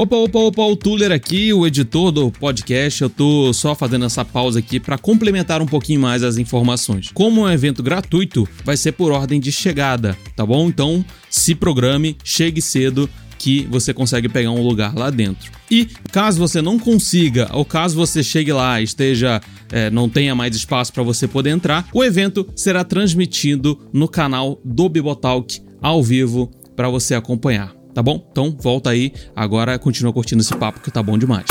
Opa, 0.00 0.16
opa, 0.16 0.38
opa, 0.38 0.62
o 0.62 0.74
Tuller 0.74 1.12
aqui, 1.12 1.52
o 1.52 1.66
editor 1.66 2.10
do 2.10 2.30
podcast. 2.30 3.02
Eu 3.02 3.10
tô 3.10 3.52
só 3.52 3.74
fazendo 3.74 4.06
essa 4.06 4.24
pausa 4.24 4.58
aqui 4.58 4.80
para 4.80 4.96
complementar 4.96 5.60
um 5.60 5.66
pouquinho 5.66 6.00
mais 6.00 6.22
as 6.22 6.38
informações. 6.38 7.10
Como 7.12 7.46
é 7.46 7.50
um 7.50 7.52
evento 7.52 7.82
gratuito, 7.82 8.48
vai 8.64 8.78
ser 8.78 8.92
por 8.92 9.12
ordem 9.12 9.38
de 9.38 9.52
chegada, 9.52 10.16
tá 10.34 10.46
bom? 10.46 10.68
Então, 10.68 11.04
se 11.28 11.54
programe, 11.54 12.16
chegue 12.24 12.62
cedo 12.62 13.10
que 13.38 13.66
você 13.70 13.92
consegue 13.92 14.26
pegar 14.26 14.52
um 14.52 14.66
lugar 14.66 14.94
lá 14.94 15.10
dentro. 15.10 15.52
E 15.70 15.84
caso 16.10 16.38
você 16.38 16.62
não 16.62 16.78
consiga, 16.78 17.50
ou 17.52 17.62
caso 17.62 17.94
você 17.94 18.22
chegue 18.22 18.54
lá 18.54 18.80
e 18.80 18.84
esteja 18.84 19.38
é, 19.70 19.90
não 19.90 20.08
tenha 20.08 20.34
mais 20.34 20.56
espaço 20.56 20.94
para 20.94 21.02
você 21.02 21.28
poder 21.28 21.50
entrar, 21.50 21.86
o 21.92 22.02
evento 22.02 22.48
será 22.56 22.84
transmitido 22.84 23.78
no 23.92 24.08
canal 24.08 24.58
do 24.64 24.88
Bibotalk 24.88 25.60
ao 25.82 26.02
vivo 26.02 26.50
para 26.74 26.88
você 26.88 27.14
acompanhar, 27.14 27.74
tá 27.94 28.02
bom? 28.02 28.26
Então 28.30 28.56
volta 28.58 28.90
aí, 28.90 29.12
agora 29.34 29.78
continua 29.78 30.12
curtindo 30.12 30.42
esse 30.42 30.54
papo 30.56 30.80
que 30.80 30.90
tá 30.90 31.02
bom 31.02 31.18
demais. 31.18 31.46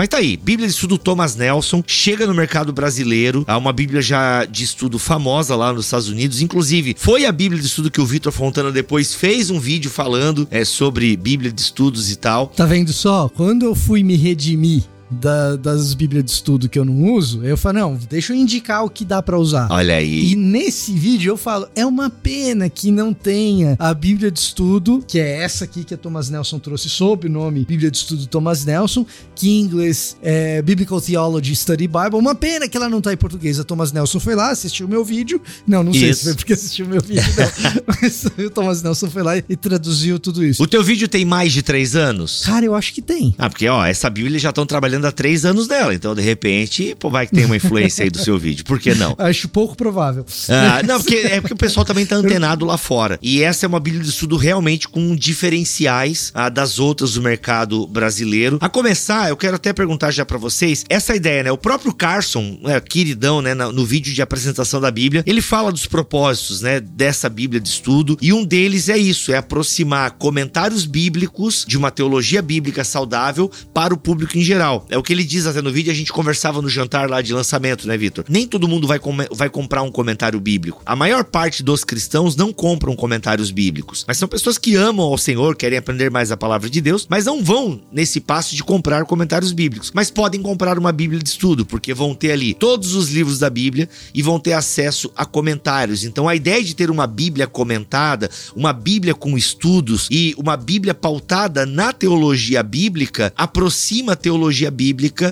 Mas 0.00 0.08
tá 0.08 0.16
aí, 0.16 0.36
Bíblia 0.36 0.66
de 0.66 0.72
Estudo 0.72 0.96
Thomas 0.96 1.36
Nelson 1.36 1.82
chega 1.86 2.26
no 2.26 2.32
mercado 2.32 2.72
brasileiro. 2.72 3.44
Há 3.46 3.58
uma 3.58 3.72
Bíblia 3.72 4.00
já 4.00 4.46
de 4.46 4.64
estudo 4.64 4.98
famosa 4.98 5.54
lá 5.54 5.72
nos 5.72 5.84
Estados 5.84 6.08
Unidos. 6.08 6.40
Inclusive, 6.40 6.94
foi 6.96 7.26
a 7.26 7.32
Bíblia 7.32 7.60
de 7.60 7.66
estudo 7.66 7.90
que 7.90 8.00
o 8.00 8.06
Vitor 8.06 8.32
Fontana 8.32 8.72
depois 8.72 9.14
fez 9.14 9.50
um 9.50 9.60
vídeo 9.60 9.90
falando 9.90 10.48
é, 10.50 10.64
sobre 10.64 11.14
Bíblia 11.18 11.52
de 11.52 11.60
estudos 11.60 12.10
e 12.10 12.16
tal. 12.16 12.46
Tá 12.46 12.64
vendo 12.64 12.92
só? 12.94 13.28
Quando 13.28 13.64
eu 13.64 13.74
fui 13.74 14.02
me 14.02 14.16
redimir 14.16 14.84
da- 15.10 15.56
das 15.56 15.94
Bíblias 15.94 16.24
de 16.24 16.30
estudo 16.30 16.68
que 16.68 16.78
eu 16.78 16.84
não 16.84 17.12
uso, 17.14 17.42
eu 17.44 17.56
falo, 17.56 17.78
não, 17.78 17.98
deixa 18.08 18.32
eu 18.32 18.36
indicar 18.36 18.84
o 18.84 18.90
que 18.90 19.04
dá 19.04 19.22
pra 19.22 19.38
usar. 19.38 19.68
Olha 19.70 19.96
aí. 19.96 20.32
E 20.32 20.36
nesse 20.36 20.92
vídeo 20.92 21.30
eu 21.32 21.36
falo, 21.36 21.68
é 21.74 21.84
uma 21.84 22.08
pena 22.10 22.68
que 22.68 22.90
não 22.90 23.12
tenha 23.12 23.76
a 23.78 23.92
Bíblia 23.94 24.30
de 24.30 24.38
Estudo, 24.38 25.02
que 25.06 25.18
é 25.18 25.42
essa 25.42 25.64
aqui 25.64 25.84
que 25.84 25.94
a 25.94 25.96
Thomas 25.96 26.30
Nelson 26.30 26.58
trouxe 26.58 26.88
sob 26.88 27.26
o 27.26 27.30
nome 27.30 27.64
Bíblia 27.64 27.90
de 27.90 27.96
Estudo 27.96 28.26
Thomas 28.26 28.64
Nelson, 28.64 29.04
que 29.34 29.48
em 29.50 29.60
inglês 29.60 30.16
é 30.22 30.62
Biblical 30.62 31.00
Theology 31.00 31.54
Study 31.56 31.86
Bible. 31.86 32.16
Uma 32.18 32.34
pena 32.34 32.68
que 32.68 32.76
ela 32.76 32.88
não 32.88 33.00
tá 33.00 33.12
em 33.12 33.16
português. 33.16 33.58
A 33.58 33.64
Thomas 33.64 33.92
Nelson 33.92 34.20
foi 34.20 34.34
lá, 34.34 34.50
assistiu 34.50 34.86
o 34.86 34.88
meu 34.88 35.04
vídeo. 35.04 35.40
Não, 35.66 35.82
não 35.82 35.92
sei 35.92 36.10
Isso. 36.10 36.20
se 36.20 36.24
foi 36.26 36.34
porque 36.34 36.52
assistiu 36.52 36.86
o 36.86 36.88
meu 36.88 37.00
vídeo, 37.00 37.22
não. 37.36 37.82
Mas 38.00 38.24
o 38.24 38.50
Thomas 38.50 38.82
Nelson 38.82 39.10
foi 39.10 39.22
lá 39.22 39.36
e 39.36 39.56
traduziu 39.56 40.18
tudo 40.18 40.44
isso. 40.44 40.62
O 40.62 40.66
teu 40.66 40.82
vídeo 40.82 41.08
tem 41.08 41.24
mais 41.24 41.52
de 41.52 41.62
três 41.62 41.96
anos? 41.96 42.42
Cara, 42.44 42.64
eu 42.64 42.74
acho 42.74 42.92
que 42.94 43.02
tem. 43.02 43.34
Ah, 43.38 43.48
porque, 43.48 43.68
ó, 43.68 43.84
essa 43.84 44.08
Bíblia 44.08 44.38
já 44.38 44.50
estão 44.50 44.64
trabalhando 44.66 44.99
há 45.06 45.12
três 45.12 45.44
anos 45.44 45.66
dela. 45.66 45.94
Então, 45.94 46.14
de 46.14 46.22
repente, 46.22 46.96
pô, 46.98 47.10
vai 47.10 47.26
que 47.26 47.34
tem 47.34 47.44
uma 47.44 47.56
influência 47.56 48.04
aí 48.04 48.10
do 48.10 48.18
seu 48.18 48.38
vídeo. 48.38 48.64
Por 48.64 48.78
que 48.78 48.94
não? 48.94 49.14
Acho 49.18 49.48
pouco 49.48 49.76
provável. 49.76 50.24
Ah, 50.48 50.82
não, 50.82 51.00
porque 51.00 51.16
é 51.16 51.40
porque 51.40 51.54
o 51.54 51.56
pessoal 51.56 51.84
também 51.84 52.06
tá 52.06 52.16
antenado 52.16 52.64
lá 52.64 52.76
fora. 52.76 53.18
E 53.22 53.42
essa 53.42 53.66
é 53.66 53.68
uma 53.68 53.80
Bíblia 53.80 54.02
de 54.02 54.08
estudo 54.08 54.36
realmente 54.36 54.88
com 54.88 55.14
diferenciais 55.14 56.30
ah, 56.34 56.48
das 56.48 56.78
outras 56.78 57.14
do 57.14 57.22
mercado 57.22 57.86
brasileiro. 57.86 58.58
A 58.60 58.68
começar, 58.68 59.28
eu 59.28 59.36
quero 59.36 59.56
até 59.56 59.72
perguntar 59.72 60.10
já 60.10 60.24
pra 60.24 60.38
vocês, 60.38 60.84
essa 60.88 61.14
ideia, 61.14 61.44
né? 61.44 61.52
O 61.52 61.58
próprio 61.58 61.92
Carson, 61.92 62.58
né, 62.62 62.80
queridão, 62.80 63.42
né, 63.42 63.54
no 63.54 63.84
vídeo 63.84 64.12
de 64.12 64.22
apresentação 64.22 64.80
da 64.80 64.90
Bíblia, 64.90 65.22
ele 65.26 65.40
fala 65.40 65.70
dos 65.70 65.86
propósitos, 65.86 66.60
né, 66.60 66.80
dessa 66.80 67.28
Bíblia 67.28 67.60
de 67.60 67.68
estudo, 67.68 68.16
e 68.20 68.32
um 68.32 68.44
deles 68.44 68.88
é 68.88 68.96
isso, 68.96 69.32
é 69.32 69.36
aproximar 69.36 70.12
comentários 70.12 70.84
bíblicos 70.84 71.64
de 71.66 71.76
uma 71.76 71.90
teologia 71.90 72.42
bíblica 72.42 72.84
saudável 72.84 73.50
para 73.74 73.94
o 73.94 73.96
público 73.96 74.36
em 74.38 74.42
geral. 74.42 74.86
É 74.90 74.98
o 74.98 75.02
que 75.02 75.12
ele 75.12 75.24
diz 75.24 75.46
até 75.46 75.62
no 75.62 75.70
vídeo, 75.70 75.92
a 75.92 75.94
gente 75.94 76.12
conversava 76.12 76.60
no 76.60 76.68
jantar 76.68 77.08
lá 77.08 77.22
de 77.22 77.32
lançamento, 77.32 77.86
né, 77.86 77.96
Vitor? 77.96 78.24
Nem 78.28 78.46
todo 78.46 78.66
mundo 78.66 78.86
vai, 78.86 78.98
come- 78.98 79.28
vai 79.30 79.48
comprar 79.48 79.82
um 79.82 79.90
comentário 79.90 80.40
bíblico. 80.40 80.82
A 80.84 80.96
maior 80.96 81.24
parte 81.24 81.62
dos 81.62 81.84
cristãos 81.84 82.34
não 82.34 82.52
compram 82.52 82.96
comentários 82.96 83.50
bíblicos, 83.50 84.04
mas 84.06 84.18
são 84.18 84.26
pessoas 84.28 84.58
que 84.58 84.74
amam 84.74 85.06
ao 85.06 85.16
Senhor, 85.16 85.54
querem 85.54 85.78
aprender 85.78 86.10
mais 86.10 86.32
a 86.32 86.36
palavra 86.36 86.68
de 86.68 86.80
Deus, 86.80 87.06
mas 87.08 87.26
não 87.26 87.42
vão 87.42 87.80
nesse 87.92 88.20
passo 88.20 88.56
de 88.56 88.64
comprar 88.64 89.04
comentários 89.04 89.52
bíblicos. 89.52 89.92
Mas 89.94 90.10
podem 90.10 90.42
comprar 90.42 90.76
uma 90.76 90.90
Bíblia 90.90 91.22
de 91.22 91.28
estudo, 91.28 91.64
porque 91.64 91.94
vão 91.94 92.12
ter 92.14 92.32
ali 92.32 92.52
todos 92.52 92.94
os 92.94 93.10
livros 93.10 93.38
da 93.38 93.48
Bíblia 93.48 93.88
e 94.12 94.22
vão 94.22 94.40
ter 94.40 94.54
acesso 94.54 95.10
a 95.14 95.24
comentários. 95.24 96.02
Então 96.02 96.28
a 96.28 96.34
ideia 96.34 96.64
de 96.64 96.74
ter 96.74 96.90
uma 96.90 97.06
Bíblia 97.06 97.46
comentada, 97.46 98.28
uma 98.56 98.72
Bíblia 98.72 99.14
com 99.14 99.38
estudos 99.38 100.08
e 100.10 100.34
uma 100.36 100.56
Bíblia 100.56 100.94
pautada 100.94 101.64
na 101.64 101.92
teologia 101.92 102.62
bíblica 102.62 103.32
aproxima 103.36 104.14
a 104.14 104.16
teologia 104.16 104.68
bíblica 104.70 104.79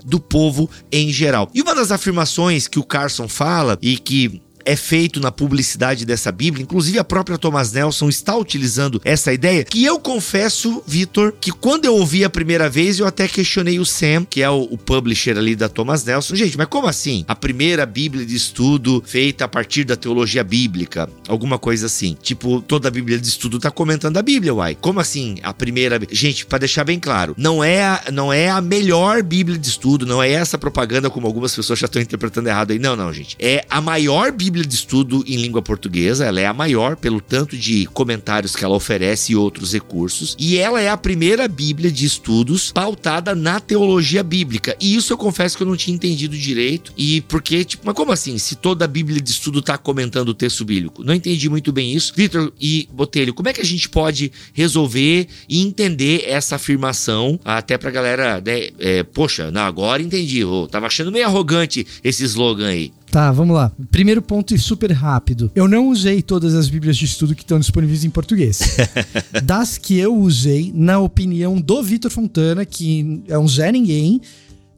do 0.04 0.20
povo 0.20 0.68
em 0.92 1.10
geral. 1.10 1.50
E 1.54 1.62
uma 1.62 1.74
das 1.74 1.90
afirmações 1.90 2.68
que 2.68 2.78
o 2.78 2.84
Carson 2.84 3.28
fala 3.28 3.78
e 3.80 3.96
que 3.96 4.42
é 4.68 4.76
feito 4.76 5.18
na 5.18 5.32
publicidade 5.32 6.04
dessa 6.04 6.30
Bíblia, 6.30 6.62
inclusive 6.62 6.98
a 6.98 7.04
própria 7.04 7.38
Thomas 7.38 7.72
Nelson 7.72 8.06
está 8.10 8.36
utilizando 8.36 9.00
essa 9.02 9.32
ideia, 9.32 9.64
que 9.64 9.82
eu 9.82 9.98
confesso, 9.98 10.82
Vitor, 10.86 11.32
que 11.40 11.50
quando 11.50 11.86
eu 11.86 11.96
ouvi 11.96 12.22
a 12.22 12.28
primeira 12.28 12.68
vez, 12.68 12.98
eu 12.98 13.06
até 13.06 13.26
questionei 13.26 13.78
o 13.78 13.86
Sam, 13.86 14.26
que 14.28 14.42
é 14.42 14.50
o, 14.50 14.64
o 14.64 14.76
publisher 14.76 15.38
ali 15.38 15.56
da 15.56 15.70
Thomas 15.70 16.04
Nelson. 16.04 16.34
Gente, 16.34 16.58
mas 16.58 16.66
como 16.66 16.86
assim? 16.86 17.24
A 17.26 17.34
primeira 17.34 17.86
Bíblia 17.86 18.26
de 18.26 18.36
estudo 18.36 19.02
feita 19.06 19.46
a 19.46 19.48
partir 19.48 19.84
da 19.84 19.96
teologia 19.96 20.44
bíblica, 20.44 21.08
alguma 21.26 21.58
coisa 21.58 21.86
assim. 21.86 22.14
Tipo, 22.20 22.60
toda 22.60 22.88
a 22.88 22.90
Bíblia 22.90 23.18
de 23.18 23.26
estudo 23.26 23.58
tá 23.58 23.70
comentando 23.70 24.18
a 24.18 24.22
Bíblia, 24.22 24.52
uai. 24.52 24.76
Como 24.78 25.00
assim? 25.00 25.38
A 25.42 25.54
primeira, 25.54 25.98
gente, 26.10 26.44
para 26.44 26.58
deixar 26.58 26.84
bem 26.84 27.00
claro, 27.00 27.34
não 27.38 27.64
é 27.64 27.82
a, 27.82 28.02
não 28.12 28.30
é 28.30 28.50
a 28.50 28.60
melhor 28.60 29.22
Bíblia 29.22 29.56
de 29.56 29.66
estudo, 29.66 30.04
não 30.04 30.22
é 30.22 30.30
essa 30.30 30.58
propaganda 30.58 31.08
como 31.08 31.26
algumas 31.26 31.56
pessoas 31.56 31.78
já 31.78 31.86
estão 31.86 32.02
interpretando 32.02 32.48
errado 32.48 32.72
aí. 32.72 32.78
Não, 32.78 32.94
não, 32.94 33.10
gente. 33.14 33.34
É 33.38 33.64
a 33.70 33.80
maior 33.80 34.30
Bíblia 34.30 34.57
de 34.66 34.74
estudo 34.74 35.24
em 35.26 35.36
língua 35.36 35.62
portuguesa, 35.62 36.24
ela 36.24 36.40
é 36.40 36.46
a 36.46 36.54
maior 36.54 36.96
pelo 36.96 37.20
tanto 37.20 37.56
de 37.56 37.86
comentários 37.86 38.54
que 38.54 38.64
ela 38.64 38.74
oferece 38.74 39.32
e 39.32 39.36
outros 39.36 39.72
recursos, 39.72 40.36
e 40.38 40.56
ela 40.56 40.80
é 40.80 40.88
a 40.88 40.96
primeira 40.96 41.48
Bíblia 41.48 41.90
de 41.90 42.04
estudos 42.04 42.72
pautada 42.72 43.34
na 43.34 43.60
teologia 43.60 44.22
bíblica. 44.22 44.76
E 44.80 44.94
isso 44.94 45.12
eu 45.12 45.18
confesso 45.18 45.56
que 45.56 45.62
eu 45.62 45.66
não 45.66 45.76
tinha 45.76 45.94
entendido 45.94 46.36
direito, 46.36 46.92
e 46.96 47.20
porque, 47.22 47.64
tipo, 47.64 47.84
mas 47.86 47.94
como 47.94 48.12
assim? 48.12 48.38
Se 48.38 48.56
toda 48.56 48.84
a 48.84 48.88
Bíblia 48.88 49.20
de 49.20 49.30
estudo 49.30 49.62
tá 49.62 49.76
comentando 49.76 50.30
o 50.30 50.34
texto 50.34 50.64
bíblico? 50.64 51.04
Não 51.04 51.14
entendi 51.14 51.48
muito 51.48 51.72
bem 51.72 51.92
isso. 51.92 52.12
Vitor 52.14 52.52
e 52.60 52.88
Botelho, 52.92 53.34
como 53.34 53.48
é 53.48 53.52
que 53.52 53.60
a 53.60 53.64
gente 53.64 53.88
pode 53.88 54.32
resolver 54.52 55.26
e 55.48 55.60
entender 55.60 56.24
essa 56.26 56.56
afirmação 56.56 57.38
até 57.44 57.76
pra 57.78 57.90
galera, 57.90 58.42
né? 58.44 58.68
é, 58.78 59.02
poxa, 59.02 59.50
não, 59.50 59.62
agora 59.62 60.02
entendi. 60.02 60.40
Eu 60.40 60.68
tava 60.70 60.86
achando 60.86 61.12
meio 61.12 61.26
arrogante 61.26 61.86
esse 62.02 62.24
slogan 62.24 62.68
aí. 62.68 62.92
Tá, 63.10 63.32
vamos 63.32 63.56
lá. 63.56 63.72
Primeiro 63.90 64.20
ponto 64.20 64.54
e 64.54 64.58
super 64.58 64.92
rápido. 64.92 65.50
Eu 65.54 65.66
não 65.66 65.88
usei 65.88 66.20
todas 66.22 66.54
as 66.54 66.68
bíblias 66.68 66.96
de 66.96 67.06
estudo 67.06 67.34
que 67.34 67.42
estão 67.42 67.58
disponíveis 67.58 68.04
em 68.04 68.10
português. 68.10 68.60
das 69.42 69.78
que 69.78 69.98
eu 69.98 70.14
usei, 70.14 70.70
na 70.74 70.98
opinião 70.98 71.60
do 71.60 71.82
Vitor 71.82 72.10
Fontana, 72.10 72.64
que 72.66 73.22
é 73.28 73.38
um 73.38 73.48
Zé 73.48 73.72
Ninguém, 73.72 74.20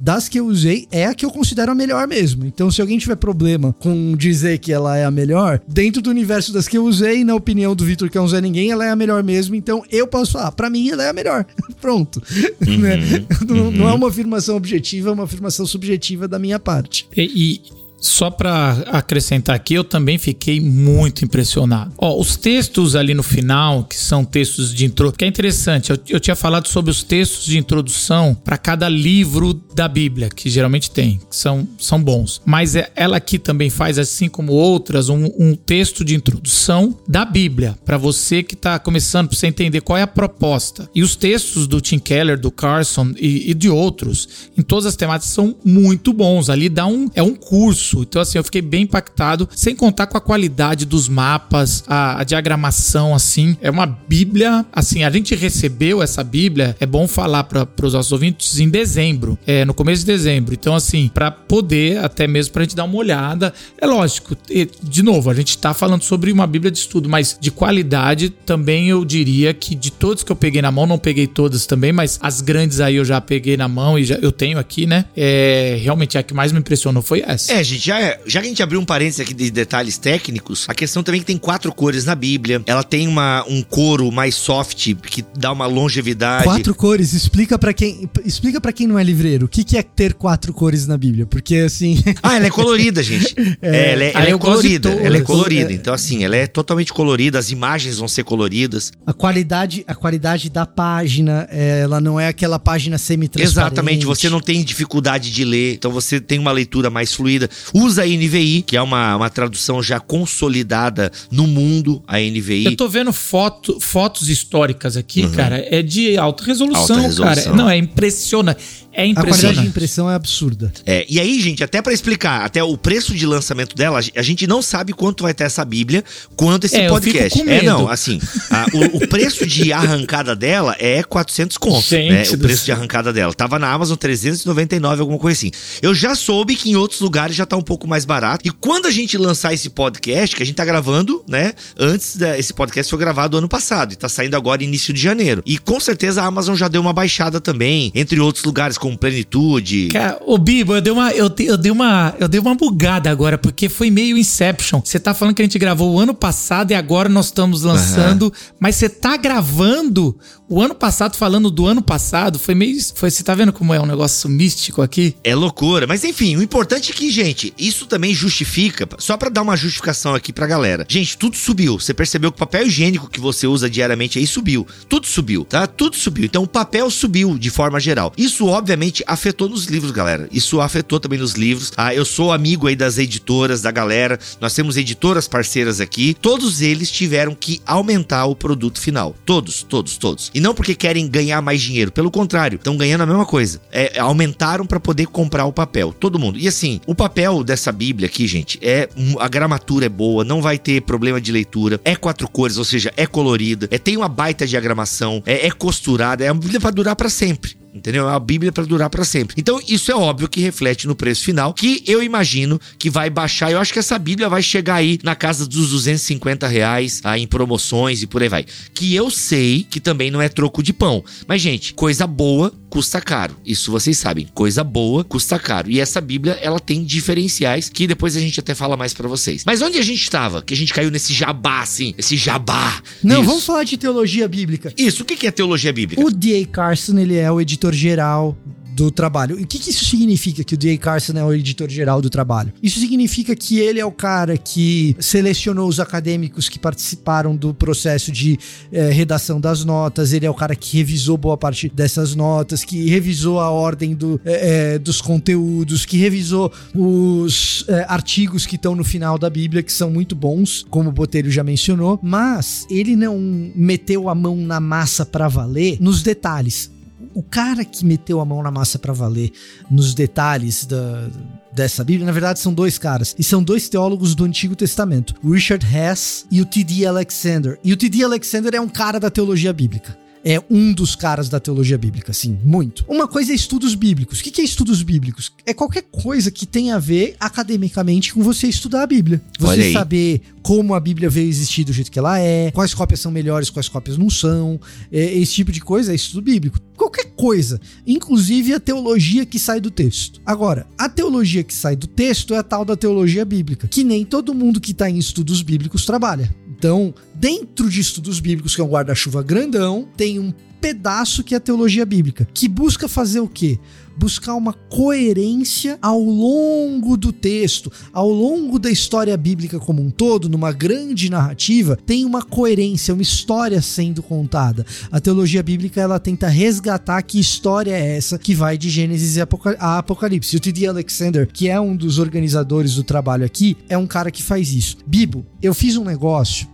das 0.00 0.28
que 0.28 0.40
eu 0.40 0.46
usei, 0.46 0.86
é 0.90 1.06
a 1.06 1.14
que 1.14 1.26
eu 1.26 1.30
considero 1.30 1.70
a 1.72 1.74
melhor 1.74 2.08
mesmo. 2.08 2.46
Então, 2.46 2.70
se 2.70 2.80
alguém 2.80 2.98
tiver 2.98 3.16
problema 3.16 3.74
com 3.78 4.16
dizer 4.16 4.58
que 4.58 4.72
ela 4.72 4.96
é 4.96 5.04
a 5.04 5.10
melhor, 5.10 5.60
dentro 5.68 6.00
do 6.00 6.08
universo 6.08 6.52
das 6.52 6.66
que 6.66 6.78
eu 6.78 6.84
usei, 6.84 7.22
na 7.22 7.34
opinião 7.34 7.76
do 7.76 7.84
Vitor, 7.84 8.08
que 8.08 8.16
é 8.16 8.20
um 8.20 8.28
Zé 8.28 8.40
Ninguém, 8.40 8.70
ela 8.70 8.84
é 8.84 8.90
a 8.90 8.96
melhor 8.96 9.22
mesmo. 9.22 9.54
Então, 9.54 9.84
eu 9.90 10.06
posso 10.06 10.32
falar, 10.32 10.52
pra 10.52 10.70
mim, 10.70 10.88
ela 10.88 11.04
é 11.04 11.10
a 11.10 11.12
melhor. 11.12 11.44
Pronto. 11.80 12.22
Né? 12.60 13.26
Não, 13.46 13.70
não 13.70 13.88
é 13.88 13.92
uma 13.92 14.08
afirmação 14.08 14.56
objetiva, 14.56 15.10
é 15.10 15.12
uma 15.12 15.24
afirmação 15.24 15.66
subjetiva 15.66 16.28
da 16.28 16.38
minha 16.38 16.58
parte. 16.58 17.08
E, 17.16 17.22
e 17.22 17.79
só 18.00 18.30
pra 18.30 18.82
acrescentar 18.86 19.54
aqui, 19.54 19.74
eu 19.74 19.84
também 19.84 20.16
fiquei 20.18 20.58
muito 20.60 21.24
impressionado. 21.24 21.92
Ó, 21.98 22.18
os 22.18 22.36
textos 22.36 22.96
ali 22.96 23.12
no 23.14 23.22
final, 23.22 23.84
que 23.84 23.96
são 23.96 24.24
textos 24.24 24.74
de 24.74 24.86
intro, 24.86 25.12
que 25.12 25.24
é 25.24 25.28
interessante, 25.28 25.90
eu, 25.90 25.98
eu 26.08 26.18
tinha 26.20 26.34
falado 26.34 26.66
sobre 26.66 26.90
os 26.90 27.02
textos 27.02 27.44
de 27.44 27.58
introdução 27.58 28.34
para 28.34 28.56
cada 28.56 28.88
livro 28.88 29.52
da 29.74 29.86
Bíblia, 29.86 30.28
que 30.28 30.48
geralmente 30.48 30.90
tem, 30.90 31.20
que 31.28 31.36
são, 31.36 31.68
são 31.78 32.02
bons. 32.02 32.40
Mas 32.44 32.74
é- 32.74 32.90
ela 32.96 33.18
aqui 33.18 33.38
também 33.38 33.68
faz, 33.68 33.98
assim 33.98 34.28
como 34.28 34.52
outras, 34.52 35.08
um, 35.08 35.30
um 35.38 35.54
texto 35.54 36.04
de 36.04 36.14
introdução 36.14 36.96
da 37.06 37.24
Bíblia, 37.24 37.76
para 37.84 37.98
você 37.98 38.42
que 38.42 38.56
tá 38.56 38.78
começando, 38.78 39.28
pra 39.28 39.36
você 39.36 39.46
entender 39.46 39.80
qual 39.82 39.98
é 39.98 40.02
a 40.02 40.06
proposta. 40.06 40.88
E 40.94 41.02
os 41.02 41.16
textos 41.16 41.66
do 41.66 41.80
Tim 41.80 41.98
Keller, 41.98 42.38
do 42.38 42.50
Carson 42.50 43.12
e, 43.18 43.50
e 43.50 43.54
de 43.54 43.68
outros, 43.68 44.28
em 44.56 44.62
todas 44.62 44.86
as 44.86 44.96
temáticas, 44.96 45.32
são 45.32 45.54
muito 45.64 46.12
bons. 46.12 46.48
Ali 46.48 46.68
dá 46.68 46.86
um. 46.86 47.10
É 47.14 47.22
um 47.22 47.34
curso. 47.34 47.89
Então, 47.98 48.22
assim, 48.22 48.38
eu 48.38 48.44
fiquei 48.44 48.62
bem 48.62 48.82
impactado, 48.82 49.48
sem 49.54 49.74
contar 49.74 50.06
com 50.06 50.16
a 50.16 50.20
qualidade 50.20 50.84
dos 50.84 51.08
mapas, 51.08 51.84
a, 51.86 52.20
a 52.20 52.24
diagramação, 52.24 53.14
assim. 53.14 53.56
É 53.60 53.70
uma 53.70 53.86
Bíblia. 53.86 54.64
Assim, 54.72 55.04
a 55.04 55.10
gente 55.10 55.34
recebeu 55.34 56.02
essa 56.02 56.22
Bíblia, 56.22 56.76
é 56.80 56.86
bom 56.86 57.06
falar 57.08 57.44
para 57.44 57.66
os 57.82 57.92
nossos 57.92 58.12
ouvintes, 58.12 58.58
em 58.60 58.68
dezembro. 58.68 59.38
É, 59.46 59.64
no 59.64 59.74
começo 59.74 60.00
de 60.00 60.06
dezembro. 60.06 60.54
Então, 60.54 60.74
assim, 60.74 61.10
para 61.12 61.30
poder, 61.30 61.98
até 61.98 62.26
mesmo 62.26 62.52
pra 62.52 62.62
gente 62.62 62.76
dar 62.76 62.84
uma 62.84 62.96
olhada. 62.96 63.52
É 63.78 63.86
lógico, 63.86 64.36
de 64.82 65.02
novo, 65.02 65.30
a 65.30 65.34
gente 65.34 65.56
tá 65.58 65.74
falando 65.74 66.02
sobre 66.02 66.30
uma 66.32 66.46
Bíblia 66.46 66.70
de 66.70 66.78
estudo, 66.78 67.08
mas 67.08 67.36
de 67.40 67.50
qualidade 67.50 68.30
também 68.30 68.88
eu 68.88 69.04
diria 69.04 69.52
que 69.54 69.74
de 69.74 69.90
todos 69.90 70.22
que 70.22 70.32
eu 70.32 70.36
peguei 70.36 70.62
na 70.62 70.70
mão, 70.70 70.86
não 70.86 70.98
peguei 70.98 71.26
todas 71.26 71.66
também, 71.66 71.92
mas 71.92 72.18
as 72.22 72.40
grandes 72.40 72.80
aí 72.80 72.96
eu 72.96 73.04
já 73.04 73.20
peguei 73.20 73.56
na 73.56 73.68
mão 73.68 73.98
e 73.98 74.04
já 74.04 74.16
eu 74.16 74.32
tenho 74.32 74.58
aqui, 74.58 74.86
né? 74.86 75.04
É, 75.16 75.78
realmente 75.80 76.18
a 76.18 76.22
que 76.22 76.34
mais 76.34 76.52
me 76.52 76.58
impressionou 76.58 77.02
foi 77.02 77.22
essa. 77.26 77.52
É, 77.52 77.62
gente, 77.62 77.79
já, 77.80 78.18
já 78.26 78.40
que 78.40 78.46
a 78.46 78.48
gente 78.48 78.62
abriu 78.62 78.80
um 78.80 78.84
parênteses 78.84 79.20
aqui 79.20 79.32
de 79.32 79.50
detalhes 79.50 79.96
técnicos, 79.96 80.66
a 80.68 80.74
questão 80.74 81.02
também 81.02 81.20
é 81.20 81.22
que 81.22 81.26
tem 81.26 81.38
quatro 81.38 81.72
cores 81.72 82.04
na 82.04 82.14
Bíblia. 82.14 82.62
Ela 82.66 82.82
tem 82.82 83.08
uma, 83.08 83.44
um 83.48 83.62
couro 83.62 84.10
mais 84.12 84.34
soft 84.34 84.94
que 85.02 85.24
dá 85.36 85.50
uma 85.52 85.66
longevidade. 85.66 86.44
Quatro 86.44 86.74
cores, 86.74 87.12
explica 87.12 87.58
para 87.58 87.72
quem, 87.72 88.08
explica 88.24 88.60
para 88.60 88.72
quem 88.72 88.86
não 88.86 88.98
é 88.98 89.02
livreiro, 89.02 89.46
o 89.46 89.48
que, 89.48 89.64
que 89.64 89.76
é 89.76 89.82
ter 89.82 90.14
quatro 90.14 90.52
cores 90.52 90.86
na 90.86 90.96
Bíblia? 90.96 91.26
Porque 91.26 91.56
assim. 91.56 91.98
Ah, 92.22 92.36
ela 92.36 92.46
é 92.46 92.50
colorida, 92.50 93.02
gente. 93.02 93.34
É, 93.62 93.92
ela 93.92 94.04
é, 94.04 94.12
ela 94.14 94.28
é 94.28 94.38
colorida. 94.38 94.90
Ela 94.90 95.16
é 95.16 95.20
colorida. 95.20 95.72
Então, 95.72 95.92
assim, 95.92 96.24
ela 96.24 96.36
é 96.36 96.46
totalmente 96.46 96.92
colorida, 96.92 97.38
as 97.38 97.50
imagens 97.50 97.98
vão 97.98 98.08
ser 98.08 98.24
coloridas. 98.24 98.92
A 99.06 99.12
qualidade, 99.12 99.84
a 99.86 99.94
qualidade 99.94 100.50
da 100.50 100.66
página, 100.66 101.46
é, 101.50 101.80
ela 101.80 102.00
não 102.00 102.18
é 102.18 102.28
aquela 102.28 102.58
página 102.58 102.98
semi-transparente. 102.98 103.52
Exatamente, 103.52 104.06
você 104.06 104.28
não 104.28 104.40
tem 104.40 104.62
dificuldade 104.62 105.30
de 105.30 105.44
ler, 105.44 105.74
então 105.74 105.90
você 105.90 106.20
tem 106.20 106.38
uma 106.38 106.52
leitura 106.52 106.90
mais 106.90 107.12
fluida. 107.12 107.48
Usa 107.74 108.02
a 108.02 108.06
NVI, 108.06 108.62
que 108.62 108.76
é 108.76 108.82
uma, 108.82 109.16
uma 109.16 109.30
tradução 109.30 109.82
já 109.82 110.00
consolidada 110.00 111.10
no 111.30 111.46
mundo, 111.46 112.02
a 112.06 112.18
NVI. 112.18 112.66
Eu 112.66 112.76
tô 112.76 112.88
vendo 112.88 113.12
foto, 113.12 113.78
fotos 113.80 114.28
históricas 114.28 114.96
aqui, 114.96 115.24
uhum. 115.24 115.32
cara, 115.32 115.64
é 115.70 115.82
de 115.82 116.16
alta 116.16 116.44
resolução, 116.44 116.96
alta 116.96 117.08
resolução, 117.08 117.44
cara. 117.44 117.56
Não, 117.56 117.68
é 117.68 117.76
impressionante. 117.76 118.60
É 118.92 119.06
impressionante. 119.06 119.18
A 119.18 119.40
qualidade 119.40 119.60
de 119.62 119.68
impressão 119.68 120.10
é 120.10 120.14
absurda. 120.14 120.72
É, 120.84 121.06
e 121.08 121.20
aí, 121.20 121.40
gente, 121.40 121.62
até 121.62 121.80
para 121.80 121.92
explicar, 121.92 122.44
até 122.44 122.62
o 122.62 122.76
preço 122.76 123.14
de 123.14 123.24
lançamento 123.24 123.76
dela, 123.76 124.00
a 124.16 124.22
gente 124.22 124.46
não 124.46 124.60
sabe 124.60 124.92
quanto 124.92 125.22
vai 125.22 125.32
ter 125.32 125.44
essa 125.44 125.64
Bíblia, 125.64 126.04
quanto 126.36 126.64
esse 126.64 126.76
é, 126.76 126.88
podcast. 126.88 127.40
É, 127.48 127.62
não, 127.62 127.88
assim, 127.88 128.20
a, 128.50 128.66
o, 128.72 128.96
o, 128.96 129.06
preço 129.08 129.46
de 129.46 129.72
arrancada 129.72 130.34
dela 130.34 130.74
é 130.78 131.02
400 131.02 131.56
contos, 131.56 131.90
né? 131.90 132.24
O 132.32 132.38
preço 132.38 132.64
de 132.64 132.72
arrancada 132.72 133.12
dela. 133.12 133.32
Tava 133.32 133.58
na 133.58 133.70
Amazon 133.70 133.96
399, 133.96 135.00
alguma 135.00 135.18
coisa 135.18 135.38
assim. 135.38 135.50
Eu 135.80 135.94
já 135.94 136.14
soube 136.14 136.56
que 136.56 136.70
em 136.70 136.76
outros 136.76 137.00
lugares 137.00 137.36
já 137.36 137.46
tá 137.46 137.56
um 137.56 137.62
pouco 137.62 137.86
mais 137.86 138.04
barato. 138.04 138.46
E 138.46 138.50
quando 138.50 138.86
a 138.86 138.90
gente 138.90 139.16
lançar 139.16 139.54
esse 139.54 139.70
podcast, 139.70 140.34
que 140.34 140.42
a 140.42 140.46
gente 140.46 140.56
tá 140.56 140.64
gravando, 140.64 141.24
né? 141.28 141.52
Antes, 141.78 142.16
da, 142.16 142.36
esse 142.38 142.52
podcast 142.52 142.90
foi 142.90 142.98
gravado 142.98 143.36
ano 143.36 143.48
passado 143.48 143.92
e 143.92 143.96
tá 143.96 144.08
saindo 144.08 144.36
agora 144.36 144.64
início 144.64 144.92
de 144.92 145.00
janeiro. 145.00 145.42
E 145.46 145.58
com 145.58 145.78
certeza 145.78 146.22
a 146.22 146.26
Amazon 146.26 146.56
já 146.56 146.66
deu 146.66 146.80
uma 146.80 146.92
baixada 146.92 147.40
também, 147.40 147.92
entre 147.94 148.18
outros 148.18 148.44
lugares 148.44 148.79
com 148.80 148.96
plenitude. 148.96 149.88
Cara, 149.88 150.18
ô 150.24 150.38
Bibo, 150.38 150.74
eu 150.74 150.80
dei 150.80 150.92
uma, 150.92 151.12
eu, 151.12 151.30
eu 151.38 151.56
dei 151.58 151.70
uma, 151.70 152.14
eu 152.18 152.26
dei 152.26 152.40
uma 152.40 152.54
bugada 152.54 153.10
agora, 153.10 153.36
porque 153.36 153.68
foi 153.68 153.90
meio 153.90 154.16
Inception. 154.16 154.80
Você 154.82 154.98
tá 154.98 155.12
falando 155.12 155.34
que 155.34 155.42
a 155.42 155.44
gente 155.44 155.58
gravou 155.58 155.92
o 155.92 155.98
ano 156.00 156.14
passado 156.14 156.70
e 156.70 156.74
agora 156.74 157.08
nós 157.08 157.26
estamos 157.26 157.62
lançando, 157.62 158.22
uhum. 158.22 158.32
mas 158.58 158.76
você 158.76 158.88
tá 158.88 159.16
gravando 159.16 160.16
o 160.48 160.60
ano 160.60 160.74
passado 160.74 161.16
falando 161.16 161.48
do 161.48 161.64
ano 161.66 161.80
passado, 161.80 162.36
foi 162.36 162.56
meio, 162.56 162.76
foi, 162.96 163.08
você 163.08 163.22
tá 163.22 163.36
vendo 163.36 163.52
como 163.52 163.72
é 163.72 163.80
um 163.80 163.86
negócio 163.86 164.28
místico 164.28 164.82
aqui? 164.82 165.14
É 165.22 165.32
loucura, 165.32 165.86
mas 165.86 166.02
enfim, 166.02 166.36
o 166.36 166.42
importante 166.42 166.90
é 166.90 166.94
que, 166.94 167.08
gente, 167.08 167.54
isso 167.56 167.86
também 167.86 168.12
justifica, 168.12 168.88
só 168.98 169.16
para 169.16 169.28
dar 169.28 169.42
uma 169.42 169.56
justificação 169.56 170.12
aqui 170.12 170.32
pra 170.32 170.48
galera. 170.48 170.84
Gente, 170.88 171.16
tudo 171.16 171.36
subiu. 171.36 171.78
Você 171.78 171.94
percebeu 171.94 172.32
que 172.32 172.36
o 172.36 172.38
papel 172.40 172.66
higiênico 172.66 173.08
que 173.08 173.20
você 173.20 173.46
usa 173.46 173.70
diariamente 173.70 174.18
aí 174.18 174.26
subiu. 174.26 174.66
Tudo 174.88 175.06
subiu, 175.06 175.44
tá? 175.44 175.68
Tudo 175.68 175.94
subiu. 175.94 176.24
Então 176.24 176.42
o 176.42 176.48
papel 176.48 176.90
subiu 176.90 177.38
de 177.38 177.50
forma 177.50 177.78
geral. 177.78 178.12
Isso 178.16 178.46
obviamente 178.70 179.02
afetou 179.06 179.48
nos 179.48 179.64
livros, 179.64 179.90
galera. 179.90 180.28
Isso 180.30 180.60
afetou 180.60 181.00
também 181.00 181.18
nos 181.18 181.32
livros. 181.32 181.72
Ah, 181.76 181.92
eu 181.92 182.04
sou 182.04 182.32
amigo 182.32 182.68
aí 182.68 182.76
das 182.76 182.98
editoras, 182.98 183.60
da 183.60 183.70
galera. 183.72 184.18
Nós 184.40 184.54
temos 184.54 184.76
editoras 184.76 185.26
parceiras 185.26 185.80
aqui. 185.80 186.14
Todos 186.14 186.60
eles 186.60 186.88
tiveram 186.88 187.34
que 187.34 187.60
aumentar 187.66 188.26
o 188.26 188.36
produto 188.36 188.80
final. 188.80 189.16
Todos, 189.26 189.64
todos, 189.64 189.96
todos. 189.96 190.30
E 190.32 190.40
não 190.40 190.54
porque 190.54 190.74
querem 190.74 191.08
ganhar 191.08 191.42
mais 191.42 191.60
dinheiro. 191.60 191.90
Pelo 191.90 192.12
contrário, 192.12 192.56
estão 192.56 192.76
ganhando 192.76 193.02
a 193.02 193.06
mesma 193.06 193.26
coisa. 193.26 193.60
É, 193.72 193.98
aumentaram 193.98 194.64
para 194.64 194.78
poder 194.78 195.06
comprar 195.06 195.46
o 195.46 195.52
papel. 195.52 195.92
Todo 195.92 196.18
mundo. 196.18 196.38
E 196.38 196.46
assim, 196.46 196.80
o 196.86 196.94
papel 196.94 197.42
dessa 197.42 197.72
Bíblia 197.72 198.06
aqui, 198.06 198.28
gente, 198.28 198.56
é 198.62 198.88
a 199.18 199.26
gramatura 199.26 199.86
é 199.86 199.88
boa, 199.88 200.22
não 200.22 200.40
vai 200.40 200.58
ter 200.58 200.82
problema 200.82 201.20
de 201.20 201.32
leitura. 201.32 201.80
É 201.84 201.96
quatro 201.96 202.28
cores, 202.28 202.56
ou 202.56 202.64
seja, 202.64 202.92
é 202.96 203.06
colorida. 203.06 203.66
É 203.72 203.78
tem 203.78 203.96
uma 203.96 204.08
baita 204.08 204.46
diagramação. 204.46 205.22
É, 205.26 205.48
é 205.48 205.50
costurada. 205.50 206.24
É 206.24 206.30
uma 206.30 206.40
Bíblia 206.40 206.60
para 206.60 206.70
durar 206.70 206.94
para 206.94 207.08
sempre. 207.08 207.59
Entendeu? 207.72 208.08
É 208.08 208.12
a 208.12 208.18
Bíblia 208.18 208.50
para 208.50 208.64
durar 208.64 208.90
para 208.90 209.04
sempre. 209.04 209.36
Então, 209.38 209.60
isso 209.68 209.92
é 209.92 209.94
óbvio 209.94 210.28
que 210.28 210.40
reflete 210.40 210.86
no 210.86 210.96
preço 210.96 211.24
final, 211.24 211.54
que 211.54 211.82
eu 211.86 212.02
imagino 212.02 212.60
que 212.78 212.90
vai 212.90 213.08
baixar. 213.08 213.52
Eu 213.52 213.60
acho 213.60 213.72
que 213.72 213.78
essa 213.78 213.98
Bíblia 213.98 214.28
vai 214.28 214.42
chegar 214.42 214.76
aí 214.76 214.98
na 215.02 215.14
casa 215.14 215.46
dos 215.46 215.70
250 215.70 216.46
reais 216.48 217.00
ah, 217.04 217.18
em 217.18 217.26
promoções 217.26 218.02
e 218.02 218.06
por 218.06 218.22
aí 218.22 218.28
vai. 218.28 218.44
Que 218.74 218.94
eu 218.94 219.10
sei 219.10 219.66
que 219.68 219.80
também 219.80 220.10
não 220.10 220.20
é 220.20 220.28
troco 220.28 220.62
de 220.62 220.72
pão. 220.72 221.04
Mas, 221.26 221.40
gente, 221.40 221.72
coisa 221.74 222.06
boa 222.06 222.52
custa 222.70 223.00
caro. 223.00 223.36
Isso 223.44 223.70
vocês 223.70 223.98
sabem. 223.98 224.28
Coisa 224.32 224.62
boa 224.62 225.02
custa 225.02 225.38
caro. 225.38 225.68
E 225.70 225.80
essa 225.80 226.00
Bíblia, 226.00 226.38
ela 226.40 226.60
tem 226.60 226.84
diferenciais 226.84 227.68
que 227.68 227.86
depois 227.86 228.16
a 228.16 228.20
gente 228.20 228.38
até 228.38 228.54
fala 228.54 228.76
mais 228.76 228.94
para 228.94 229.08
vocês. 229.08 229.42
Mas 229.44 229.60
onde 229.60 229.76
a 229.76 229.82
gente 229.82 230.00
estava? 230.00 230.40
Que 230.40 230.54
a 230.54 230.56
gente 230.56 230.72
caiu 230.72 230.90
nesse 230.90 231.12
jabá, 231.12 231.60
assim, 231.60 231.94
esse 231.98 232.16
jabá. 232.16 232.80
Não, 233.02 233.16
Isso. 233.16 233.24
vamos 233.24 233.44
falar 233.44 233.64
de 233.64 233.76
teologia 233.76 234.28
bíblica. 234.28 234.72
Isso, 234.78 235.02
o 235.02 235.04
que 235.04 235.26
é 235.26 235.30
teologia 235.30 235.72
bíblica? 235.72 236.00
O 236.00 236.10
D.A. 236.10 236.46
Carson, 236.46 236.98
ele 236.98 237.16
é 237.16 237.30
o 237.30 237.40
editor 237.40 237.72
geral 237.72 238.36
do 238.74 238.90
trabalho. 238.90 239.38
E 239.38 239.44
o 239.44 239.46
que, 239.46 239.58
que 239.58 239.70
isso 239.70 239.84
significa 239.84 240.44
que 240.44 240.54
o 240.54 240.56
D.A. 240.56 240.76
Carson 240.78 241.12
é 241.16 241.24
o 241.24 241.32
editor-geral 241.32 242.00
do 242.00 242.10
trabalho? 242.10 242.52
Isso 242.62 242.80
significa 242.80 243.34
que 243.34 243.58
ele 243.58 243.80
é 243.80 243.84
o 243.84 243.92
cara 243.92 244.36
que 244.36 244.96
selecionou 244.98 245.68
os 245.68 245.80
acadêmicos 245.80 246.48
que 246.48 246.58
participaram 246.58 247.36
do 247.36 247.52
processo 247.52 248.10
de 248.12 248.38
é, 248.72 248.90
redação 248.90 249.40
das 249.40 249.64
notas, 249.64 250.12
ele 250.12 250.26
é 250.26 250.30
o 250.30 250.34
cara 250.34 250.54
que 250.54 250.76
revisou 250.78 251.16
boa 251.16 251.36
parte 251.36 251.68
dessas 251.68 252.14
notas, 252.14 252.64
que 252.64 252.88
revisou 252.88 253.40
a 253.40 253.50
ordem 253.50 253.94
do, 253.94 254.20
é, 254.24 254.78
dos 254.78 255.00
conteúdos, 255.00 255.84
que 255.84 255.96
revisou 255.96 256.52
os 256.74 257.64
é, 257.68 257.84
artigos 257.88 258.46
que 258.46 258.56
estão 258.56 258.74
no 258.74 258.84
final 258.84 259.18
da 259.18 259.28
Bíblia, 259.30 259.62
que 259.62 259.72
são 259.72 259.90
muito 259.90 260.14
bons, 260.14 260.64
como 260.70 260.88
o 260.88 260.92
Botelho 260.92 261.30
já 261.30 261.42
mencionou, 261.42 261.98
mas 262.02 262.66
ele 262.70 262.96
não 262.96 263.18
meteu 263.54 264.08
a 264.08 264.14
mão 264.14 264.36
na 264.36 264.60
massa 264.60 265.04
para 265.04 265.28
valer 265.28 265.78
nos 265.80 266.02
detalhes 266.02 266.70
o 267.14 267.22
cara 267.22 267.64
que 267.64 267.84
meteu 267.84 268.20
a 268.20 268.24
mão 268.24 268.42
na 268.42 268.50
massa 268.50 268.78
para 268.78 268.92
valer 268.92 269.32
nos 269.70 269.94
detalhes 269.94 270.64
da, 270.64 271.08
dessa 271.52 271.82
Bíblia, 271.82 272.06
na 272.06 272.12
verdade 272.12 272.38
são 272.38 272.52
dois 272.52 272.78
caras, 272.78 273.14
e 273.18 273.24
são 273.24 273.42
dois 273.42 273.68
teólogos 273.68 274.14
do 274.14 274.24
Antigo 274.24 274.54
Testamento, 274.54 275.14
o 275.22 275.32
Richard 275.32 275.66
Hess 275.66 276.26
e 276.30 276.40
o 276.40 276.46
T.D. 276.46 276.86
Alexander. 276.86 277.58
E 277.64 277.72
o 277.72 277.76
T.D. 277.76 278.04
Alexander 278.04 278.54
é 278.54 278.60
um 278.60 278.68
cara 278.68 279.00
da 279.00 279.10
teologia 279.10 279.52
bíblica 279.52 279.96
é 280.24 280.42
um 280.50 280.72
dos 280.72 280.94
caras 280.94 281.28
da 281.28 281.40
teologia 281.40 281.78
bíblica, 281.78 282.10
assim, 282.10 282.38
muito. 282.44 282.84
Uma 282.88 283.08
coisa 283.08 283.32
é 283.32 283.34
estudos 283.34 283.74
bíblicos. 283.74 284.20
O 284.20 284.22
que 284.22 284.40
é 284.40 284.44
estudos 284.44 284.82
bíblicos? 284.82 285.32
É 285.46 285.54
qualquer 285.54 285.82
coisa 285.90 286.30
que 286.30 286.46
tenha 286.46 286.76
a 286.76 286.78
ver 286.78 287.16
academicamente 287.18 288.12
com 288.12 288.22
você 288.22 288.46
estudar 288.46 288.82
a 288.82 288.86
Bíblia. 288.86 289.20
Você 289.38 289.72
saber 289.72 290.22
como 290.42 290.74
a 290.74 290.80
Bíblia 290.80 291.08
veio 291.08 291.28
existir 291.28 291.64
do 291.64 291.72
jeito 291.72 291.90
que 291.90 291.98
ela 291.98 292.18
é, 292.18 292.50
quais 292.50 292.74
cópias 292.74 293.00
são 293.00 293.10
melhores, 293.10 293.50
quais 293.50 293.68
cópias 293.68 293.96
não 293.96 294.10
são. 294.10 294.60
É, 294.92 295.14
esse 295.14 295.34
tipo 295.34 295.52
de 295.52 295.60
coisa 295.60 295.92
é 295.92 295.94
estudo 295.94 296.22
bíblico. 296.22 296.58
Qualquer 296.76 297.12
coisa, 297.16 297.60
inclusive 297.86 298.54
a 298.54 298.60
teologia 298.60 299.26
que 299.26 299.38
sai 299.38 299.60
do 299.60 299.70
texto. 299.70 300.20
Agora, 300.24 300.66
a 300.78 300.88
teologia 300.88 301.42
que 301.42 301.54
sai 301.54 301.76
do 301.76 301.86
texto 301.86 302.34
é 302.34 302.38
a 302.38 302.42
tal 302.42 302.64
da 302.64 302.76
teologia 302.76 303.24
bíblica, 303.24 303.68
que 303.68 303.84
nem 303.84 304.04
todo 304.04 304.34
mundo 304.34 304.60
que 304.60 304.72
está 304.72 304.88
em 304.88 304.98
estudos 304.98 305.42
bíblicos 305.42 305.84
trabalha. 305.84 306.34
Então, 306.60 306.92
dentro 307.14 307.70
de 307.70 307.80
estudos 307.80 308.20
bíblicos, 308.20 308.54
que 308.54 308.60
é 308.60 308.64
um 308.64 308.68
guarda-chuva 308.68 309.22
grandão, 309.22 309.88
tem 309.96 310.18
um 310.18 310.30
pedaço 310.60 311.24
que 311.24 311.34
é 311.34 311.38
a 311.38 311.40
teologia 311.40 311.86
bíblica, 311.86 312.28
que 312.32 312.48
busca 312.48 312.88
fazer 312.88 313.20
o 313.20 313.28
quê? 313.28 313.58
Buscar 313.96 314.34
uma 314.34 314.52
coerência 314.52 315.78
ao 315.82 316.00
longo 316.00 316.96
do 316.96 317.12
texto, 317.12 317.70
ao 317.92 318.08
longo 318.08 318.58
da 318.58 318.70
história 318.70 319.14
bíblica 319.16 319.58
como 319.58 319.82
um 319.82 319.90
todo, 319.90 320.28
numa 320.28 320.52
grande 320.52 321.10
narrativa, 321.10 321.76
tem 321.84 322.04
uma 322.04 322.22
coerência, 322.22 322.94
uma 322.94 323.02
história 323.02 323.60
sendo 323.60 324.02
contada. 324.02 324.64
A 324.90 325.00
teologia 325.00 325.42
bíblica 325.42 325.80
ela 325.80 325.98
tenta 325.98 326.28
resgatar 326.28 327.02
que 327.02 327.20
história 327.20 327.72
é 327.72 327.96
essa 327.96 328.18
que 328.18 328.34
vai 328.34 328.56
de 328.56 328.70
Gênesis 328.70 329.18
a 329.58 329.78
Apocalipse. 329.78 330.36
O 330.36 330.40
T.D. 330.40 330.66
Alexander, 330.66 331.28
que 331.30 331.48
é 331.48 331.60
um 331.60 331.76
dos 331.76 331.98
organizadores 331.98 332.74
do 332.76 332.84
trabalho 332.84 333.24
aqui, 333.24 333.56
é 333.68 333.76
um 333.76 333.86
cara 333.86 334.10
que 334.10 334.22
faz 334.22 334.52
isso. 334.52 334.78
Bibo, 334.86 335.26
eu 335.42 335.52
fiz 335.52 335.76
um 335.76 335.84
negócio 335.84 336.48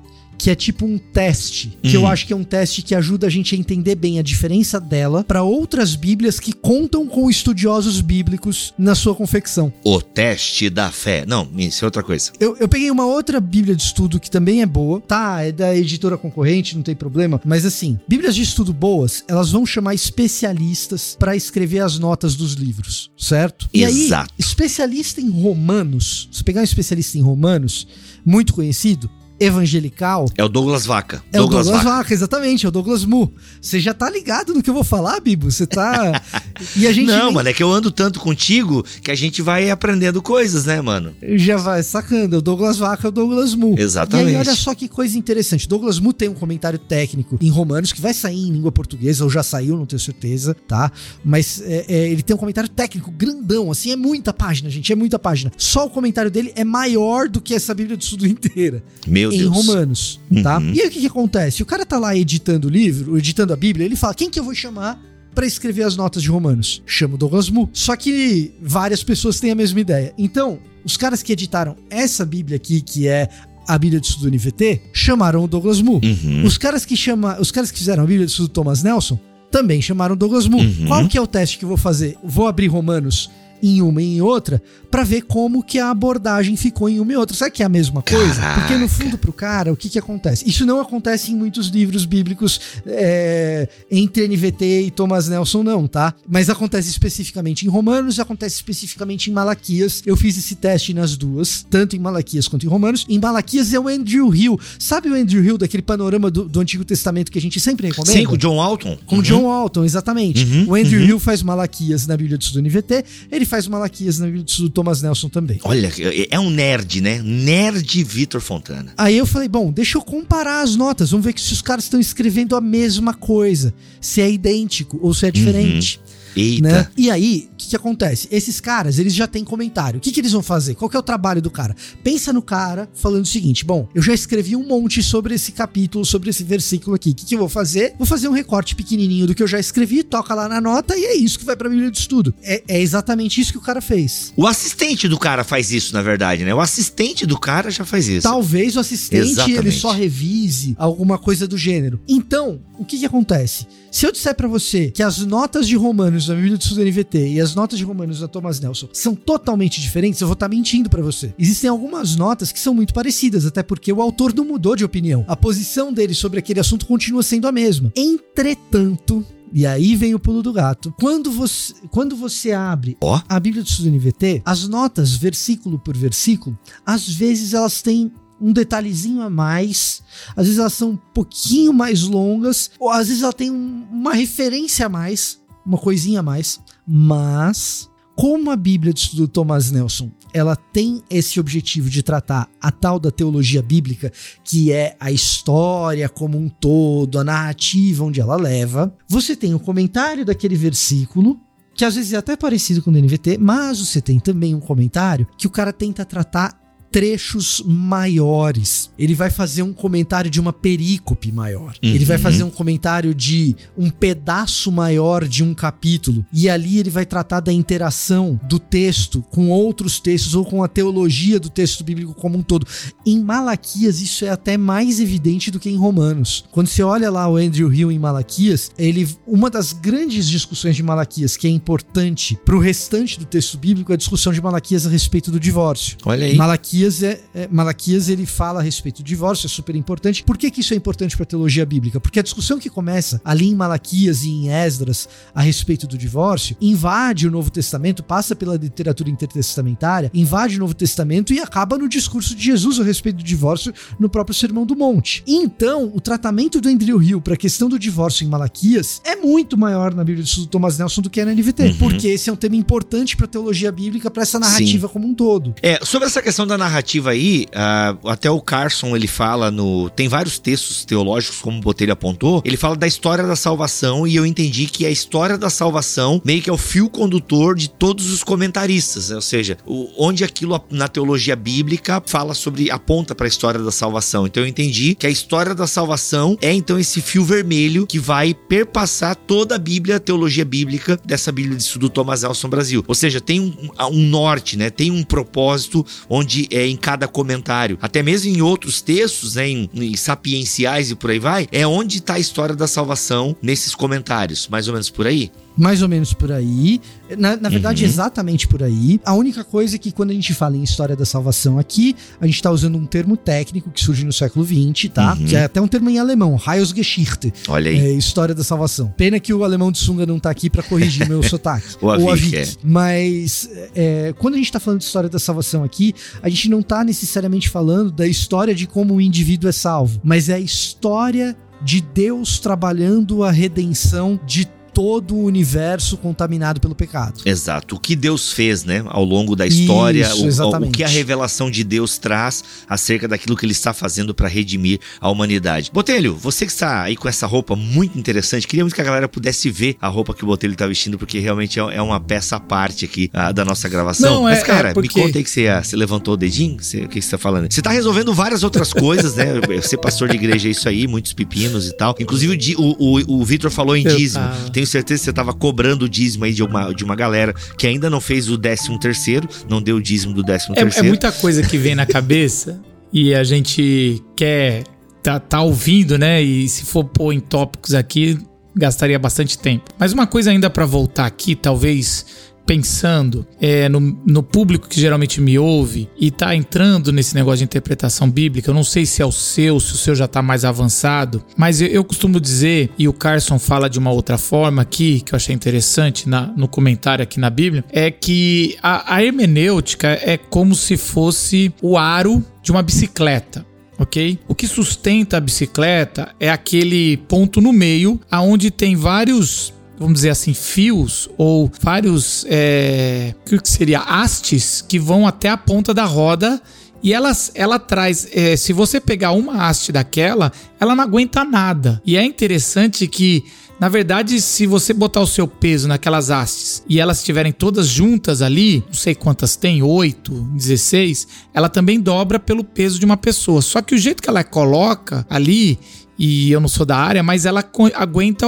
que 0.47 0.51
é 0.51 0.55
tipo 0.55 0.87
um 0.87 0.97
teste, 0.97 1.77
que 1.83 1.97
eu 1.97 2.03
uhum. 2.03 2.07
acho 2.07 2.25
que 2.25 2.33
é 2.33 2.37
um 2.37 2.45
teste 2.45 2.81
que 2.81 2.95
ajuda 2.95 3.27
a 3.27 3.31
gente 3.31 3.53
a 3.53 3.59
entender 3.59 3.97
bem 3.97 4.21
a 4.21 4.23
diferença 4.23 4.79
dela 4.79 5.25
para 5.25 5.43
outras 5.43 5.97
bíblias 5.97 6.39
que 6.39 6.53
contam 6.53 7.05
com 7.09 7.29
estudiosos 7.29 8.01
bíblicos 8.01 8.73
na 8.79 8.95
sua 8.95 9.13
confecção. 9.13 9.73
O 9.83 10.01
teste 10.01 10.71
da 10.71 10.89
fé. 10.93 11.25
Não, 11.27 11.51
isso 11.57 11.85
é 11.85 11.87
outra 11.87 12.01
coisa. 12.01 12.31
Eu, 12.39 12.57
eu 12.59 12.69
peguei 12.69 12.93
uma 12.93 13.05
outra 13.05 13.41
bíblia 13.41 13.75
de 13.75 13.83
estudo 13.83 14.21
que 14.21 14.31
também 14.31 14.63
é 14.63 14.67
boa, 14.67 15.01
tá? 15.01 15.43
É 15.43 15.51
da 15.51 15.77
editora 15.77 16.17
concorrente, 16.17 16.77
não 16.77 16.83
tem 16.85 16.95
problema, 16.95 17.41
mas 17.45 17.67
assim, 17.67 17.99
bíblias 18.07 18.37
de 18.37 18.43
estudo 18.43 18.73
boas, 18.73 19.25
elas 19.27 19.51
vão 19.51 19.67
chamar 19.67 19.95
especialistas 19.95 21.17
para 21.19 21.35
escrever 21.35 21.81
as 21.81 21.99
notas 21.99 22.37
dos 22.37 22.53
livros, 22.53 23.11
certo? 23.19 23.69
E 23.75 23.83
Exato. 23.83 24.31
aí, 24.31 24.37
especialista 24.39 25.21
em 25.21 25.29
romanos, 25.29 26.29
se 26.31 26.45
pegar 26.45 26.61
um 26.61 26.65
especialista 26.65 27.19
em 27.19 27.21
romanos, 27.21 27.89
muito 28.25 28.55
conhecido, 28.55 29.11
evangelical. 29.39 30.27
É 30.37 30.45
o 30.45 30.49
Douglas 30.49 30.87
Vaca. 30.87 31.23
É 31.33 31.39
Douglas 31.39 31.67
o 31.67 31.71
Douglas 31.71 31.85
Vaca. 31.85 31.97
Vaca. 31.99 32.15
exatamente, 32.15 32.67
é 32.67 32.69
o 32.69 32.73
Douglas 32.73 33.05
Mu. 33.05 33.33
Você 33.61 33.81
já 33.81 33.93
tá 33.93 34.09
ligado 34.11 34.55
no 34.55 34.63
que 34.63 34.71
eu 34.71 34.75
vou 34.75 34.85
falar, 34.85 35.21
Bibo? 35.21 35.51
Você 35.51 35.67
tá. 35.67 36.21
e 36.77 36.87
a 36.87 36.93
gente. 36.93 37.07
Não, 37.07 37.27
nem... 37.27 37.35
mano, 37.35 37.49
é 37.49 37.53
que 37.53 37.63
eu 37.63 37.71
ando 37.71 37.91
tanto 37.91 38.21
contigo 38.21 38.85
que 39.03 39.11
a 39.11 39.15
gente 39.15 39.43
vai 39.43 39.71
aprendendo 39.71 40.21
coisas, 40.23 40.65
né, 40.65 40.81
mano? 40.81 41.15
Já 41.35 41.57
vai 41.57 41.83
sacando. 41.83 42.37
É 42.37 42.39
o 42.39 42.43
Douglas 42.43 42.79
Vaca 42.79 43.07
é 43.07 43.09
o 43.09 43.13
Douglas 43.13 43.55
Mu. 43.55 43.75
Exatamente. 43.79 44.33
E 44.33 44.35
aí, 44.35 44.37
olha 44.37 44.55
só 44.55 44.75
que 44.75 44.89
coisa 44.89 45.17
interessante. 45.19 45.69
Douglas 45.69 45.99
Mu 45.99 46.13
tem 46.13 46.29
um 46.29 46.35
comentário 46.35 46.79
técnico 46.79 47.39
em 47.41 47.51
Romanos 47.51 47.93
que 47.93 48.01
vai 48.01 48.15
sair 48.15 48.49
em 48.49 48.53
língua 48.53 48.73
portuguesa, 48.73 49.25
ou 49.25 49.31
já 49.31 49.43
saiu, 49.43 49.77
não 49.77 49.87
tenho 49.87 50.01
certeza, 50.01 50.55
tá? 50.67 50.91
Mas 51.25 51.61
é, 51.63 51.85
é, 51.89 52.09
ele 52.11 52.23
tem 52.23 52.35
um 52.35 52.39
comentário 52.39 52.69
técnico 52.69 53.11
grandão, 53.11 53.71
assim, 53.71 53.91
é 53.91 53.97
muita 53.97 54.33
página, 54.33 54.71
gente, 54.71 54.93
é 54.93 54.97
muita 54.97 55.19
página. 55.19 55.53
Só 55.57 55.87
o 55.87 55.91
comentário 55.91 56.31
dele 56.31 56.53
é 56.55 56.65
maior 56.65 57.29
do 57.29 57.41
que 57.41 57.55
essa 57.55 57.75
Bíblia 57.75 57.97
de 57.97 58.05
Estudo 58.05 58.27
inteira. 58.27 58.83
Meu 59.07 59.33
em 59.33 59.39
Deus. 59.39 59.55
Romanos, 59.55 60.21
tá? 60.43 60.59
Uhum. 60.59 60.73
E 60.73 60.81
aí 60.81 60.89
o 60.89 60.91
que, 60.91 61.01
que 61.01 61.07
acontece? 61.07 61.63
O 61.63 61.67
cara 61.67 61.85
tá 61.85 61.99
lá 61.99 62.17
editando 62.17 62.69
o 62.69 62.71
livro, 62.71 63.17
editando 63.17 63.53
a 63.53 63.57
Bíblia, 63.57 63.85
ele 63.85 63.97
fala: 63.97 64.15
quem 64.15 64.31
que 64.31 64.39
eu 64.39 64.45
vou 64.45 64.55
chamar 64.55 65.01
para 65.37 65.45
escrever 65.45 65.83
as 65.83 65.97
notas 65.97 66.23
de 66.23 66.31
Romanos? 66.31 66.83
Chama 66.87 67.17
o 67.17 67.19
Douglas 67.19 67.51
Mu. 67.51 67.69
Só 67.71 67.95
que 67.95 68.55
várias 68.59 69.05
pessoas 69.05 69.39
têm 69.39 69.51
a 69.51 69.55
mesma 69.55 69.79
ideia. 69.79 70.15
Então, 70.17 70.59
os 70.83 70.97
caras 70.97 71.23
que 71.23 71.31
editaram 71.31 71.77
essa 71.91 72.25
Bíblia 72.25 72.57
aqui, 72.57 72.81
que 72.81 73.07
é 73.07 73.29
a 73.69 73.77
Bíblia 73.77 74.01
de 74.01 74.07
Estudo 74.07 74.31
NVT, 74.31 74.81
chamaram 74.95 75.45
o 75.45 75.47
Douglas 75.47 75.83
Mu. 75.83 76.01
Uhum. 76.03 76.43
Os 76.43 76.57
caras 76.57 76.87
que 76.87 76.97
chama, 76.97 77.39
os 77.39 77.51
caras 77.51 77.71
que 77.71 77.79
fizeram 77.79 78.05
a 78.05 78.07
Bíblia 78.07 78.25
de 78.25 78.33
Estudo 78.33 78.49
Thomas 78.49 78.83
Nelson 78.83 79.21
também 79.51 79.83
chamaram 79.83 80.15
o 80.15 80.17
Douglas 80.17 80.49
Mu. 80.49 80.57
Uhum. 80.59 80.87
Qual 80.89 81.07
que 81.07 81.19
é 81.19 81.21
o 81.21 81.27
teste 81.27 81.59
que 81.59 81.67
eu 81.67 81.69
vou 81.69 81.77
fazer? 81.77 82.17
Vou 82.25 82.47
abrir 82.47 82.69
Romanos 82.69 83.31
em 83.63 83.83
uma 83.83 84.03
e 84.03 84.17
em 84.17 84.21
outra 84.21 84.63
para 84.91 85.05
ver 85.05 85.23
como 85.23 85.63
que 85.63 85.79
a 85.79 85.91
abordagem 85.91 86.57
ficou 86.57 86.89
em 86.89 87.01
uma 87.01 87.13
e 87.13 87.17
outra. 87.17 87.37
Será 87.37 87.51
que 87.51 87.63
é 87.63 87.67
a 87.67 87.69
mesma 87.69 88.03
coisa? 88.03 88.41
Caraca. 88.41 88.61
Porque 88.61 88.77
no 88.77 88.89
fundo 88.89 89.19
pro 89.19 89.33
cara, 89.33 89.73
o 89.73 89.77
que 89.77 89.89
que 89.89 89.99
acontece? 89.99 90.49
Isso 90.49 90.65
não 90.65 90.81
acontece 90.81 91.33
em 91.33 91.37
muitos 91.37 91.69
livros 91.69 92.05
bíblicos 92.05 92.61
é, 92.87 93.69
entre 93.91 94.27
NVT 94.27 94.83
e 94.83 94.91
Thomas 94.91 95.29
Nelson 95.29 95.63
não, 95.63 95.87
tá? 95.87 96.15
Mas 96.29 96.49
acontece 96.49 96.89
especificamente 96.89 97.67
em 97.67 97.69
Romanos, 97.69 98.19
acontece 98.19 98.57
especificamente 98.57 99.31
em 99.31 99.33
Malaquias. 99.33 100.03
Eu 100.07 100.17
fiz 100.17 100.39
esse 100.39 100.55
teste 100.55 100.95
nas 100.95 101.17
duas, 101.17 101.67
tanto 101.69 101.97
em 101.97 101.99
Malaquias 101.99 102.49
quanto 102.49 102.65
em 102.65 102.69
Romanos. 102.69 103.05
Em 103.09 103.19
Malaquias 103.19 103.73
é 103.75 103.81
o 103.81 103.89
Andrew 103.89 104.35
Hill. 104.35 104.59
Sabe 104.79 105.11
o 105.11 105.15
Andrew 105.15 105.45
Hill 105.45 105.59
daquele 105.59 105.83
panorama 105.83 106.31
do, 106.31 106.49
do 106.49 106.61
Antigo 106.61 106.85
Testamento 106.85 107.31
que 107.31 107.39
a 107.39 107.43
gente 107.43 107.61
sempre 107.61 107.89
recomenda? 107.89 108.13
Sim, 108.19 108.25
com 108.25 108.35
o 108.35 108.39
John 108.39 108.61
Alton. 108.61 108.99
Com 109.07 109.17
uhum. 109.17 109.23
John 109.23 109.51
Alton, 109.51 109.85
exatamente. 109.85 110.45
Uhum, 110.45 110.67
o 110.69 110.75
Andrew 110.75 111.01
uhum. 111.01 111.07
Hill 111.07 111.21
faz 111.21 111.43
Malaquias 111.43 112.07
na 112.07 112.17
Bíblia 112.17 112.39
do 112.39 112.63
NVT, 112.63 113.05
ele 113.31 113.45
faz 113.45 113.56
Malaquias 113.67 114.19
na 114.19 114.27
do 114.27 114.71
Thomas 114.71 115.03
Nelson 115.03 115.29
também. 115.29 115.61
Olha, 115.63 115.93
é 116.31 116.39
um 116.39 116.51
nerd, 116.51 117.01
né? 117.01 117.23
Nerd 117.23 118.03
Vitor 118.03 118.41
Fontana. 118.41 118.93
Aí 118.97 119.17
eu 119.17 119.25
falei, 119.25 119.49
bom, 119.49 119.71
deixa 119.71 119.99
eu 119.99 120.03
comparar 120.03 120.63
as 120.63 120.75
notas, 120.75 121.11
vamos 121.11 121.25
ver 121.25 121.39
se 121.39 121.53
os 121.53 121.63
caras 121.63 121.85
estão 121.85 122.01
escrevendo 122.01 122.57
a 122.57 122.61
mesma 122.61 123.15
coisa, 123.15 123.73
se 124.01 124.21
é 124.21 124.31
idêntico 124.31 124.99
ou 125.01 125.15
se 125.15 125.27
é 125.27 125.31
diferente. 125.31 125.99
Uhum. 125.99 126.06
Eita. 126.37 126.69
Né? 126.69 126.89
E 126.97 127.11
aí, 127.11 127.49
o 127.53 127.57
que, 127.57 127.69
que, 127.69 127.77
acontece? 127.77 128.29
Esses 128.31 128.61
caras, 128.61 128.99
eles 128.99 129.15
já 129.15 129.27
têm 129.27 129.43
comentário. 129.43 129.99
O 129.99 130.01
que, 130.01 130.13
que 130.13 130.21
eles 130.21 130.33
vão 130.33 130.43
fazer? 130.43 130.75
Qual 130.75 130.91
é 130.93 130.99
o 130.99 131.03
trabalho 131.03 131.41
do 131.41 131.51
cara? 131.51 131.75
Pensa 132.05 132.33
no 132.33 132.43
cara 132.43 132.89
falando 132.95 133.25
o 133.25 133.29
seguinte: 133.29 133.65
bom, 133.65 133.89
eu 133.95 134.03
já 134.03 134.13
escrevi 134.13 134.55
um 134.55 134.67
monte 134.67 135.03
sobre 135.03 135.35
esse 135.35 135.53
capítulo, 135.53 136.05
sobre 136.05 136.31
esse 136.31 136.45
versículo 136.45 136.95
aqui. 136.95 137.11
O 137.11 137.15
que, 137.15 137.25
que 137.25 137.35
eu 137.35 137.39
vou 137.39 137.49
fazer? 137.49 137.95
Vou 137.99 138.07
fazer 138.07 138.29
um 138.29 138.33
recorte 138.33 138.75
pequenininho 138.75 139.27
do 139.27 139.35
que 139.35 139.43
eu 139.43 139.49
já 139.49 139.59
escrevi, 139.59 140.03
toca 140.03 140.35
lá 140.35 140.49
na 140.49 140.61
nota 140.61 140.97
e 140.97 141.05
é 141.05 141.15
isso 141.17 141.39
que 141.39 141.45
vai 141.45 141.57
pra 141.57 141.69
Bíblia 141.69 141.91
de 141.91 141.99
Estudo. 141.99 142.35
É, 142.43 142.63
é 142.69 142.81
exatamente 142.81 143.41
isso 143.41 143.53
que 143.53 143.59
o 143.59 143.63
cara 143.63 143.81
fez. 143.81 144.33
O 144.37 144.47
assistente 144.47 145.09
do 145.09 145.19
cara 145.19 145.45
faz 145.45 145.73
isso, 145.73 145.95
na 145.95 146.03
verdade, 146.03 146.45
né? 146.45 146.55
O 146.55 146.61
assistente 146.61 147.25
do 147.25 147.39
cara 147.39 147.71
já 147.71 147.85
faz 147.85 148.09
isso. 148.09 148.23
Talvez 148.23 148.77
o 148.77 148.81
assistente 148.81 149.31
exatamente. 149.31 149.59
ele 149.59 149.73
só 149.73 149.93
revise 149.93 150.75
alguma 150.79 151.19
coisa 151.19 151.47
do 151.47 151.57
gênero. 151.57 152.01
Então, 152.07 152.61
o 152.79 152.85
que, 152.85 152.99
que 152.99 153.07
acontece? 153.07 153.67
Se 153.91 154.07
eu 154.07 154.13
disser 154.13 154.35
para 154.35 154.47
você 154.47 154.91
que 154.91 155.03
as 155.03 155.19
notas 155.19 155.67
de 155.67 155.75
Romanos 155.75 156.26
da 156.29 156.35
Bíblia 156.35 156.57
do 156.57 156.61
Estudo 156.61 156.85
NVT 156.85 157.33
e 157.33 157.41
as 157.41 157.55
notas 157.55 157.79
de 157.79 157.85
Romanos 157.85 158.21
da 158.21 158.29
Thomas 158.29 158.61
Nelson 158.61 158.89
são 158.93 159.15
totalmente 159.15 159.81
diferentes, 159.81 160.21
eu 160.21 160.27
vou 160.27 160.35
estar 160.35 160.49
tá 160.49 160.55
mentindo 160.55 160.91
para 160.91 161.03
você. 161.03 161.35
Existem 161.39 161.71
algumas 161.71 162.17
notas 162.17 162.53
que 162.53 162.61
são 162.61 162.75
muito 162.75 162.95
parecidas, 162.95 163.47
até 163.47 163.63
porque 163.63 163.93
o 163.93 164.01
autor 164.01 164.35
não 164.35 164.45
mudou 164.45 164.77
de 164.77 164.85
opinião. 164.85 165.25
A 165.29 165.37
posição 165.37 165.93
dele 165.93 166.15
sobre 166.15 166.39
aquele 166.39 166.61
assunto 166.61 166.87
continua 166.87 167.23
sendo 167.23 167.49
a 167.49 167.53
mesma. 167.53 167.93
Entretanto, 167.97 169.25
e 169.53 169.67
aí 169.67 169.95
vem 169.97 170.15
o 170.15 170.19
pulo 170.19 170.43
do 170.43 170.53
gato. 170.53 170.95
Quando 170.99 171.31
você, 171.31 171.75
quando 171.91 172.17
você 172.17 172.53
abre 172.53 172.97
oh. 173.01 173.19
a 173.29 173.41
Bíblia 173.41 173.63
do 173.63 173.69
Estudo 173.69 173.91
NVT, 173.91 174.43
as 174.45 174.69
notas, 174.69 175.15
versículo 175.15 175.79
por 175.79 175.97
versículo, 175.97 176.59
às 176.85 177.09
vezes 177.09 177.55
elas 177.55 177.81
têm 177.83 178.13
um 178.41 178.53
detalhezinho 178.53 179.23
a 179.23 179.31
mais, 179.31 180.03
às 180.37 180.45
vezes 180.45 180.59
elas 180.59 180.75
são 180.75 180.91
um 180.91 180.97
pouquinho 180.97 181.73
mais 181.73 182.03
longas, 182.03 182.71
ou 182.79 182.91
às 182.91 183.09
vezes 183.09 183.23
ela 183.23 183.33
tem 183.33 183.51
um, 183.51 183.87
uma 183.91 184.15
referência 184.15 184.87
a 184.87 184.89
mais, 184.89 185.41
uma 185.67 185.79
coisinha 185.79 186.21
a 186.21 186.23
mais, 186.23 186.61
mas 186.87 187.91
como 188.17 188.51
a 188.51 188.57
Bíblia 188.57 188.95
estudo 188.95 189.29
Thomas 189.29 189.71
Nelson, 189.71 190.11
ela 190.33 190.57
tem 190.57 191.03
esse 191.11 191.39
objetivo 191.39 191.91
de 191.91 192.03
tratar 192.03 192.49
a 192.61 192.71
tal 192.71 192.99
da 192.99 193.11
teologia 193.11 193.61
bíblica, 193.61 194.11
que 194.43 194.73
é 194.73 194.97
a 194.99 195.13
história 195.13 196.09
como 196.09 196.39
um 196.39 196.49
todo, 196.49 197.19
a 197.19 197.25
narrativa 197.25 198.05
onde 198.05 198.21
ela 198.21 198.37
leva. 198.37 198.95
Você 199.07 199.37
tem 199.37 199.55
o 199.55 199.61
comentário 199.61 200.25
daquele 200.25 200.57
versículo, 200.57 201.39
que 201.75 201.85
às 201.85 201.95
vezes 201.95 202.15
é 202.15 202.17
até 202.17 202.37
parecido 202.37 202.83
com 202.83 202.91
o 202.91 202.95
NVT, 202.95 203.37
mas 203.39 203.81
você 203.81 204.01
tem 204.01 204.19
também 204.19 204.55
um 204.55 204.61
comentário 204.61 205.27
que 205.37 205.47
o 205.47 205.51
cara 205.51 205.73
tenta 205.73 206.05
tratar 206.05 206.59
trechos 206.91 207.63
maiores. 207.67 208.91
Ele 208.99 209.15
vai 209.15 209.31
fazer 209.31 209.63
um 209.63 209.73
comentário 209.73 210.31
de 210.31 210.41
uma 210.41 210.53
perícope 210.53 211.31
maior. 211.31 211.75
Uhum. 211.83 211.91
Ele 211.91 212.05
vai 212.05 212.19
fazer 212.19 212.43
um 212.43 212.51
comentário 212.51 213.15
de 213.15 213.55
um 213.77 213.91
pedaço 213.91 214.73
maior 214.73 215.27
de 215.27 215.45
um 215.45 215.55
capítulo. 215.55 216.25
E 216.33 216.49
ali 216.49 216.79
ele 216.79 216.91
vai 216.91 217.05
tratar 217.05 217.41
da 217.41 217.53
interação 217.53 218.41
do 218.49 218.59
texto 218.59 219.23
com 219.31 219.51
outros 219.51 220.01
textos 220.01 220.35
ou 220.35 220.45
com 220.45 220.63
a 220.63 220.69
teologia 220.69 221.39
do 221.39 221.51
texto 221.51 221.85
bíblico 221.85 222.15
como 222.15 222.39
um 222.39 222.43
todo. 222.43 222.67
Em 223.05 223.23
Malaquias, 223.23 224.01
isso 224.01 224.25
é 224.25 224.31
até 224.31 224.57
mais 224.57 225.01
evidente 225.01 225.51
do 225.51 225.61
que 225.61 225.69
em 225.69 225.77
Romanos. 225.77 226.45
Quando 226.51 226.69
você 226.69 226.83
olha 226.83 227.11
lá 227.11 227.29
o 227.29 227.37
Andrew 227.37 227.73
Hill 227.73 227.93
em 227.93 227.99
Malaquias, 227.99 228.71
ele 228.79 229.07
uma 229.27 229.51
das 229.51 229.73
grandes 229.73 230.29
discussões 230.29 230.77
de 230.77 230.83
Malaquias 230.83 231.37
que 231.37 231.47
é 231.47 231.51
importante 231.51 232.39
para 232.45 232.57
o 232.57 232.61
restante 232.61 233.19
do 233.19 233.25
texto 233.25 233.59
bíblico 233.59 233.93
é 233.93 233.95
a 233.95 233.99
discussão 233.99 234.33
de 234.33 234.41
Malaquias 234.41 234.87
a 234.87 234.91
respeito 234.91 235.31
do 235.31 235.39
divórcio. 235.39 235.97
Olha 236.05 236.27
aí. 236.27 236.37
Malaquias 236.37 236.76
Malaquias, 236.77 237.03
é, 237.03 237.21
é, 237.35 237.49
Malaquias 237.51 238.09
ele 238.09 238.27
fala 238.27 238.61
a 238.61 238.63
respeito 238.63 239.03
do 239.03 239.07
divórcio, 239.07 239.47
é 239.47 239.49
super 239.49 239.75
importante. 239.75 240.23
Por 240.23 240.37
que, 240.37 240.51
que 240.51 240.61
isso 240.61 240.75
é 240.75 240.77
importante 240.77 241.17
para 241.17 241.25
a 241.25 241.27
teologia 241.27 241.65
bíblica? 241.65 241.99
Porque 241.99 242.21
a 242.21 242.23
discussão 242.23 242.59
que 242.59 242.69
começa 242.69 243.21
ali 243.25 243.49
em 243.49 243.55
Malaquias 243.55 244.25
e 244.25 244.29
em 244.29 244.49
Esdras 244.51 245.09
a 245.35 245.41
respeito 245.41 245.87
do 245.87 245.97
divórcio 245.97 246.57
invade 246.61 247.27
o 247.27 247.31
Novo 247.31 247.51
Testamento, 247.51 248.03
passa 248.03 248.37
pela 248.37 248.57
literatura 248.57 249.09
intertestamentária, 249.09 250.11
invade 250.13 250.57
o 250.57 250.61
Novo 250.61 250.75
Testamento 250.75 251.33
e 251.33 251.41
acaba 251.41 251.79
no 251.79 251.89
discurso 251.89 252.35
de 252.35 252.45
Jesus 252.45 252.79
a 252.79 252.85
respeito 252.85 253.17
do 253.17 253.25
divórcio 253.25 253.73
no 253.99 254.09
próprio 254.09 254.35
Sermão 254.35 254.67
do 254.67 254.77
Monte. 254.77 255.23
Então, 255.27 255.91
o 255.95 256.01
tratamento 256.01 256.61
do 256.61 256.69
Andrew 256.69 257.03
Hill 257.03 257.21
para 257.21 257.35
a 257.35 257.39
questão 257.39 257.69
do 257.69 257.79
divórcio 257.79 258.25
em 258.25 258.29
Malaquias 258.29 259.01
é 259.05 259.17
muito 259.17 259.57
maior 259.57 259.95
na 259.95 260.05
Bíblia 260.05 260.25
do 260.25 260.47
Thomas 260.47 260.79
Nelson 260.79 261.01
do 261.01 261.09
que 261.09 261.21
é 261.21 261.25
na 261.25 261.33
NVT, 261.33 261.63
uhum. 261.63 261.77
porque 261.79 262.09
esse 262.09 262.29
é 262.29 262.33
um 262.33 262.37
tema 262.37 262.57
importante 262.57 263.17
para 263.17 263.25
a 263.25 263.29
teologia 263.29 263.73
bíblica, 263.73 264.11
para 264.11 264.23
essa 264.23 264.39
narrativa 264.39 264.87
Sim. 264.87 264.93
como 264.93 265.09
um 265.09 265.15
todo. 265.15 265.55
É, 265.63 265.79
sobre 265.85 266.07
essa 266.07 266.21
questão 266.21 266.47
da 266.47 266.59
narrativa 266.59 266.66
narrativa 266.67 267.11
aí, 267.11 267.47
uh, 267.49 268.09
até 268.09 268.31
o 268.31 268.41
Carson 268.41 268.95
ele 268.97 269.07
fala 269.07 269.51
no. 269.51 269.89
Tem 269.91 270.09
vários 270.09 270.39
textos 270.39 270.85
teológicos, 270.85 271.41
como 271.41 271.59
o 271.59 271.61
Botelho 271.61 271.93
apontou. 271.93 272.43
Ele 272.45 272.57
fala 272.57 272.77
da 272.77 272.87
história 272.87 273.27
da 273.27 273.37
salvação 273.37 274.07
e 274.07 274.17
eu 274.17 274.27
entendi 274.27 274.67
que 274.67 274.85
a 274.85 274.91
história 274.91 275.39
da 275.39 275.49
salvação 275.49 276.21
meio 276.25 276.43
que 276.43 276.51
é 276.51 276.53
o 276.53 276.59
fio 276.59 276.89
condutor 276.89 277.55
de 277.55 277.69
todos 277.69 278.11
os 278.13 278.23
comentaristas, 278.23 279.11
né? 279.11 279.17
ou 279.17 279.23
seja, 279.23 279.57
o, 279.65 279.89
onde 279.97 280.25
aquilo 280.25 280.61
na 280.71 280.89
teologia 280.89 281.37
bíblica 281.37 282.03
fala 282.05 282.35
sobre, 282.35 282.71
aponta 282.71 283.15
para 283.15 283.27
a 283.27 283.29
história 283.29 283.61
da 283.61 283.71
salvação. 283.71 284.27
Então 284.27 284.43
eu 284.43 284.49
entendi 284.49 284.95
que 284.95 285.07
a 285.07 285.11
história 285.11 285.55
da 285.55 285.67
salvação 285.67 286.37
é 286.41 286.53
então 286.53 286.79
esse 286.79 287.01
fio 287.01 287.25
vermelho 287.25 287.87
que 287.87 287.99
vai 287.99 288.35
perpassar 288.35 289.15
toda 289.15 289.55
a 289.55 289.59
Bíblia, 289.59 289.97
a 289.97 290.01
teologia 290.01 290.45
bíblica 290.45 290.99
dessa 291.05 291.31
Bíblia 291.31 291.57
de 291.57 291.63
estudo 291.63 291.89
Thomas 291.89 292.23
Nelson 292.23 292.49
Brasil. 292.49 292.85
Ou 292.87 292.95
seja, 292.95 293.21
tem 293.21 293.41
um, 293.41 293.55
um 293.91 294.09
norte, 294.09 294.57
né? 294.57 294.71
Tem 294.71 294.91
um 294.91 295.03
propósito 295.03 295.85
onde 296.09 296.49
é 296.57 296.67
em 296.67 296.77
cada 296.77 297.07
comentário, 297.09 297.79
até 297.81 298.03
mesmo 298.03 298.35
em 298.35 298.41
outros 298.41 298.81
textos, 298.81 299.35
né, 299.35 299.49
em, 299.49 299.71
em 299.75 299.97
sapienciais 299.97 300.91
e 300.91 300.95
por 300.95 301.11
aí 301.11 301.19
vai, 301.19 301.49
é 301.53 301.67
onde 301.67 301.99
está 301.99 302.15
a 302.15 302.19
história 302.19 302.55
da 302.55 302.67
salvação 302.67 303.37
nesses 303.43 303.75
comentários, 303.75 304.49
mais 304.49 304.69
ou 304.69 304.75
menos 304.75 304.91
por 304.91 305.07
aí. 305.07 305.31
Mais 305.57 305.81
ou 305.83 305.89
menos 305.89 306.13
por 306.13 306.31
aí. 306.31 306.81
Na, 307.19 307.37
na 307.37 307.49
verdade, 307.49 307.83
Uhum. 307.85 307.89
exatamente 307.89 308.47
por 308.47 308.63
aí. 308.63 309.01
A 309.05 309.15
única 309.15 309.43
coisa 309.45 309.77
é 309.77 309.79
que 309.79 309.91
quando 309.93 310.11
a 310.11 310.15
gente 310.15 310.35
fala 310.35 310.57
em 310.57 310.63
história 310.63 310.95
da 310.97 311.05
salvação 311.07 311.59
aqui, 311.59 311.97
a 312.21 312.27
gente 312.27 312.43
tá 312.43 312.51
usando 312.51 312.77
um 312.77 312.85
termo 312.85 313.17
técnico 313.17 313.71
que 313.71 313.81
surge 313.83 314.05
no 314.05 314.13
século 314.13 314.45
XX, 314.45 314.91
tá? 314.93 315.15
Uhum. 315.15 315.25
Que 315.27 315.37
é 315.37 315.45
até 315.45 315.61
um 315.61 315.69
termo 315.69 315.89
em 315.89 315.99
alemão, 315.99 316.39
Heilsgeschichte. 316.47 317.33
Olha 317.49 317.71
aí. 317.71 317.79
É, 317.79 317.91
história 317.93 318.35
da 318.35 318.45
salvação. 318.45 318.93
Pena 318.97 319.19
que 319.21 319.33
o 319.33 319.45
alemão 319.45 319.71
de 319.73 319.79
sunga 319.79 320.05
não 320.05 320.19
tá 320.19 320.31
aqui 320.31 320.51
pra 320.51 320.63
corrigir 320.63 321.09
meu 321.09 321.23
sotaque. 321.25 321.77
O 321.81 321.87
Ou 321.87 322.11
a 322.11 322.13
Avik, 322.13 322.37
Vic. 322.37 322.59
Mas 322.63 323.49
é, 323.75 324.15
quando 324.19 324.35
a 324.35 324.37
gente 324.39 324.53
tá 324.53 324.61
falando 324.61 324.81
de 324.81 324.87
história 324.87 325.09
da 325.09 325.19
salvação 325.19 325.65
aqui, 325.65 325.95
a 326.23 326.29
gente 326.29 326.49
não 326.51 326.61
tá 326.63 326.85
necessariamente 326.85 327.49
falando 327.49 327.91
da 327.91 328.07
história 328.07 328.55
de 328.55 328.67
como 328.67 328.95
o 328.95 329.01
indivíduo 329.01 329.49
é 329.49 329.53
salvo, 329.53 330.01
mas 330.05 330.29
é 330.29 330.35
a 330.35 330.41
história 330.41 331.37
de 331.63 331.81
Deus 331.81 332.39
trabalhando 332.39 333.23
a 333.25 333.31
redenção 333.31 334.21
de 334.27 334.47
todo 334.77 335.15
o 335.15 335.25
universo 335.25 335.97
contaminado 335.97 336.61
pelo 336.61 336.75
pecado. 336.75 337.23
Exato. 337.25 337.77
O 337.77 337.81
que 337.81 337.97
Deus 337.97 338.31
fez, 338.31 338.63
né, 338.63 338.85
ao 338.89 339.03
longo 339.05 339.35
da 339.35 339.47
história, 339.47 340.03
Isso, 340.03 340.23
o- 340.45 340.49
o, 340.69 340.71
que 340.71 340.85
a 340.85 340.89
revelação 340.89 341.51
de 341.51 341.65
Deus 341.65 341.97
traz 341.97 342.45
acerca 342.69 343.09
daquilo 343.09 343.35
que 343.39 343.47
ele 343.47 343.53
está 343.53 343.73
fazendo 343.73 344.15
para 344.15 344.29
redimir 344.29 344.79
a 345.01 345.09
humanidade. 345.09 345.71
Botelho, 345.73 346.15
você 346.15 346.45
que 346.45 346.53
está 346.53 346.83
aí 346.83 346.95
com 346.95 347.09
essa 347.09 347.27
roupa 347.27 347.57
muito 347.57 347.99
interessante, 347.99 348.47
queríamos 348.47 348.75
que 348.75 348.81
a 348.83 348.85
galera 348.85 349.09
pudesse 349.09 349.49
ver 349.51 349.77
a 349.81 349.89
roupa 349.89 350.13
que 350.13 350.23
o 350.25 350.27
Botelho 350.27 350.53
está 350.53 350.67
vestindo, 350.67 350.99
porque 350.99 351.19
realmente 351.21 351.59
é 351.59 351.67
é 351.77 351.81
uma 351.81 351.99
peça 351.99 352.37
à 352.37 352.41
parte 352.41 352.85
aqui 352.85 353.11
ah, 353.15 353.33
da 353.33 353.45
nossa 353.47 353.67
gravação. 353.69 354.17
Não, 354.17 354.23
Mas, 354.25 354.41
é- 354.41 354.43
cara, 354.45 354.69
é 354.71 354.75
porque- 354.75 354.99
me 355.01 355.07
conta 355.07 355.19
aí 355.19 355.25
que 355.25 355.31
você, 355.31 355.49
ah, 355.49 355.63
você 355.65 355.75
levantou 355.75 356.13
o 356.15 356.17
dedinho, 356.19 356.59
Você- 356.63 356.83
o 356.85 356.89
que 356.89 357.01
você 357.01 357.11
tá 357.13 357.19
falando? 357.19 357.51
Você 357.51 357.63
tá 357.63 357.71
resolvendo 357.71 358.13
várias 358.13 358.43
outras 358.45 358.75
coisas, 358.75 359.15
né? 359.17 359.27
Ser 359.63 359.79
pastor 359.79 360.09
de 360.11 360.17
igreja 360.17 360.49
é 360.49 360.51
isso 360.51 360.69
aí, 360.69 360.87
muitos 360.87 361.15
pepinos 361.15 361.67
e 361.67 361.73
tal. 361.75 361.95
Inclusive, 361.99 362.35
o, 362.35 362.37
di- 362.37 362.57
o, 362.59 363.19
o, 363.21 363.25
Vitor 363.25 363.51
falou 363.51 363.75
em 363.77 363.85
dízimo. 363.85 364.23
tava. 364.25 364.51
Tenho 364.67 364.73
certeza 364.73 365.01
que 365.01 365.05
você 365.05 365.13
tava 365.13 365.33
cobrando 365.33 365.85
o 365.85 365.89
dízimo 365.89 366.25
aí 366.25 366.33
de 366.33 366.43
uma, 366.43 366.73
de 366.75 366.85
uma 366.85 366.97
galera 366.97 367.33
que 367.57 367.67
ainda 367.67 367.89
não 367.89 368.01
fez 368.01 368.29
o 368.29 368.37
décimo 368.37 368.79
terceiro, 368.79 369.29
não 369.49 369.63
deu 369.63 369.77
o 369.77 369.83
dízimo 369.83 370.13
do 370.13 370.23
décimo 370.23 370.55
É, 370.57 370.61
é 370.61 370.63
terceiro. 370.65 370.89
muita 370.89 371.13
coisa 371.13 371.43
que 371.43 371.57
vem 371.57 371.75
na 371.75 371.87
cabeça 371.87 372.61
e 372.93 373.15
a 373.15 373.23
gente 373.23 374.03
quer 374.17 374.65
tá, 375.03 375.21
tá 375.21 375.41
ouvindo, 375.41 375.97
né? 375.97 376.21
E 376.23 376.49
se 376.49 376.65
for 376.65 376.85
pôr 376.85 377.13
em 377.13 377.21
tópicos 377.21 377.75
aqui, 377.75 378.19
gastaria 378.57 378.99
bastante 378.99 379.39
tempo. 379.39 379.65
Mas 379.79 379.93
uma 379.93 380.07
coisa 380.07 380.31
ainda 380.31 380.51
pra 380.51 380.67
voltar 380.67 381.07
aqui, 381.07 381.37
talvez 381.37 382.07
pensando 382.47 383.27
é, 383.41 383.69
no, 383.69 383.81
no 384.07 384.23
público 384.23 384.69
que 384.69 384.81
geralmente 384.81 385.21
me 385.21 385.37
ouve 385.39 385.89
e 385.99 386.11
tá 386.11 386.35
entrando 386.35 386.93
nesse 386.93 387.15
negócio 387.15 387.39
de 387.39 387.45
interpretação 387.45 388.09
bíblica, 388.09 388.49
eu 388.51 388.55
não 388.55 388.63
sei 388.65 388.87
se 388.87 389.03
é 389.03 389.05
o 389.05 389.11
seu, 389.13 389.59
se 389.59 389.73
o 389.73 389.77
seu 389.77 389.95
já 389.95 390.07
tá 390.07 390.23
mais 390.23 390.45
avançado, 390.45 391.23
mas 391.37 391.61
eu, 391.61 391.67
eu 391.69 391.85
costumo 391.85 392.21
dizer, 392.21 392.71
e 392.79 392.87
o 392.87 392.93
Carson 392.93 393.39
fala 393.39 393.69
de 393.69 393.79
uma 393.79 393.91
outra 393.91 394.17
forma 394.17 394.63
aqui, 394.63 395.01
que 395.01 395.13
eu 395.13 395.17
achei 395.17 395.35
interessante 395.35 396.09
na- 396.09 396.33
no 396.37 396.47
comentário 396.47 397.03
aqui 397.03 397.19
na 397.19 397.29
Bíblia, 397.29 397.65
é 397.73 397.91
que 397.91 398.57
a, 398.63 398.95
a 398.95 399.05
hermenêutica 399.05 399.89
é 399.89 400.17
como 400.17 400.55
se 400.55 400.77
fosse 400.77 401.53
o 401.61 401.77
aro 401.77 402.25
de 402.43 402.53
uma 402.53 402.63
bicicleta 402.63 403.45
ok? 403.79 404.19
O 404.27 404.35
que 404.35 404.47
sustenta 404.49 405.19
a 405.19 405.21
bicicleta 405.21 406.09
é 406.19 406.31
aquele 406.31 406.97
ponto 406.97 407.43
no 407.43 407.53
meio, 407.53 408.01
aonde 408.11 408.51
tem 408.51 408.75
vários, 408.75 409.53
vamos 409.79 409.95
dizer 409.95 410.11
assim, 410.11 410.35
fios 410.35 411.09
ou 411.17 411.51
vários, 411.61 412.25
é, 412.29 413.15
o 413.33 413.41
que 413.41 413.49
seria 413.49 413.81
hastes 413.81 414.65
que 414.67 414.79
vão 414.79 415.07
até 415.07 415.29
a 415.29 415.37
ponta 415.37 415.73
da 415.73 415.85
roda. 415.85 416.41
E 416.83 416.93
ela, 416.93 417.11
ela 417.35 417.59
traz, 417.59 418.07
é, 418.13 418.37
se 418.37 418.53
você 418.53 418.81
pegar 418.81 419.13
uma 419.13 419.49
haste 419.49 419.73
daquela, 419.73 420.31
ela 420.61 420.75
não 420.75 420.85
aguenta 420.85 421.25
nada. 421.25 421.83
E 421.85 421.97
é 421.97 422.05
interessante 422.05 422.87
que 422.87 423.25
na 423.59 423.71
verdade, 423.71 424.21
se 424.21 424.47
você 424.47 424.75
botar 424.75 425.01
o 425.01 425.07
seu 425.07 425.27
peso 425.27 425.67
naquelas 425.67 426.11
hastes 426.11 426.63
e 426.69 426.79
elas 426.79 426.99
estiverem 426.99 427.33
todas 427.33 427.67
juntas 427.67 428.21
ali, 428.21 428.63
não 428.67 428.75
sei 428.75 428.95
quantas 428.95 429.35
tem, 429.35 429.63
8, 429.63 430.13
16, 430.35 431.09
ela 431.33 431.49
também 431.49 431.81
dobra 431.81 432.19
pelo 432.19 432.45
peso 432.45 432.79
de 432.79 432.85
uma 432.85 432.99
pessoa. 432.99 433.41
Só 433.41 433.63
que 433.63 433.75
o 433.75 433.79
jeito 433.79 434.03
que 434.03 434.11
ela 434.11 434.23
coloca 434.23 435.07
ali, 435.09 435.59
e 435.99 436.31
eu 436.31 436.39
não 436.39 436.49
sou 436.49 436.67
da 436.67 436.77
área, 436.77 437.03
mas 437.03 437.25
ela 437.25 437.43
aguenta 437.75 438.27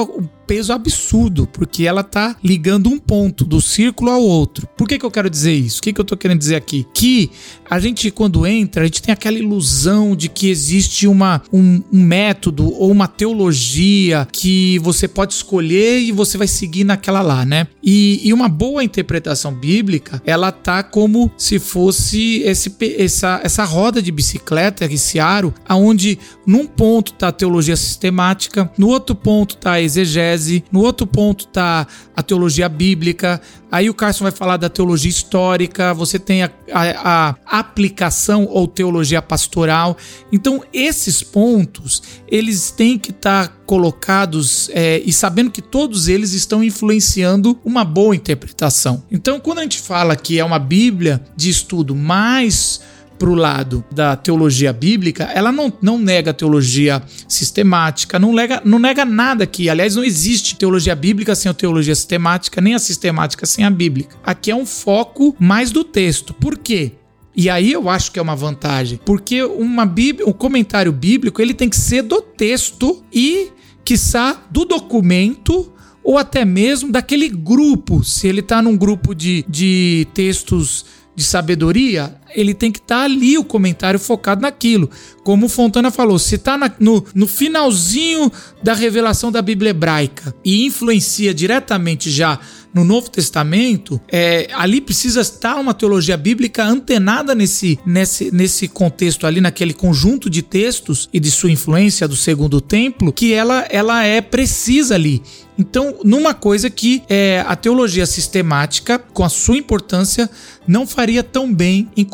peso 0.49 0.72
absurdo, 0.72 1.46
porque 1.46 1.84
ela 1.84 2.03
tá 2.03 2.34
ligando 2.42 2.88
um 2.88 2.99
ponto 2.99 3.44
do 3.44 3.61
círculo 3.61 4.11
ao 4.11 4.22
outro. 4.22 4.66
Por 4.78 4.88
que, 4.88 4.99
que 4.99 5.05
eu 5.05 5.11
quero 5.11 5.28
dizer 5.28 5.53
isso? 5.53 5.78
O 5.78 5.82
que, 5.82 5.92
que 5.92 6.01
eu 6.01 6.05
tô 6.05 6.16
querendo 6.16 6.38
dizer 6.38 6.57
aqui? 6.57 6.86
Que 6.94 7.30
a 7.68 7.78
gente, 7.78 8.11
quando 8.11 8.46
entra, 8.46 8.82
a 8.82 8.86
gente 8.86 9.03
tem 9.03 9.12
aquela 9.12 9.38
ilusão 9.38 10.16
de 10.16 10.28
que 10.30 10.49
existe 10.49 11.07
uma, 11.07 11.42
um, 11.53 11.82
um 11.92 12.03
método 12.03 12.72
ou 12.72 12.90
uma 12.90 13.07
teologia 13.07 14.26
que 14.32 14.78
você 14.78 15.07
pode 15.07 15.34
escolher 15.34 16.01
e 16.01 16.11
você 16.12 16.38
vai 16.38 16.49
seguir 16.49 16.84
naquela 16.84 17.20
lá, 17.20 17.44
né? 17.44 17.66
E, 17.84 18.20
e 18.24 18.32
uma 18.32 18.49
boa 18.49 18.82
interpretação 18.82 19.53
bíblica, 19.53 20.22
ela 20.24 20.51
tá 20.51 20.82
como 20.82 21.30
se 21.36 21.59
fosse 21.59 22.40
esse, 22.44 22.74
essa, 22.96 23.40
essa 23.44 23.64
roda 23.64 24.01
de 24.01 24.11
bicicleta, 24.11 24.86
esse 24.86 25.20
aro, 25.20 25.53
aonde 25.68 26.18
num 26.46 26.66
ponto 26.66 27.12
tá 27.12 27.28
a 27.28 27.32
teologia 27.32 27.76
sistemática, 27.76 28.70
no 28.78 28.88
outro 28.88 29.14
ponto 29.14 29.57
tá 29.57 29.72
a 29.72 29.82
exegese, 29.82 30.38
no 30.72 30.80
outro 30.80 31.07
ponto 31.07 31.47
tá 31.47 31.86
a 32.16 32.22
teologia 32.22 32.68
bíblica, 32.68 33.41
aí 33.70 33.89
o 33.89 33.95
Carson 33.95 34.24
vai 34.24 34.32
falar 34.32 34.57
da 34.57 34.68
teologia 34.68 35.11
histórica, 35.11 35.93
você 35.95 36.18
tem 36.18 36.43
a, 36.43 36.51
a- 36.72 37.34
a 37.47 37.59
aplicação 37.59 38.47
ou 38.51 38.66
teologia 38.66 39.20
pastoral. 39.22 39.97
Então, 40.32 40.62
esses 40.72 41.22
pontos, 41.22 42.03
eles 42.28 42.70
têm 42.70 42.99
que 42.99 43.11
estar 43.11 43.49
colocados 43.66 44.70
é, 44.72 45.03
e 45.05 45.12
sabendo 45.12 45.51
que 45.51 45.61
todos 45.62 46.09
eles 46.09 46.32
estão 46.32 46.62
influenciando 46.64 47.59
uma 47.64 47.84
boa 47.84 48.14
interpretação. 48.16 49.03
Então, 49.11 49.39
quando 49.41 49.59
a 49.59 49.62
gente 49.62 49.80
fala 49.80 50.16
que 50.16 50.39
é 50.39 50.45
uma 50.45 50.59
Bíblia 50.59 51.22
de 51.36 51.51
estudo 51.51 51.95
mais 51.95 52.80
pro 53.18 53.34
lado 53.34 53.84
da 53.90 54.14
teologia 54.16 54.72
bíblica, 54.72 55.24
ela 55.24 55.50
não, 55.50 55.72
não 55.82 55.98
nega 55.98 56.32
teologia 56.32 57.02
sistemática, 57.26 58.18
não 58.18 58.32
nega, 58.32 58.62
não 58.64 58.78
nega 58.78 59.04
nada 59.04 59.44
aqui. 59.44 59.68
Aliás, 59.68 59.96
não 59.96 60.04
existe 60.04 60.56
teologia 60.56 60.94
bíblica 60.94 61.34
sem 61.34 61.50
a 61.50 61.54
teologia 61.54 61.94
sistemática, 61.94 62.60
nem 62.60 62.74
a 62.74 62.78
sistemática 62.78 63.44
sem 63.44 63.64
a 63.64 63.70
bíblica. 63.70 64.16
Aqui 64.22 64.50
é 64.50 64.56
um 64.56 64.66
foco 64.66 65.34
mais 65.38 65.70
do 65.70 65.82
texto. 65.82 66.32
Por 66.32 66.56
quê? 66.56 66.92
E 67.34 67.48
aí 67.48 67.72
eu 67.72 67.88
acho 67.88 68.10
que 68.10 68.18
é 68.18 68.22
uma 68.22 68.34
vantagem, 68.34 68.98
porque 69.04 69.42
uma 69.42 69.86
bíblia, 69.86 70.26
um 70.26 70.32
comentário 70.32 70.90
bíblico, 70.90 71.40
ele 71.40 71.54
tem 71.54 71.68
que 71.68 71.76
ser 71.76 72.02
do 72.02 72.20
texto 72.20 73.04
e, 73.12 73.50
quiçá, 73.84 74.42
do 74.50 74.64
documento 74.64 75.72
ou 76.02 76.18
até 76.18 76.44
mesmo 76.44 76.90
daquele 76.90 77.28
grupo. 77.28 78.02
Se 78.02 78.26
ele 78.26 78.42
tá 78.42 78.62
num 78.62 78.76
grupo 78.76 79.14
de, 79.14 79.44
de 79.48 80.06
textos 80.14 80.86
de 81.18 81.24
sabedoria, 81.24 82.14
ele 82.32 82.54
tem 82.54 82.70
que 82.70 82.78
estar 82.78 83.02
ali 83.02 83.36
o 83.36 83.42
comentário 83.42 83.98
focado 83.98 84.40
naquilo. 84.40 84.88
Como 85.24 85.46
o 85.46 85.48
Fontana 85.48 85.90
falou, 85.90 86.16
se 86.16 86.36
está 86.36 86.56
no, 86.78 87.04
no 87.12 87.26
finalzinho 87.26 88.30
da 88.62 88.72
revelação 88.72 89.32
da 89.32 89.42
Bíblia 89.42 89.70
hebraica 89.70 90.32
e 90.44 90.64
influencia 90.64 91.34
diretamente 91.34 92.08
já 92.08 92.38
no 92.72 92.84
Novo 92.84 93.10
Testamento, 93.10 94.00
é, 94.12 94.48
ali 94.52 94.80
precisa 94.80 95.20
estar 95.20 95.56
uma 95.56 95.74
teologia 95.74 96.16
bíblica 96.16 96.64
antenada 96.64 97.34
nesse, 97.34 97.80
nesse, 97.84 98.30
nesse 98.30 98.68
contexto 98.68 99.26
ali, 99.26 99.40
naquele 99.40 99.74
conjunto 99.74 100.30
de 100.30 100.40
textos 100.40 101.08
e 101.12 101.18
de 101.18 101.32
sua 101.32 101.50
influência 101.50 102.06
do 102.06 102.14
segundo 102.14 102.60
templo, 102.60 103.12
que 103.12 103.32
ela, 103.32 103.66
ela 103.70 104.04
é 104.04 104.20
precisa 104.20 104.94
ali. 104.94 105.20
Então, 105.59 105.96
numa 106.04 106.32
coisa 106.32 106.70
que 106.70 107.02
é, 107.09 107.44
a 107.46 107.56
teologia 107.56 108.06
sistemática, 108.06 108.98
com 108.98 109.24
a 109.24 109.28
sua 109.28 109.56
importância, 109.56 110.30
não 110.66 110.86
faria 110.86 111.22
tão 111.22 111.52
bem 111.52 111.88
em 111.96 112.06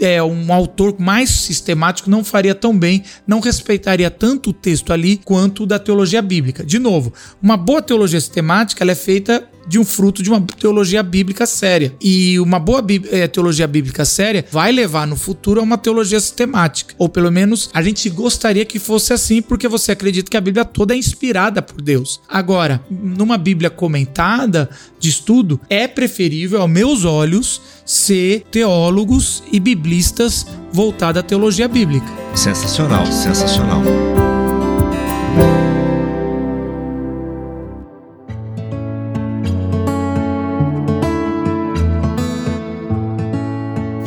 é, 0.00 0.22
um 0.22 0.52
autor 0.52 0.96
mais 0.98 1.30
sistemático 1.30 2.10
não 2.10 2.24
faria 2.24 2.54
tão 2.54 2.76
bem, 2.76 3.04
não 3.26 3.40
respeitaria 3.40 4.10
tanto 4.10 4.50
o 4.50 4.52
texto 4.52 4.92
ali 4.92 5.16
quanto 5.24 5.62
o 5.62 5.66
da 5.66 5.78
teologia 5.78 6.20
bíblica. 6.20 6.64
De 6.64 6.78
novo, 6.78 7.12
uma 7.40 7.56
boa 7.56 7.80
teologia 7.80 8.20
sistemática 8.20 8.82
ela 8.82 8.92
é 8.92 8.96
feita 8.96 9.48
de 9.70 9.78
um 9.78 9.84
fruto 9.84 10.20
de 10.22 10.28
uma 10.28 10.40
teologia 10.40 11.00
bíblica 11.00 11.46
séria. 11.46 11.94
E 12.00 12.40
uma 12.40 12.58
boa 12.58 12.84
eh, 13.12 13.28
teologia 13.28 13.68
bíblica 13.68 14.04
séria 14.04 14.44
vai 14.50 14.72
levar 14.72 15.06
no 15.06 15.14
futuro 15.14 15.60
a 15.60 15.62
uma 15.62 15.78
teologia 15.78 16.18
sistemática. 16.18 16.94
Ou 16.98 17.08
pelo 17.08 17.30
menos 17.30 17.70
a 17.72 17.80
gente 17.80 18.10
gostaria 18.10 18.64
que 18.64 18.80
fosse 18.80 19.12
assim, 19.12 19.40
porque 19.40 19.68
você 19.68 19.92
acredita 19.92 20.28
que 20.28 20.36
a 20.36 20.40
Bíblia 20.40 20.64
toda 20.64 20.94
é 20.94 20.96
inspirada 20.96 21.62
por 21.62 21.80
Deus. 21.80 22.20
Agora, 22.28 22.82
numa 22.90 23.38
Bíblia 23.38 23.70
comentada 23.70 24.68
de 24.98 25.08
estudo, 25.08 25.60
é 25.68 25.86
preferível, 25.86 26.60
aos 26.60 26.70
meus 26.70 27.04
olhos, 27.04 27.62
ser 27.86 28.44
teólogos 28.50 29.42
e 29.52 29.60
biblistas 29.60 30.46
voltados 30.72 31.20
à 31.20 31.22
teologia 31.22 31.68
bíblica. 31.68 32.06
Sensacional, 32.34 33.06
sensacional. 33.06 33.82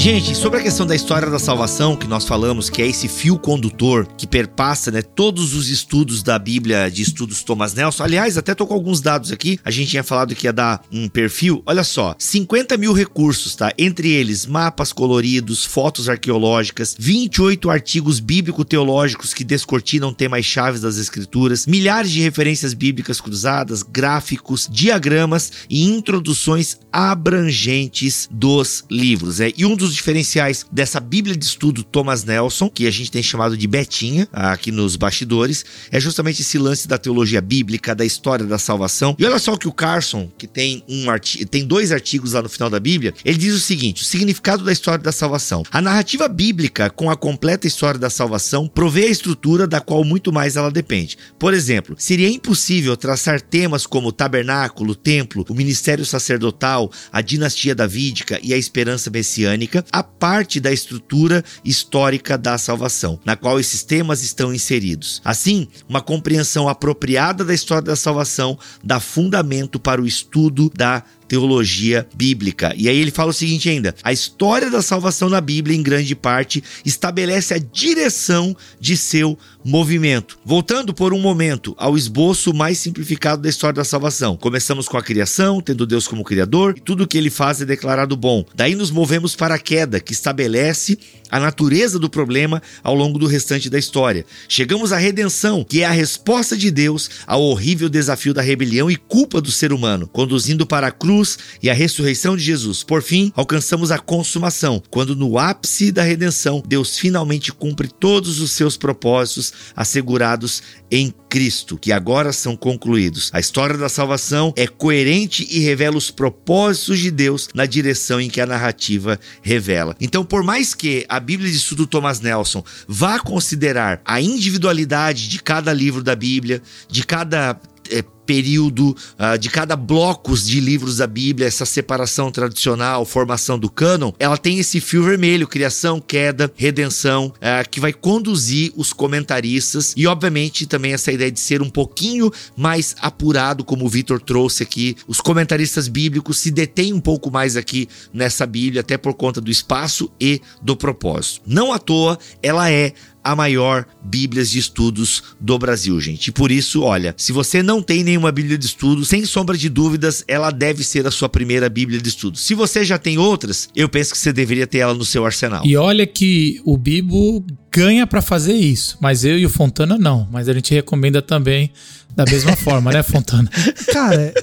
Gente, 0.03 0.35
sobre 0.35 0.59
a 0.59 0.61
questão 0.61 0.85
da 0.85 0.93
história 0.93 1.29
da 1.29 1.39
salvação 1.39 1.95
que 1.95 2.07
nós 2.07 2.25
falamos, 2.25 2.69
que 2.69 2.81
é 2.81 2.85
esse 2.85 3.07
fio 3.07 3.39
condutor 3.39 4.05
que 4.17 4.27
perpassa 4.27 4.91
né, 4.91 5.01
todos 5.01 5.53
os 5.53 5.69
estudos 5.69 6.21
da 6.21 6.37
Bíblia 6.37 6.91
de 6.91 7.01
estudos 7.01 7.41
Thomas 7.41 7.73
Nelson. 7.73 8.03
Aliás, 8.03 8.37
até 8.37 8.53
tô 8.53 8.67
com 8.67 8.73
alguns 8.73 8.99
dados 8.99 9.31
aqui. 9.31 9.57
A 9.63 9.71
gente 9.71 9.91
tinha 9.91 10.03
falado 10.03 10.35
que 10.35 10.45
ia 10.45 10.51
dar 10.51 10.83
um 10.91 11.07
perfil. 11.07 11.63
Olha 11.65 11.85
só, 11.85 12.17
50 12.19 12.75
mil 12.75 12.91
recursos, 12.91 13.55
tá? 13.55 13.71
Entre 13.77 14.11
eles, 14.11 14.45
mapas 14.45 14.91
coloridos, 14.91 15.63
fotos 15.63 16.09
arqueológicas, 16.09 16.97
28 16.99 17.69
artigos 17.69 18.19
bíblico-teológicos 18.19 19.33
que 19.33 19.45
descortinam 19.45 20.13
temas 20.13 20.43
chaves 20.43 20.81
das 20.81 20.97
escrituras, 20.97 21.65
milhares 21.65 22.11
de 22.11 22.19
referências 22.19 22.73
bíblicas 22.73 23.21
cruzadas, 23.21 23.81
gráficos, 23.81 24.67
diagramas 24.69 25.49
e 25.69 25.85
introduções 25.85 26.77
abrangentes 26.91 28.27
dos 28.29 28.83
livros. 28.91 29.39
É, 29.39 29.53
e 29.55 29.65
um 29.65 29.77
dos 29.77 29.92
diferenciais 29.93 30.65
dessa 30.71 30.99
Bíblia 30.99 31.35
de 31.35 31.45
Estudo 31.45 31.83
Thomas 31.83 32.23
Nelson, 32.23 32.69
que 32.69 32.87
a 32.87 32.91
gente 32.91 33.11
tem 33.11 33.23
chamado 33.23 33.57
de 33.57 33.67
Betinha, 33.67 34.27
aqui 34.31 34.71
nos 34.71 34.95
bastidores, 34.95 35.65
é 35.91 35.99
justamente 35.99 36.41
esse 36.41 36.57
lance 36.57 36.87
da 36.87 36.97
teologia 36.97 37.41
bíblica, 37.41 37.95
da 37.95 38.05
história 38.05 38.45
da 38.45 38.57
salvação. 38.57 39.15
E 39.17 39.25
olha 39.25 39.39
só 39.39 39.55
que 39.55 39.67
o 39.67 39.71
Carson, 39.71 40.29
que 40.37 40.47
tem 40.47 40.83
um 40.87 41.09
artigo, 41.09 41.45
tem 41.45 41.65
dois 41.65 41.91
artigos 41.91 42.33
lá 42.33 42.41
no 42.41 42.49
final 42.49 42.69
da 42.69 42.79
Bíblia, 42.79 43.13
ele 43.23 43.37
diz 43.37 43.53
o 43.53 43.59
seguinte: 43.59 44.01
o 44.01 44.05
significado 44.05 44.63
da 44.63 44.71
história 44.71 45.03
da 45.03 45.11
salvação. 45.11 45.63
A 45.71 45.81
narrativa 45.81 46.27
bíblica, 46.27 46.89
com 46.89 47.09
a 47.09 47.15
completa 47.15 47.67
história 47.67 47.99
da 47.99 48.09
salvação, 48.09 48.67
provê 48.67 49.05
a 49.05 49.09
estrutura 49.09 49.67
da 49.67 49.79
qual 49.79 50.03
muito 50.03 50.31
mais 50.31 50.55
ela 50.55 50.71
depende. 50.71 51.17
Por 51.37 51.53
exemplo, 51.53 51.95
seria 51.97 52.29
impossível 52.29 52.95
traçar 52.97 53.41
temas 53.41 53.85
como 53.85 54.09
o 54.09 54.11
tabernáculo, 54.11 54.91
o 54.91 54.95
templo, 54.95 55.45
o 55.49 55.53
ministério 55.53 56.05
sacerdotal, 56.05 56.91
a 57.11 57.21
dinastia 57.21 57.75
davídica 57.75 58.39
e 58.41 58.53
a 58.53 58.57
esperança 58.57 59.09
messiânica, 59.09 59.82
a 59.91 60.03
parte 60.03 60.59
da 60.59 60.71
estrutura 60.71 61.43
histórica 61.63 62.37
da 62.37 62.57
salvação, 62.57 63.19
na 63.25 63.35
qual 63.35 63.59
esses 63.59 63.83
temas 63.83 64.23
estão 64.23 64.53
inseridos. 64.53 65.21
Assim, 65.23 65.67
uma 65.87 66.01
compreensão 66.01 66.69
apropriada 66.69 67.43
da 67.43 67.53
história 67.53 67.83
da 67.83 67.95
salvação 67.95 68.57
dá 68.83 68.99
fundamento 68.99 69.79
para 69.79 70.01
o 70.01 70.07
estudo 70.07 70.71
da 70.75 71.03
teologia 71.27 72.07
bíblica. 72.15 72.73
E 72.77 72.89
aí 72.89 72.97
ele 72.97 73.11
fala 73.11 73.31
o 73.31 73.33
seguinte 73.33 73.69
ainda: 73.69 73.95
a 74.03 74.13
história 74.13 74.69
da 74.69 74.81
salvação 74.81 75.29
na 75.29 75.41
Bíblia, 75.41 75.75
em 75.75 75.83
grande 75.83 76.15
parte, 76.15 76.63
estabelece 76.85 77.53
a 77.53 77.57
direção 77.57 78.55
de 78.79 78.95
seu 78.97 79.37
movimento. 79.63 80.37
Voltando 80.45 80.93
por 80.93 81.13
um 81.13 81.19
momento 81.19 81.73
ao 81.77 81.97
esboço 81.97 82.53
mais 82.53 82.77
simplificado 82.77 83.41
da 83.41 83.49
história 83.49 83.75
da 83.75 83.83
salvação. 83.83 84.35
Começamos 84.35 84.87
com 84.87 84.97
a 84.97 85.03
criação, 85.03 85.61
tendo 85.61 85.85
Deus 85.85 86.07
como 86.07 86.23
criador, 86.23 86.75
e 86.77 86.81
tudo 86.81 87.07
que 87.07 87.17
ele 87.17 87.29
faz 87.29 87.61
é 87.61 87.65
declarado 87.65 88.17
bom. 88.17 88.45
Daí 88.53 88.75
nos 88.75 88.91
movemos 88.91 89.35
para 89.35 89.55
a 89.55 89.59
queda, 89.59 89.99
que 89.99 90.13
estabelece 90.13 90.97
a 91.31 91.39
natureza 91.39 91.97
do 91.97 92.09
problema 92.09 92.61
ao 92.83 92.93
longo 92.93 93.17
do 93.17 93.25
restante 93.25 93.69
da 93.69 93.79
história. 93.79 94.25
Chegamos 94.47 94.91
à 94.91 94.97
redenção, 94.97 95.63
que 95.63 95.81
é 95.81 95.85
a 95.85 95.91
resposta 95.91 96.55
de 96.55 96.69
Deus 96.69 97.09
ao 97.25 97.41
horrível 97.41 97.89
desafio 97.89 98.33
da 98.33 98.41
rebelião 98.41 98.91
e 98.91 98.95
culpa 98.95 99.41
do 99.41 99.51
ser 99.51 99.73
humano, 99.73 100.07
conduzindo 100.07 100.65
para 100.65 100.87
a 100.87 100.91
cruz 100.91 101.12
e 101.61 101.69
a 101.69 101.73
ressurreição 101.73 102.35
de 102.35 102.43
Jesus. 102.43 102.83
Por 102.83 103.01
fim, 103.01 103.31
alcançamos 103.35 103.91
a 103.91 103.99
consumação, 103.99 104.81
quando 104.89 105.15
no 105.15 105.37
ápice 105.37 105.91
da 105.91 106.03
redenção, 106.03 106.63
Deus 106.65 106.97
finalmente 106.97 107.51
cumpre 107.51 107.87
todos 107.87 108.39
os 108.39 108.51
seus 108.51 108.77
propósitos 108.77 109.53
assegurados 109.75 110.63
em 110.89 111.13
Cristo, 111.29 111.77
que 111.77 111.91
agora 111.91 112.31
são 112.31 112.55
concluídos. 112.55 113.31
A 113.33 113.39
história 113.39 113.77
da 113.77 113.89
salvação 113.89 114.53
é 114.55 114.67
coerente 114.67 115.47
e 115.49 115.59
revela 115.59 115.97
os 115.97 116.11
propósitos 116.11 116.99
de 116.99 117.09
Deus 117.09 117.49
na 117.53 117.65
direção 117.65 118.21
em 118.21 118.29
que 118.29 118.39
a 118.39 118.45
narrativa 118.45 119.19
revela. 119.41 119.95
Então, 119.99 120.23
por 120.23 120.43
mais 120.43 120.73
que 120.75 121.05
a 121.09 121.19
Bíblia 121.19 121.49
de 121.49 121.57
Estudo 121.57 121.87
Thomas 121.87 122.19
Nelson 122.19 122.63
vá 122.87 123.19
considerar 123.19 124.01
a 124.05 124.21
individualidade 124.21 125.27
de 125.27 125.41
cada 125.41 125.73
livro 125.73 126.03
da 126.03 126.15
Bíblia, 126.15 126.61
de 126.87 127.03
cada 127.03 127.59
é, 127.89 128.03
período, 128.25 128.95
uh, 129.19 129.37
de 129.37 129.49
cada 129.49 129.75
blocos 129.75 130.45
de 130.45 130.59
livros 130.59 130.97
da 130.97 131.07
Bíblia, 131.07 131.47
essa 131.47 131.65
separação 131.65 132.31
tradicional, 132.31 133.05
formação 133.05 133.57
do 133.57 133.69
cânon, 133.69 134.11
ela 134.19 134.37
tem 134.37 134.59
esse 134.59 134.79
fio 134.79 135.03
vermelho, 135.03 135.47
criação, 135.47 135.99
queda, 135.99 136.51
redenção, 136.55 137.27
uh, 137.27 137.69
que 137.69 137.79
vai 137.79 137.93
conduzir 137.93 138.71
os 138.75 138.93
comentaristas 138.93 139.93
e, 139.95 140.07
obviamente, 140.07 140.65
também 140.65 140.93
essa 140.93 141.11
ideia 141.11 141.31
de 141.31 141.39
ser 141.39 141.61
um 141.61 141.69
pouquinho 141.69 142.31
mais 142.55 142.95
apurado, 142.99 143.63
como 143.63 143.85
o 143.85 143.89
Vitor 143.89 144.21
trouxe 144.21 144.63
aqui. 144.63 144.95
Os 145.07 145.19
comentaristas 145.19 145.87
bíblicos 145.87 146.37
se 146.37 146.51
detêm 146.51 146.93
um 146.93 147.01
pouco 147.01 147.31
mais 147.31 147.55
aqui 147.57 147.87
nessa 148.13 148.45
Bíblia, 148.45 148.81
até 148.81 148.97
por 148.97 149.13
conta 149.13 149.41
do 149.41 149.51
espaço 149.51 150.11
e 150.19 150.41
do 150.61 150.75
propósito. 150.75 151.41
Não 151.45 151.71
à 151.71 151.79
toa, 151.79 152.17
ela 152.41 152.69
é 152.71 152.93
a 153.23 153.35
maior 153.35 153.85
Bíblia 154.03 154.43
de 154.43 154.59
estudos 154.59 155.23
do 155.39 155.57
Brasil, 155.57 155.99
gente. 156.01 156.27
E 156.27 156.31
por 156.31 156.51
isso, 156.51 156.81
olha, 156.81 157.15
se 157.17 157.31
você 157.31 157.63
não 157.63 157.81
tem 157.81 158.03
nenhuma 158.13 158.31
Bíblia 158.31 158.57
de 158.57 158.65
estudos, 158.65 159.07
sem 159.07 159.25
sombra 159.25 159.57
de 159.57 159.69
dúvidas, 159.69 160.23
ela 160.27 160.51
deve 160.51 160.83
ser 160.83 161.05
a 161.05 161.11
sua 161.11 161.27
primeira 161.27 161.67
Bíblia 161.69 161.99
de 161.99 162.09
estudos. 162.09 162.41
Se 162.41 162.53
você 162.53 162.83
já 162.83 162.97
tem 162.97 163.17
outras, 163.17 163.69
eu 163.75 163.89
penso 163.89 164.11
que 164.11 164.17
você 164.17 164.31
deveria 164.31 164.67
ter 164.67 164.79
ela 164.79 164.93
no 164.93 165.03
seu 165.03 165.25
arsenal. 165.25 165.65
E 165.65 165.75
olha 165.75 166.05
que 166.05 166.61
o 166.63 166.77
Bibo 166.77 167.45
ganha 167.71 168.05
para 168.05 168.21
fazer 168.21 168.53
isso, 168.53 168.97
mas 169.01 169.25
eu 169.25 169.37
e 169.37 169.45
o 169.45 169.49
Fontana 169.49 169.97
não. 169.97 170.27
Mas 170.31 170.47
a 170.47 170.53
gente 170.53 170.73
recomenda 170.73 171.21
também 171.21 171.71
da 172.15 172.25
mesma 172.25 172.55
forma, 172.55 172.91
né, 172.91 173.01
Fontana? 173.01 173.49
Cara, 173.91 174.33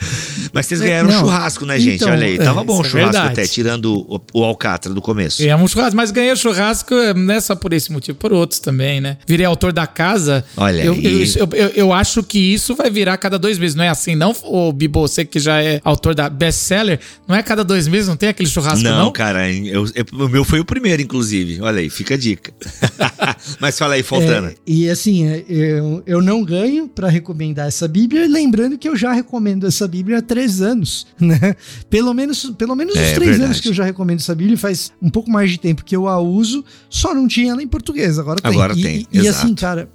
Mas 0.52 0.66
vocês 0.66 0.80
ganharam 0.80 1.08
Não, 1.08 1.16
um 1.16 1.20
churrasco, 1.20 1.64
né, 1.66 1.78
gente? 1.78 1.96
então, 2.02 2.10
Olha 2.10 2.26
aí, 2.26 2.38
tava 2.38 2.60
é, 2.60 2.64
bom 2.64 2.78
o 2.78 2.80
é 2.80 2.88
churrasco 2.88 3.12
verdade. 3.12 3.32
até, 3.40 3.46
tirando 3.46 3.94
o, 4.00 4.20
o 4.34 4.44
alcatra 4.44 4.92
do 4.92 5.00
começo. 5.00 5.42
Ganhamos 5.42 5.70
churrasco, 5.70 5.96
mas 5.96 6.10
ganhei 6.10 6.32
o 6.32 6.36
churrasco 6.36 6.94
não 7.14 7.34
é 7.34 7.40
só 7.40 7.54
por 7.54 7.72
esse 7.72 7.92
motivo, 7.92 8.18
por 8.18 8.32
outros 8.32 8.58
também, 8.58 9.00
né? 9.00 9.18
Virei 9.26 9.46
autor 9.46 9.72
da 9.72 9.86
casa. 9.86 10.44
Olha 10.56 10.82
eu, 10.84 10.92
aí. 10.94 11.04
Eu, 11.04 11.20
eu, 11.20 11.48
eu- 11.52 11.68
eu 11.76 11.92
acho 11.92 12.22
que 12.22 12.38
isso 12.38 12.74
vai 12.74 12.90
virar 12.90 13.16
cada 13.18 13.38
dois 13.38 13.58
meses. 13.58 13.74
Não 13.76 13.84
é 13.84 13.88
assim, 13.88 14.14
não, 14.14 14.34
ô 14.42 14.72
Bibo, 14.72 15.00
você 15.00 15.24
que 15.24 15.38
já 15.38 15.62
é 15.62 15.80
autor 15.84 16.14
da 16.14 16.28
best-seller, 16.28 16.98
não 17.28 17.34
é 17.36 17.42
cada 17.42 17.62
dois 17.62 17.86
meses, 17.86 18.08
não 18.08 18.16
tem 18.16 18.28
aquele 18.28 18.48
churrasco, 18.48 18.82
Não, 18.82 19.04
não? 19.04 19.12
cara, 19.12 19.50
eu- 19.52 19.86
eu- 19.94 20.04
o 20.24 20.28
meu 20.28 20.44
foi 20.44 20.60
o 20.60 20.64
primeiro, 20.64 21.00
inclusive. 21.02 21.60
Olha 21.60 21.80
aí, 21.80 21.88
fica 21.90 22.14
a 22.14 22.16
dica. 22.18 22.52
Mas 23.60 23.78
fala 23.78 23.94
aí, 23.94 24.02
Fontana. 24.02 24.48
É, 24.50 24.54
e 24.66 24.88
assim, 24.90 25.26
é, 25.28 25.44
eu, 25.48 26.02
eu 26.06 26.20
não 26.22 26.42
ganho 26.42 26.88
pra 26.88 27.08
recomendar 27.08 27.68
essa 27.68 27.86
Bíblia, 27.86 28.26
lembrando 28.28 28.76
que 28.78 28.88
eu 28.88 28.96
já 28.96 29.12
recomendo 29.12 29.66
essa 29.66 29.86
Bíblia 29.90 30.18
há 30.18 30.22
três 30.22 30.62
anos, 30.62 31.06
né? 31.20 31.54
Pelo 31.90 32.14
menos, 32.14 32.50
pelo 32.56 32.74
menos 32.74 32.96
É, 32.96 33.08
os 33.08 33.12
três 33.12 33.30
verdade. 33.32 33.42
anos 33.44 33.60
que 33.60 33.68
eu 33.68 33.74
já 33.74 33.84
recomendo 33.84 34.20
essa 34.20 34.34
Bíblia, 34.34 34.56
faz 34.56 34.90
um 35.02 35.10
pouco 35.10 35.30
mais 35.30 35.50
de 35.50 35.58
tempo 35.58 35.84
que 35.84 35.94
eu 35.94 36.08
a 36.08 36.18
uso, 36.18 36.64
só 36.88 37.14
não 37.14 37.28
tinha 37.28 37.52
ela 37.52 37.62
em 37.62 37.68
português, 37.68 38.18
agora 38.18 38.40
tem. 38.40 38.50
Agora 38.50 38.72
E- 38.74 38.82
tem, 38.82 39.06
E, 39.12 39.20
e 39.20 39.28
assim, 39.28 39.54
cara, 39.54 39.90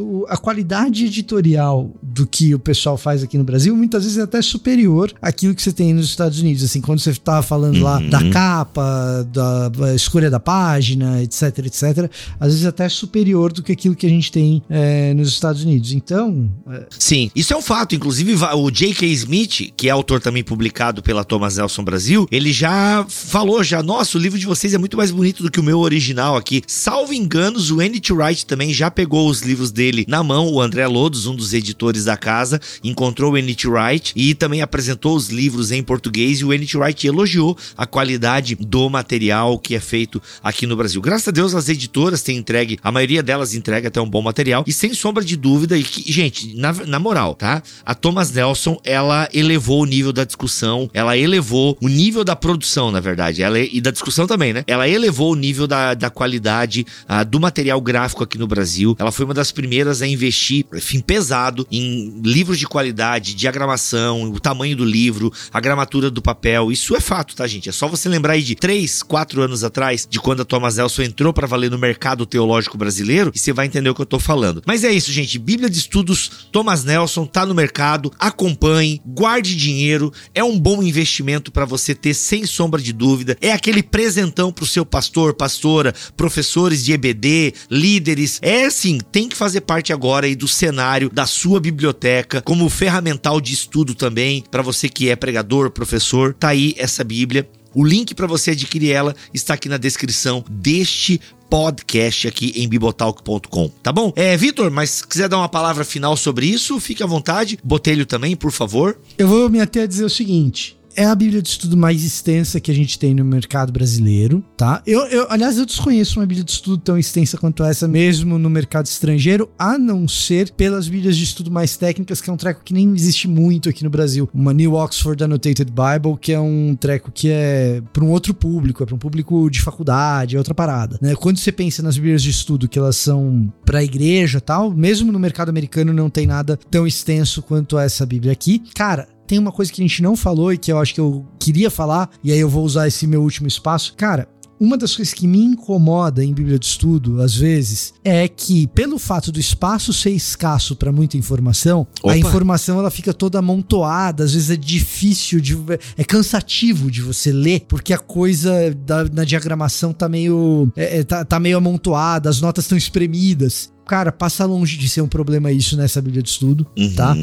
o- 0.00 0.26
a 0.28 0.36
qualidade 0.36 1.04
editorial 1.04 1.90
do 2.02 2.26
que 2.26 2.54
o 2.54 2.58
pessoal 2.58 2.96
faz 2.96 3.22
aqui 3.22 3.36
no 3.38 3.44
Brasil 3.44 3.74
muitas 3.76 4.04
vezes 4.04 4.18
é 4.18 4.22
até 4.22 4.40
superior 4.42 5.12
àquilo 5.20 5.54
que 5.54 5.62
você 5.62 5.72
tem 5.72 5.92
nos 5.94 6.06
Estados 6.06 6.40
Unidos. 6.40 6.62
Assim, 6.64 6.80
quando 6.80 6.98
você 7.00 7.10
estava 7.10 7.42
falando 7.42 7.80
lá 7.80 7.98
Uhum. 7.98 8.10
da 8.10 8.30
capa, 8.30 9.26
da, 9.32 9.68
da 9.68 9.94
escolha 9.94 10.30
da 10.30 10.40
página, 10.40 11.22
etc, 11.22 11.58
etc, 11.66 12.10
às 12.38 12.48
vezes 12.52 12.66
até 12.66 12.84
é 12.84 12.88
superior 12.88 13.52
do 13.52 13.62
que 13.62 13.72
aquilo 13.72 13.94
que 13.94 14.06
a 14.06 14.10
gente 14.10 14.30
tem 14.32 14.62
é, 14.70 15.12
nos 15.14 15.28
Estados 15.28 15.62
Unidos. 15.64 15.92
Então, 15.92 16.50
é, 16.70 16.86
Sim, 16.98 17.30
isso 17.34 17.52
é 17.52 17.56
um 17.56 17.62
fato. 17.62 17.94
Inclusive, 17.94 18.34
o 18.54 18.70
J.K. 18.70 19.06
Smith, 19.12 19.72
que 19.76 19.88
é 19.88 19.90
autor 19.90 20.20
também 20.20 20.42
publicado 20.42 21.02
pela 21.02 21.24
Thomas 21.24 21.56
Nelson 21.56 21.84
Brasil, 21.84 22.26
ele 22.30 22.52
já 22.52 23.04
falou 23.08 23.62
já, 23.62 23.82
nossa, 23.82 24.16
o 24.16 24.20
livro 24.20 24.38
de 24.38 24.46
vocês 24.46 24.72
é 24.74 24.78
muito 24.78 24.96
mais 24.96 25.10
bonito 25.10 25.42
do 25.42 25.50
que 25.50 25.60
o 25.60 25.62
meu 25.62 25.78
original 25.80 26.36
aqui. 26.36 26.62
Salvo 26.66 27.12
enganos, 27.12 27.70
o 27.70 27.80
N.T. 27.82 28.12
Wright 28.12 28.46
também 28.46 28.72
já 28.72 28.90
pegou 28.90 29.28
os 29.28 29.42
livros 29.42 29.70
dele 29.70 29.89
na 30.08 30.22
mão. 30.22 30.48
O 30.52 30.60
André 30.60 30.86
Lodos, 30.86 31.26
um 31.26 31.34
dos 31.34 31.52
editores 31.52 32.04
da 32.04 32.16
casa, 32.16 32.60
encontrou 32.82 33.32
o 33.32 33.36
N.T. 33.36 33.68
Wright 33.68 34.12
e 34.16 34.34
também 34.34 34.62
apresentou 34.62 35.16
os 35.16 35.28
livros 35.28 35.70
em 35.70 35.82
português 35.82 36.40
e 36.40 36.44
o 36.44 36.52
N.T. 36.52 36.76
Wright 36.78 37.06
elogiou 37.06 37.56
a 37.76 37.86
qualidade 37.86 38.54
do 38.54 38.88
material 38.88 39.58
que 39.58 39.74
é 39.74 39.80
feito 39.80 40.22
aqui 40.42 40.66
no 40.66 40.76
Brasil. 40.76 41.00
Graças 41.00 41.28
a 41.28 41.30
Deus, 41.30 41.54
as 41.54 41.68
editoras 41.68 42.22
têm 42.22 42.36
entregue, 42.36 42.78
a 42.82 42.92
maioria 42.92 43.22
delas 43.22 43.54
entrega 43.54 43.88
até 43.88 44.00
um 44.00 44.08
bom 44.08 44.22
material 44.22 44.64
e 44.66 44.72
sem 44.72 44.94
sombra 44.94 45.24
de 45.24 45.36
dúvida, 45.36 45.76
e 45.76 45.82
que, 45.82 46.10
gente, 46.10 46.54
na, 46.56 46.72
na 46.72 46.98
moral, 46.98 47.34
tá? 47.34 47.62
A 47.84 47.94
Thomas 47.94 48.32
Nelson, 48.32 48.80
ela 48.84 49.28
elevou 49.32 49.82
o 49.82 49.86
nível 49.86 50.12
da 50.12 50.24
discussão, 50.24 50.90
ela 50.92 51.16
elevou 51.16 51.76
o 51.80 51.88
nível 51.88 52.24
da 52.24 52.36
produção, 52.36 52.90
na 52.90 53.00
verdade, 53.00 53.42
ela, 53.42 53.58
e 53.58 53.80
da 53.80 53.90
discussão 53.90 54.26
também, 54.26 54.52
né? 54.52 54.64
Ela 54.66 54.88
elevou 54.88 55.32
o 55.32 55.36
nível 55.36 55.66
da, 55.66 55.94
da 55.94 56.10
qualidade 56.10 56.86
ah, 57.08 57.24
do 57.24 57.40
material 57.40 57.80
gráfico 57.80 58.22
aqui 58.22 58.38
no 58.38 58.46
Brasil. 58.46 58.96
Ela 58.98 59.12
foi 59.12 59.24
uma 59.24 59.34
das 59.34 59.50
primeiras 59.50 59.79
companheiras 59.80 60.02
a 60.02 60.06
investir, 60.06 60.66
enfim, 60.74 61.00
pesado 61.00 61.66
em 61.70 62.20
livros 62.22 62.58
de 62.58 62.66
qualidade, 62.66 63.34
diagramação, 63.34 64.30
o 64.30 64.38
tamanho 64.38 64.76
do 64.76 64.84
livro, 64.84 65.32
a 65.52 65.60
gramatura 65.60 66.10
do 66.10 66.20
papel. 66.20 66.70
Isso 66.70 66.94
é 66.94 67.00
fato, 67.00 67.34
tá, 67.34 67.46
gente? 67.46 67.68
É 67.68 67.72
só 67.72 67.88
você 67.88 68.08
lembrar 68.08 68.34
aí 68.34 68.42
de 68.42 68.54
3, 68.54 69.02
4 69.02 69.42
anos 69.42 69.64
atrás, 69.64 70.06
de 70.08 70.20
quando 70.20 70.42
a 70.42 70.44
Thomas 70.44 70.76
Nelson 70.76 71.02
entrou 71.02 71.32
para 71.32 71.46
valer 71.46 71.70
no 71.70 71.78
mercado 71.78 72.26
teológico 72.26 72.76
brasileiro, 72.76 73.32
e 73.34 73.38
você 73.38 73.52
vai 73.52 73.66
entender 73.66 73.88
o 73.88 73.94
que 73.94 74.02
eu 74.02 74.06
tô 74.06 74.18
falando. 74.18 74.62
Mas 74.66 74.84
é 74.84 74.92
isso, 74.92 75.12
gente. 75.12 75.38
Bíblia 75.38 75.70
de 75.70 75.78
Estudos 75.78 76.48
Thomas 76.52 76.84
Nelson 76.84 77.24
tá 77.26 77.46
no 77.46 77.54
mercado. 77.54 78.12
Acompanhe, 78.18 79.00
guarde 79.06 79.56
dinheiro. 79.56 80.12
É 80.34 80.44
um 80.44 80.58
bom 80.58 80.82
investimento 80.82 81.50
para 81.50 81.64
você 81.64 81.94
ter 81.94 82.14
sem 82.14 82.44
sombra 82.44 82.80
de 82.80 82.92
dúvida. 82.92 83.36
É 83.40 83.52
aquele 83.52 83.82
presentão 83.82 84.52
pro 84.52 84.66
seu 84.66 84.84
pastor, 84.84 85.34
pastora, 85.34 85.94
professores 86.16 86.84
de 86.84 86.92
EBD, 86.92 87.54
líderes. 87.70 88.38
É 88.42 88.66
assim, 88.66 88.98
tem 89.12 89.28
que 89.28 89.36
fazer 89.36 89.62
parte 89.70 89.92
agora 89.92 90.26
aí 90.26 90.34
do 90.34 90.48
cenário 90.48 91.08
da 91.08 91.26
sua 91.26 91.60
biblioteca, 91.60 92.42
como 92.42 92.68
ferramental 92.68 93.40
de 93.40 93.54
estudo 93.54 93.94
também, 93.94 94.42
para 94.50 94.62
você 94.62 94.88
que 94.88 95.08
é 95.08 95.14
pregador, 95.14 95.70
professor. 95.70 96.34
Tá 96.34 96.48
aí 96.48 96.74
essa 96.76 97.04
Bíblia. 97.04 97.48
O 97.72 97.84
link 97.84 98.12
para 98.12 98.26
você 98.26 98.50
adquirir 98.50 98.90
ela 98.90 99.14
está 99.32 99.54
aqui 99.54 99.68
na 99.68 99.76
descrição 99.76 100.44
deste 100.50 101.20
podcast 101.48 102.26
aqui 102.26 102.52
em 102.56 102.68
bibotalk.com, 102.68 103.68
tá 103.80 103.92
bom? 103.92 104.12
É, 104.16 104.36
Vitor, 104.36 104.72
mas 104.72 105.02
quiser 105.02 105.28
dar 105.28 105.38
uma 105.38 105.48
palavra 105.48 105.84
final 105.84 106.16
sobre 106.16 106.46
isso, 106.46 106.80
fique 106.80 107.04
à 107.04 107.06
vontade. 107.06 107.56
Botelho 107.62 108.04
também, 108.04 108.34
por 108.34 108.50
favor. 108.50 108.98
Eu 109.16 109.28
vou 109.28 109.48
me 109.48 109.60
até 109.60 109.86
dizer 109.86 110.04
o 110.04 110.10
seguinte: 110.10 110.79
é 111.00 111.06
a 111.06 111.14
Bíblia 111.14 111.40
de 111.40 111.48
Estudo 111.48 111.78
mais 111.78 112.04
extensa 112.04 112.60
que 112.60 112.70
a 112.70 112.74
gente 112.74 112.98
tem 112.98 113.14
no 113.14 113.24
mercado 113.24 113.72
brasileiro, 113.72 114.44
tá? 114.54 114.82
Eu, 114.86 115.00
eu, 115.06 115.26
aliás, 115.30 115.56
eu 115.56 115.64
desconheço 115.64 116.20
uma 116.20 116.26
Bíblia 116.26 116.44
de 116.44 116.50
Estudo 116.50 116.76
tão 116.76 116.98
extensa 116.98 117.38
quanto 117.38 117.64
essa, 117.64 117.88
mesmo 117.88 118.38
no 118.38 118.50
mercado 118.50 118.84
estrangeiro, 118.84 119.50
a 119.58 119.78
não 119.78 120.06
ser 120.06 120.50
pelas 120.50 120.88
Bíblias 120.88 121.16
de 121.16 121.24
Estudo 121.24 121.50
mais 121.50 121.74
técnicas, 121.74 122.20
que 122.20 122.28
é 122.28 122.32
um 122.32 122.36
treco 122.36 122.62
que 122.62 122.74
nem 122.74 122.92
existe 122.94 123.26
muito 123.26 123.70
aqui 123.70 123.82
no 123.82 123.88
Brasil. 123.88 124.28
Uma 124.34 124.52
New 124.52 124.74
Oxford 124.74 125.24
Annotated 125.24 125.72
Bible, 125.72 126.18
que 126.20 126.34
é 126.34 126.40
um 126.40 126.76
treco 126.78 127.10
que 127.10 127.30
é 127.30 127.82
para 127.94 128.04
um 128.04 128.10
outro 128.10 128.34
público, 128.34 128.82
é 128.82 128.86
para 128.86 128.94
um 128.94 128.98
público 128.98 129.48
de 129.48 129.62
faculdade, 129.62 130.36
é 130.36 130.38
outra 130.38 130.52
parada, 130.52 130.98
né? 131.00 131.14
Quando 131.14 131.38
você 131.38 131.50
pensa 131.50 131.82
nas 131.82 131.96
Bíblias 131.96 132.22
de 132.22 132.28
Estudo 132.28 132.68
que 132.68 132.78
elas 132.78 132.96
são 132.96 133.50
para 133.64 133.78
a 133.78 133.82
igreja 133.82 134.38
tal, 134.38 134.70
mesmo 134.70 135.10
no 135.10 135.18
mercado 135.18 135.48
americano 135.48 135.94
não 135.94 136.10
tem 136.10 136.26
nada 136.26 136.58
tão 136.70 136.86
extenso 136.86 137.40
quanto 137.40 137.78
essa 137.78 138.04
Bíblia 138.04 138.32
aqui. 138.32 138.62
Cara, 138.74 139.08
tem 139.30 139.38
uma 139.38 139.52
coisa 139.52 139.72
que 139.72 139.80
a 139.80 139.86
gente 139.86 140.02
não 140.02 140.16
falou 140.16 140.52
e 140.52 140.58
que 140.58 140.72
eu 140.72 140.78
acho 140.80 140.92
que 140.92 141.00
eu 141.00 141.24
queria 141.38 141.70
falar, 141.70 142.10
e 142.22 142.32
aí 142.32 142.40
eu 142.40 142.48
vou 142.48 142.64
usar 142.64 142.88
esse 142.88 143.06
meu 143.06 143.22
último 143.22 143.46
espaço. 143.46 143.94
Cara, 143.96 144.28
uma 144.58 144.76
das 144.76 144.96
coisas 144.96 145.14
que 145.14 145.24
me 145.24 145.38
incomoda 145.38 146.24
em 146.24 146.34
Bíblia 146.34 146.58
de 146.58 146.66
Estudo, 146.66 147.22
às 147.22 147.36
vezes, 147.36 147.94
é 148.04 148.26
que, 148.26 148.66
pelo 148.66 148.98
fato 148.98 149.30
do 149.30 149.38
espaço 149.38 149.92
ser 149.92 150.10
escasso 150.10 150.74
para 150.74 150.90
muita 150.90 151.16
informação, 151.16 151.86
Opa. 152.02 152.12
a 152.12 152.18
informação 152.18 152.80
ela 152.80 152.90
fica 152.90 153.14
toda 153.14 153.38
amontoada, 153.38 154.24
às 154.24 154.34
vezes 154.34 154.50
é 154.50 154.56
difícil 154.56 155.40
de. 155.40 155.56
é 155.96 156.02
cansativo 156.02 156.90
de 156.90 157.00
você 157.00 157.30
ler, 157.30 157.66
porque 157.68 157.94
a 157.94 157.98
coisa 157.98 158.74
da, 158.84 159.04
na 159.04 159.22
diagramação 159.22 159.92
tá 159.92 160.08
meio. 160.08 160.72
é, 160.74 160.98
é, 160.98 161.04
tá, 161.04 161.24
tá 161.24 161.38
meio 161.38 161.56
amontoada, 161.56 162.28
as 162.28 162.40
notas 162.40 162.64
estão 162.64 162.76
espremidas. 162.76 163.72
Cara, 163.86 164.12
passa 164.12 164.44
longe 164.44 164.76
de 164.76 164.88
ser 164.88 165.00
um 165.00 165.08
problema 165.08 165.50
isso 165.50 165.76
nessa 165.76 166.00
Bíblia 166.00 166.22
de 166.22 166.28
Estudo, 166.28 166.66
Uhum. 166.78 166.94
tá? 166.94 167.16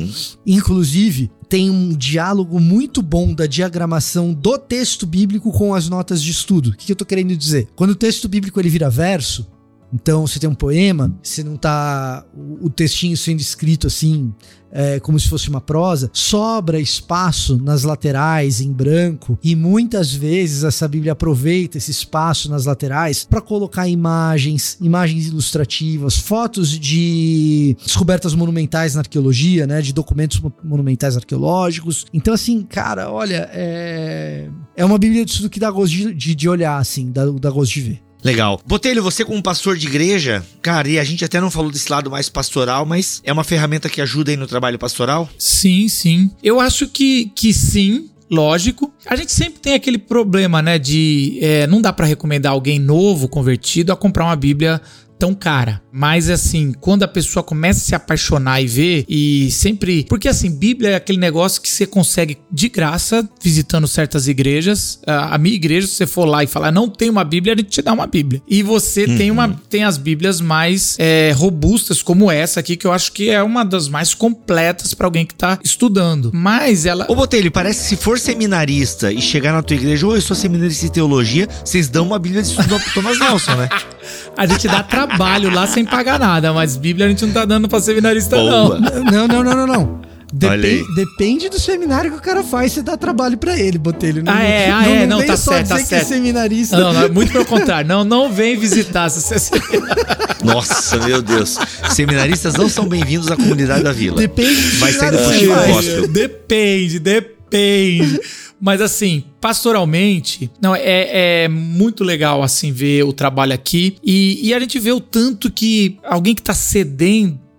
Inclusive, 0.46 1.32
tem 1.50 1.70
um 1.70 1.90
diálogo 1.96 2.60
muito 2.60 3.02
bom 3.02 3.34
da 3.34 3.46
diagramação 3.46 4.34
do 4.34 4.58
texto 4.58 5.06
bíblico 5.06 5.52
com 5.52 5.74
as 5.74 5.88
notas 5.88 6.22
de 6.22 6.32
estudo. 6.32 6.70
O 6.70 6.74
que, 6.74 6.88
que 6.88 6.92
eu 6.92 6.96
tô 6.96 7.06
querendo 7.06 7.36
dizer? 7.38 7.68
Quando 7.76 7.92
o 7.92 7.96
texto 7.96 8.28
bíblico 8.28 8.60
ele 8.60 8.70
vira 8.70 8.90
verso, 8.90 9.48
então 9.94 10.28
você 10.28 10.40
tem 10.40 10.50
um 10.50 10.56
poema, 10.56 11.16
você 11.22 11.44
não 11.44 11.56
tá 11.56 12.26
o, 12.62 12.70
textinho 12.70 13.16
sendo 13.16 13.40
escrito 13.40 13.88
assim, 13.88 14.34
é, 14.72 15.00
como 15.00 15.18
se 15.20 15.30
fosse 15.30 15.50
uma 15.50 15.62
prosa, 15.62 16.10
sobra 16.14 16.80
espaço 16.80 17.58
nas 17.58 17.84
laterais 17.84 18.60
em 18.60 18.72
branco 18.72 19.40
e 19.42 19.56
muitas 19.56 20.14
vezes 20.14 20.64
essa 20.64 20.88
Bíblia 20.88 21.14
aproveita 21.14 21.78
esse 21.78 21.90
espaço 21.90 22.50
nas 22.50 22.66
laterais 22.66 23.24
para 23.24 23.40
colocar 23.42 23.88
imagens, 23.88 24.78
imagens 24.82 25.28
ilustrativas, 25.28 26.18
fotos 26.18 26.78
de 26.78 27.76
descobertas 27.84 28.36
monumentais 28.36 28.96
na 28.96 29.02
arqueologia, 29.02 29.66
né, 29.66 29.82
de 29.82 29.94
documentos 29.94 30.40
mo- 30.40 30.54
monumentais 30.64 31.16
arqueológicos. 31.16 32.06
Então 32.14 32.34
assim, 32.34 32.62
cara, 32.64 33.10
olha, 33.12 33.50
é 33.54 34.50
é 34.76 34.86
uma 34.86 34.98
Bíblia 35.00 35.26
de 35.26 35.32
estudo 35.32 35.50
que 35.50 35.60
dá 35.60 35.72
gosto 35.72 35.94
de, 35.94 36.14
de, 36.14 36.36
de 36.36 36.50
olhar 36.50 36.78
assim, 36.78 37.12
dá, 37.12 37.26
dá 37.26 37.50
gosto 37.50 37.74
de 37.74 37.82
ver. 37.82 38.07
Legal. 38.24 38.60
Botelho, 38.66 39.04
você 39.04 39.24
como 39.24 39.42
pastor 39.42 39.78
de 39.78 39.88
igreja, 39.88 40.46
cara, 40.62 40.88
e 40.90 41.00
a 41.00 41.04
gente 41.04 41.24
até 41.24 41.40
não 41.40 41.52
falou 41.52 41.72
desse 41.72 41.92
lado 41.92 42.10
mais 42.10 42.30
pastoral, 42.30 42.86
mas 42.86 43.22
é 43.24 43.32
uma 43.32 43.44
ferramenta 43.44 43.90
que 43.90 44.02
ajuda 44.02 44.32
aí 44.32 44.38
no 44.38 44.48
trabalho 44.48 44.80
pastoral? 44.80 45.30
Sim, 45.38 45.88
sim. 45.88 46.32
Eu 46.44 46.60
acho 46.60 46.88
que, 46.88 47.32
que 47.36 47.54
sim. 47.54 48.10
Lógico. 48.30 48.94
A 49.06 49.16
gente 49.16 49.32
sempre 49.32 49.60
tem 49.62 49.74
aquele 49.74 49.98
problema, 49.98 50.62
né? 50.62 50.78
De 50.78 51.40
é, 51.42 51.66
não 51.66 51.82
dá 51.82 51.94
pra 51.94 52.06
recomendar 52.06 52.52
alguém 52.52 52.78
novo, 52.78 53.30
convertido, 53.30 53.94
a 53.94 53.96
comprar 53.96 54.26
uma 54.26 54.36
Bíblia 54.36 54.82
tão 55.18 55.34
cara. 55.34 55.82
Mas 55.92 56.30
assim, 56.30 56.74
quando 56.80 57.04
a 57.04 57.08
pessoa 57.08 57.42
começa 57.42 57.80
a 57.80 57.84
se 57.84 57.96
apaixonar 57.96 58.62
e 58.62 58.68
ver, 58.68 59.06
e 59.10 59.50
sempre. 59.52 60.06
Porque 60.08 60.28
assim, 60.28 60.52
Bíblia 60.52 60.92
é 60.92 60.96
aquele 60.96 61.18
negócio 61.18 61.62
que 61.62 61.70
você 61.70 61.88
consegue 61.88 62.38
de 62.52 62.70
graça 62.70 63.28
visitando 63.42 63.88
certas 63.88 64.28
igrejas. 64.28 65.00
A 65.08 65.38
minha 65.38 65.56
igreja, 65.56 65.88
se 65.88 65.94
você 65.94 66.08
for 66.08 66.26
lá 66.26 66.44
e 66.44 66.48
falar, 66.48 66.72
não 66.72 66.88
tem 66.88 67.10
uma 67.10 67.24
Bíblia, 67.24 67.54
a 67.54 67.58
gente 67.58 67.70
te 67.70 67.82
dá 67.82 67.94
uma 67.94 68.06
Bíblia. 68.06 68.42
E 68.48 68.62
você 68.62 69.08
tem, 69.18 69.32
uma, 69.32 69.60
tem 69.70 69.84
as 69.84 69.98
Bíblias 69.98 70.40
mais 70.40 70.96
é, 71.00 71.34
robustas, 71.36 72.04
como 72.04 72.30
essa 72.30 72.60
aqui, 72.60 72.76
que 72.76 72.86
eu 72.86 72.92
acho 72.92 73.12
que 73.12 73.30
é 73.30 73.42
uma 73.42 73.66
das 73.66 73.88
mais 73.88 74.14
completas 74.14 74.94
pra 74.94 75.08
alguém 75.08 75.26
que 75.26 75.34
tá 75.34 75.58
estudando. 75.64 76.32
Mas 76.32 76.86
ela. 76.86 77.08
Ô, 77.10 77.16
Botelho, 77.16 77.52
parece 77.52 77.82
que 77.82 77.90
se 77.90 77.96
for 77.98 78.20
seminarista 78.20 79.12
e 79.12 79.20
chegar 79.20 79.52
na 79.52 79.64
tua 79.64 79.76
igreja, 79.76 80.06
ou 80.06 80.16
eu 80.16 80.22
sou 80.22 80.36
seminarista 80.36 80.86
em 80.86 80.90
teologia, 80.90 81.48
vocês 81.66 81.90
dão 81.90 82.06
uma 82.06 82.20
Bíblia 82.20 82.44
de 82.44 82.50
estudo 82.50 82.80
pro 82.80 82.94
Thomas 82.94 83.20
Nelson, 83.20 83.56
né? 83.56 83.70
A 84.38 84.46
gente 84.46 84.68
dá 84.68 84.84
trabalho 84.84 85.07
lá 85.54 85.68
sem 85.68 85.86
pagar 85.86 86.20
nada, 86.20 86.54
mas 86.54 86.76
Bíblia 86.76 87.06
a 87.06 87.10
gente 87.10 87.26
não 87.26 87.34
tá 87.34 87.46
dando 87.46 87.68
pra 87.68 87.80
seminarista, 87.80 88.36
Boa. 88.36 88.80
não. 88.80 89.04
Não, 89.04 89.28
não, 89.28 89.44
não, 89.44 89.56
não, 89.56 89.68
não. 89.68 90.08
Olha 90.44 90.54
aí. 90.56 90.80
Depen- 90.84 90.96
depende 90.96 91.50
do 91.50 91.58
seminário 91.58 92.12
que 92.12 92.18
o 92.18 92.22
cara 92.22 92.44
faz, 92.44 92.74
você 92.74 92.82
dá 92.82 92.98
trabalho 92.98 93.38
pra 93.38 93.58
ele, 93.58 93.78
Botelho. 93.78 94.24
Ah, 94.26 94.44
é, 94.44 94.70
ah, 94.70 94.86
é, 94.88 95.08
não, 95.08 95.20
vem 95.20 95.28
tá 95.28 95.38
só 95.38 95.52
certo, 95.52 95.70
tá 95.70 95.76
dizer 95.76 95.84
que 95.88 95.90
certo. 95.90 96.04
é 96.12 96.16
seminarista. 96.16 96.78
Não, 96.78 96.92
não, 96.92 97.10
muito 97.14 97.32
pelo 97.32 97.46
contrário. 97.46 97.88
Não, 97.88 98.04
não 98.04 98.32
vem 98.32 98.58
visitar 98.58 99.10
se 99.10 99.22
você 99.22 99.52
Nossa, 100.44 100.98
meu 100.98 101.22
Deus. 101.22 101.58
Seminaristas 101.92 102.56
não 102.56 102.68
são 102.68 102.86
bem-vindos 102.88 103.32
à 103.32 103.38
comunidade 103.38 103.84
da 103.84 103.94
vila. 103.94 104.18
Depende 104.18 104.54
Vai 104.78 104.92
sair 104.92 105.12
do. 105.12 106.08
Depende, 106.10 107.00
depende. 107.00 108.20
Mas 108.60 108.82
assim, 108.82 109.24
pastoralmente, 109.40 110.50
não 110.62 110.76
é, 110.76 111.44
é 111.44 111.48
muito 111.48 112.04
legal 112.04 112.42
assim 112.42 112.72
ver 112.72 113.04
o 113.04 113.14
trabalho 113.14 113.54
aqui. 113.54 113.98
E, 114.04 114.48
e 114.48 114.54
a 114.54 114.60
gente 114.60 114.80
vê 114.80 114.92
o 114.92 115.00
tanto 115.00 115.52
que 115.52 115.98
alguém 116.04 116.34
que 116.34 116.42
tá 116.42 116.54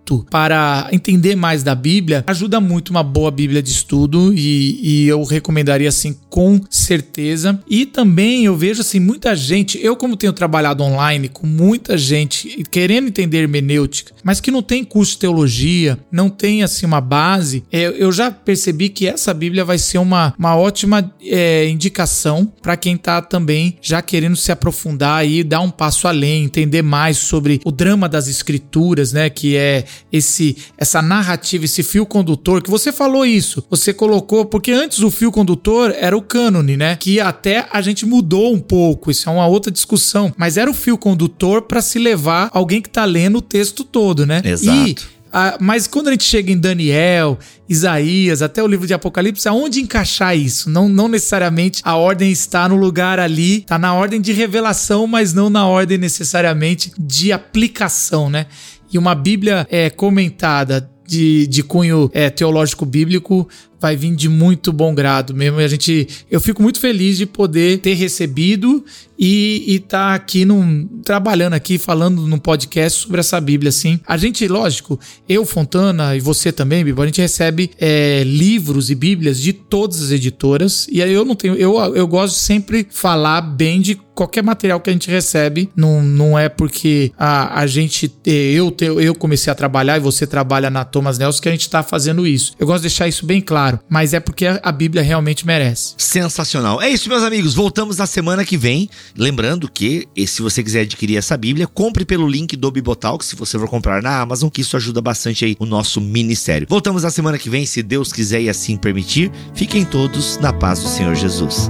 sedento 0.09 0.25
para 0.29 0.87
entender 0.91 1.35
mais 1.35 1.61
da 1.61 1.75
Bíblia 1.75 2.23
ajuda 2.25 2.59
muito 2.59 2.89
uma 2.89 3.03
boa 3.03 3.29
Bíblia 3.29 3.61
de 3.61 3.69
estudo 3.69 4.33
e, 4.33 4.79
e 4.81 5.07
eu 5.07 5.23
recomendaria 5.23 5.89
assim 5.89 6.15
com 6.29 6.59
certeza. 6.69 7.59
E 7.69 7.85
também 7.85 8.45
eu 8.45 8.55
vejo 8.55 8.81
assim 8.81 8.99
muita 8.99 9.35
gente, 9.35 9.79
eu 9.81 9.95
como 9.95 10.17
tenho 10.17 10.33
trabalhado 10.33 10.83
online 10.83 11.29
com 11.29 11.45
muita 11.45 11.97
gente 11.97 12.63
querendo 12.71 13.07
entender 13.07 13.39
hermenêutica, 13.39 14.13
mas 14.23 14.39
que 14.39 14.51
não 14.51 14.61
tem 14.61 14.83
curso 14.83 15.13
de 15.13 15.19
teologia, 15.19 15.99
não 16.11 16.29
tem 16.29 16.63
assim 16.63 16.85
uma 16.85 17.01
base, 17.01 17.63
é, 17.71 17.93
eu 17.97 18.11
já 18.11 18.31
percebi 18.31 18.89
que 18.89 19.07
essa 19.07 19.33
Bíblia 19.33 19.63
vai 19.63 19.77
ser 19.77 19.97
uma, 19.97 20.33
uma 20.37 20.55
ótima 20.55 21.11
é, 21.21 21.67
indicação 21.67 22.51
para 22.61 22.77
quem 22.77 22.97
tá 22.97 23.21
também 23.21 23.77
já 23.81 24.01
querendo 24.01 24.35
se 24.35 24.51
aprofundar 24.51 25.27
e 25.27 25.43
dar 25.43 25.61
um 25.61 25.69
passo 25.69 26.07
além, 26.07 26.43
entender 26.43 26.81
mais 26.81 27.17
sobre 27.17 27.59
o 27.65 27.71
drama 27.71 28.07
das 28.07 28.27
escrituras, 28.27 29.11
né, 29.11 29.29
que 29.29 29.55
é 29.55 29.85
esse 30.11 30.57
essa 30.77 31.01
narrativa, 31.01 31.65
esse 31.65 31.83
fio 31.83 32.05
condutor 32.05 32.61
que 32.61 32.69
você 32.69 32.91
falou 32.91 33.25
isso, 33.25 33.63
você 33.69 33.93
colocou 33.93 34.45
porque 34.45 34.71
antes 34.71 34.99
o 34.99 35.11
fio 35.11 35.31
condutor 35.31 35.93
era 35.97 36.17
o 36.17 36.21
cânone, 36.21 36.77
né, 36.77 36.95
que 36.95 37.19
até 37.19 37.67
a 37.71 37.81
gente 37.81 38.05
mudou 38.05 38.53
um 38.53 38.59
pouco, 38.59 39.11
isso 39.11 39.29
é 39.29 39.31
uma 39.31 39.47
outra 39.47 39.71
discussão, 39.71 40.33
mas 40.37 40.57
era 40.57 40.69
o 40.69 40.73
fio 40.73 40.97
condutor 40.97 41.63
para 41.63 41.81
se 41.81 41.99
levar 41.99 42.49
alguém 42.53 42.81
que 42.81 42.89
tá 42.89 43.05
lendo 43.05 43.37
o 43.37 43.41
texto 43.41 43.83
todo, 43.83 44.25
né? 44.25 44.41
Exato. 44.43 44.77
E 44.89 45.19
ah, 45.31 45.57
mas 45.59 45.87
quando 45.87 46.07
a 46.07 46.11
gente 46.11 46.23
chega 46.23 46.51
em 46.51 46.57
Daniel, 46.57 47.37
Isaías, 47.67 48.41
até 48.41 48.63
o 48.63 48.67
livro 48.67 48.87
de 48.87 48.93
Apocalipse, 48.93 49.47
aonde 49.47 49.79
encaixar 49.79 50.35
isso? 50.35 50.69
Não, 50.69 50.89
não 50.89 51.07
necessariamente 51.07 51.81
a 51.85 51.95
ordem 51.95 52.31
está 52.31 52.67
no 52.67 52.75
lugar 52.75 53.19
ali, 53.19 53.59
está 53.59 53.77
na 53.77 53.93
ordem 53.93 54.19
de 54.19 54.33
revelação, 54.33 55.05
mas 55.05 55.33
não 55.33 55.49
na 55.49 55.67
ordem 55.67 55.97
necessariamente 55.97 56.91
de 56.97 57.31
aplicação, 57.31 58.29
né? 58.29 58.47
E 58.91 58.97
uma 58.97 59.13
Bíblia 59.13 59.67
é, 59.69 59.89
comentada 59.89 60.89
de, 61.05 61.47
de 61.47 61.63
cunho 61.63 62.09
é, 62.13 62.29
teológico 62.29 62.85
bíblico 62.85 63.47
vai 63.79 63.95
vir 63.95 64.15
de 64.15 64.29
muito 64.29 64.71
bom 64.71 64.93
grado 64.93 65.33
mesmo. 65.33 65.59
A 65.59 65.67
gente, 65.67 66.07
eu 66.29 66.39
fico 66.39 66.61
muito 66.61 66.79
feliz 66.79 67.17
de 67.17 67.25
poder 67.25 67.79
ter 67.79 67.93
recebido 67.93 68.83
e 69.21 69.75
estar 69.75 70.09
tá 70.09 70.13
aqui 70.13 70.45
num, 70.45 70.87
trabalhando 71.03 71.53
aqui, 71.53 71.77
falando 71.77 72.25
num 72.25 72.37
podcast 72.37 73.01
sobre 73.01 73.19
essa 73.19 73.39
Bíblia, 73.41 73.67
assim. 73.67 73.99
A 74.07 74.15
gente, 74.15 74.47
lógico, 74.47 74.97
eu, 75.27 75.45
Fontana, 75.45 76.15
e 76.15 76.21
você 76.21 76.53
também, 76.53 76.85
Bíblia, 76.85 77.03
a 77.03 77.07
gente 77.07 77.19
recebe 77.19 77.69
é, 77.77 78.23
livros 78.25 78.89
e 78.89 78.95
Bíblias 78.95 79.37
de 79.41 79.51
todas 79.51 80.01
as 80.01 80.11
editoras, 80.11 80.87
e 80.89 81.03
aí 81.03 81.11
eu 81.11 81.25
não 81.25 81.35
tenho, 81.35 81.55
eu, 81.55 81.77
eu 81.95 82.07
gosto 82.07 82.35
de 82.35 82.39
sempre 82.39 82.87
falar 82.89 83.41
bem 83.41 83.81
de 83.81 83.99
qualquer 84.19 84.43
material 84.43 84.81
que 84.81 84.89
a 84.89 84.93
gente 84.93 85.09
recebe. 85.09 85.69
Não, 85.73 86.01
não 86.01 86.37
é 86.37 86.49
porque 86.49 87.11
a, 87.17 87.61
a 87.61 87.67
gente, 87.67 88.11
eu, 88.25 88.75
eu 88.99 89.15
comecei 89.15 89.49
a 89.49 89.55
trabalhar 89.55 89.95
e 89.95 90.01
você 90.01 90.27
trabalha 90.27 90.69
na 90.69 90.83
Thomas 90.83 91.17
Nelson 91.17 91.41
que 91.41 91.47
a 91.47 91.51
gente 91.53 91.61
está 91.61 91.81
fazendo 91.81 92.27
isso. 92.27 92.53
Eu 92.59 92.67
gosto 92.67 92.81
de 92.81 92.89
deixar 92.89 93.07
isso 93.07 93.25
bem 93.25 93.39
claro, 93.69 93.79
mas 93.89 94.13
é 94.13 94.19
porque 94.19 94.45
a 94.47 94.71
Bíblia 94.71 95.03
realmente 95.03 95.45
merece. 95.45 95.93
Sensacional. 95.97 96.81
É 96.81 96.89
isso, 96.89 97.09
meus 97.09 97.23
amigos. 97.23 97.53
Voltamos 97.53 97.97
na 97.97 98.05
semana 98.05 98.43
que 98.43 98.57
vem. 98.57 98.89
Lembrando 99.15 99.69
que, 99.69 100.07
se 100.27 100.41
você 100.41 100.63
quiser 100.63 100.81
adquirir 100.81 101.17
essa 101.17 101.37
Bíblia, 101.37 101.67
compre 101.67 102.05
pelo 102.05 102.27
link 102.27 102.55
do 102.55 102.71
Bibotalk, 102.71 103.23
se 103.23 103.35
você 103.35 103.57
for 103.57 103.69
comprar 103.69 104.01
na 104.01 104.19
Amazon, 104.19 104.49
que 104.49 104.61
isso 104.61 104.75
ajuda 104.75 105.01
bastante 105.01 105.45
aí 105.45 105.55
o 105.59 105.65
nosso 105.65 106.01
ministério. 106.01 106.67
Voltamos 106.69 107.03
na 107.03 107.09
semana 107.09 107.37
que 107.37 107.49
vem, 107.49 107.65
se 107.65 107.83
Deus 107.83 108.11
quiser 108.11 108.41
e 108.41 108.49
assim 108.49 108.77
permitir. 108.77 109.31
Fiquem 109.53 109.85
todos 109.85 110.37
na 110.37 110.51
paz 110.51 110.79
do 110.81 110.89
Senhor 110.89 111.15
Jesus. 111.15 111.69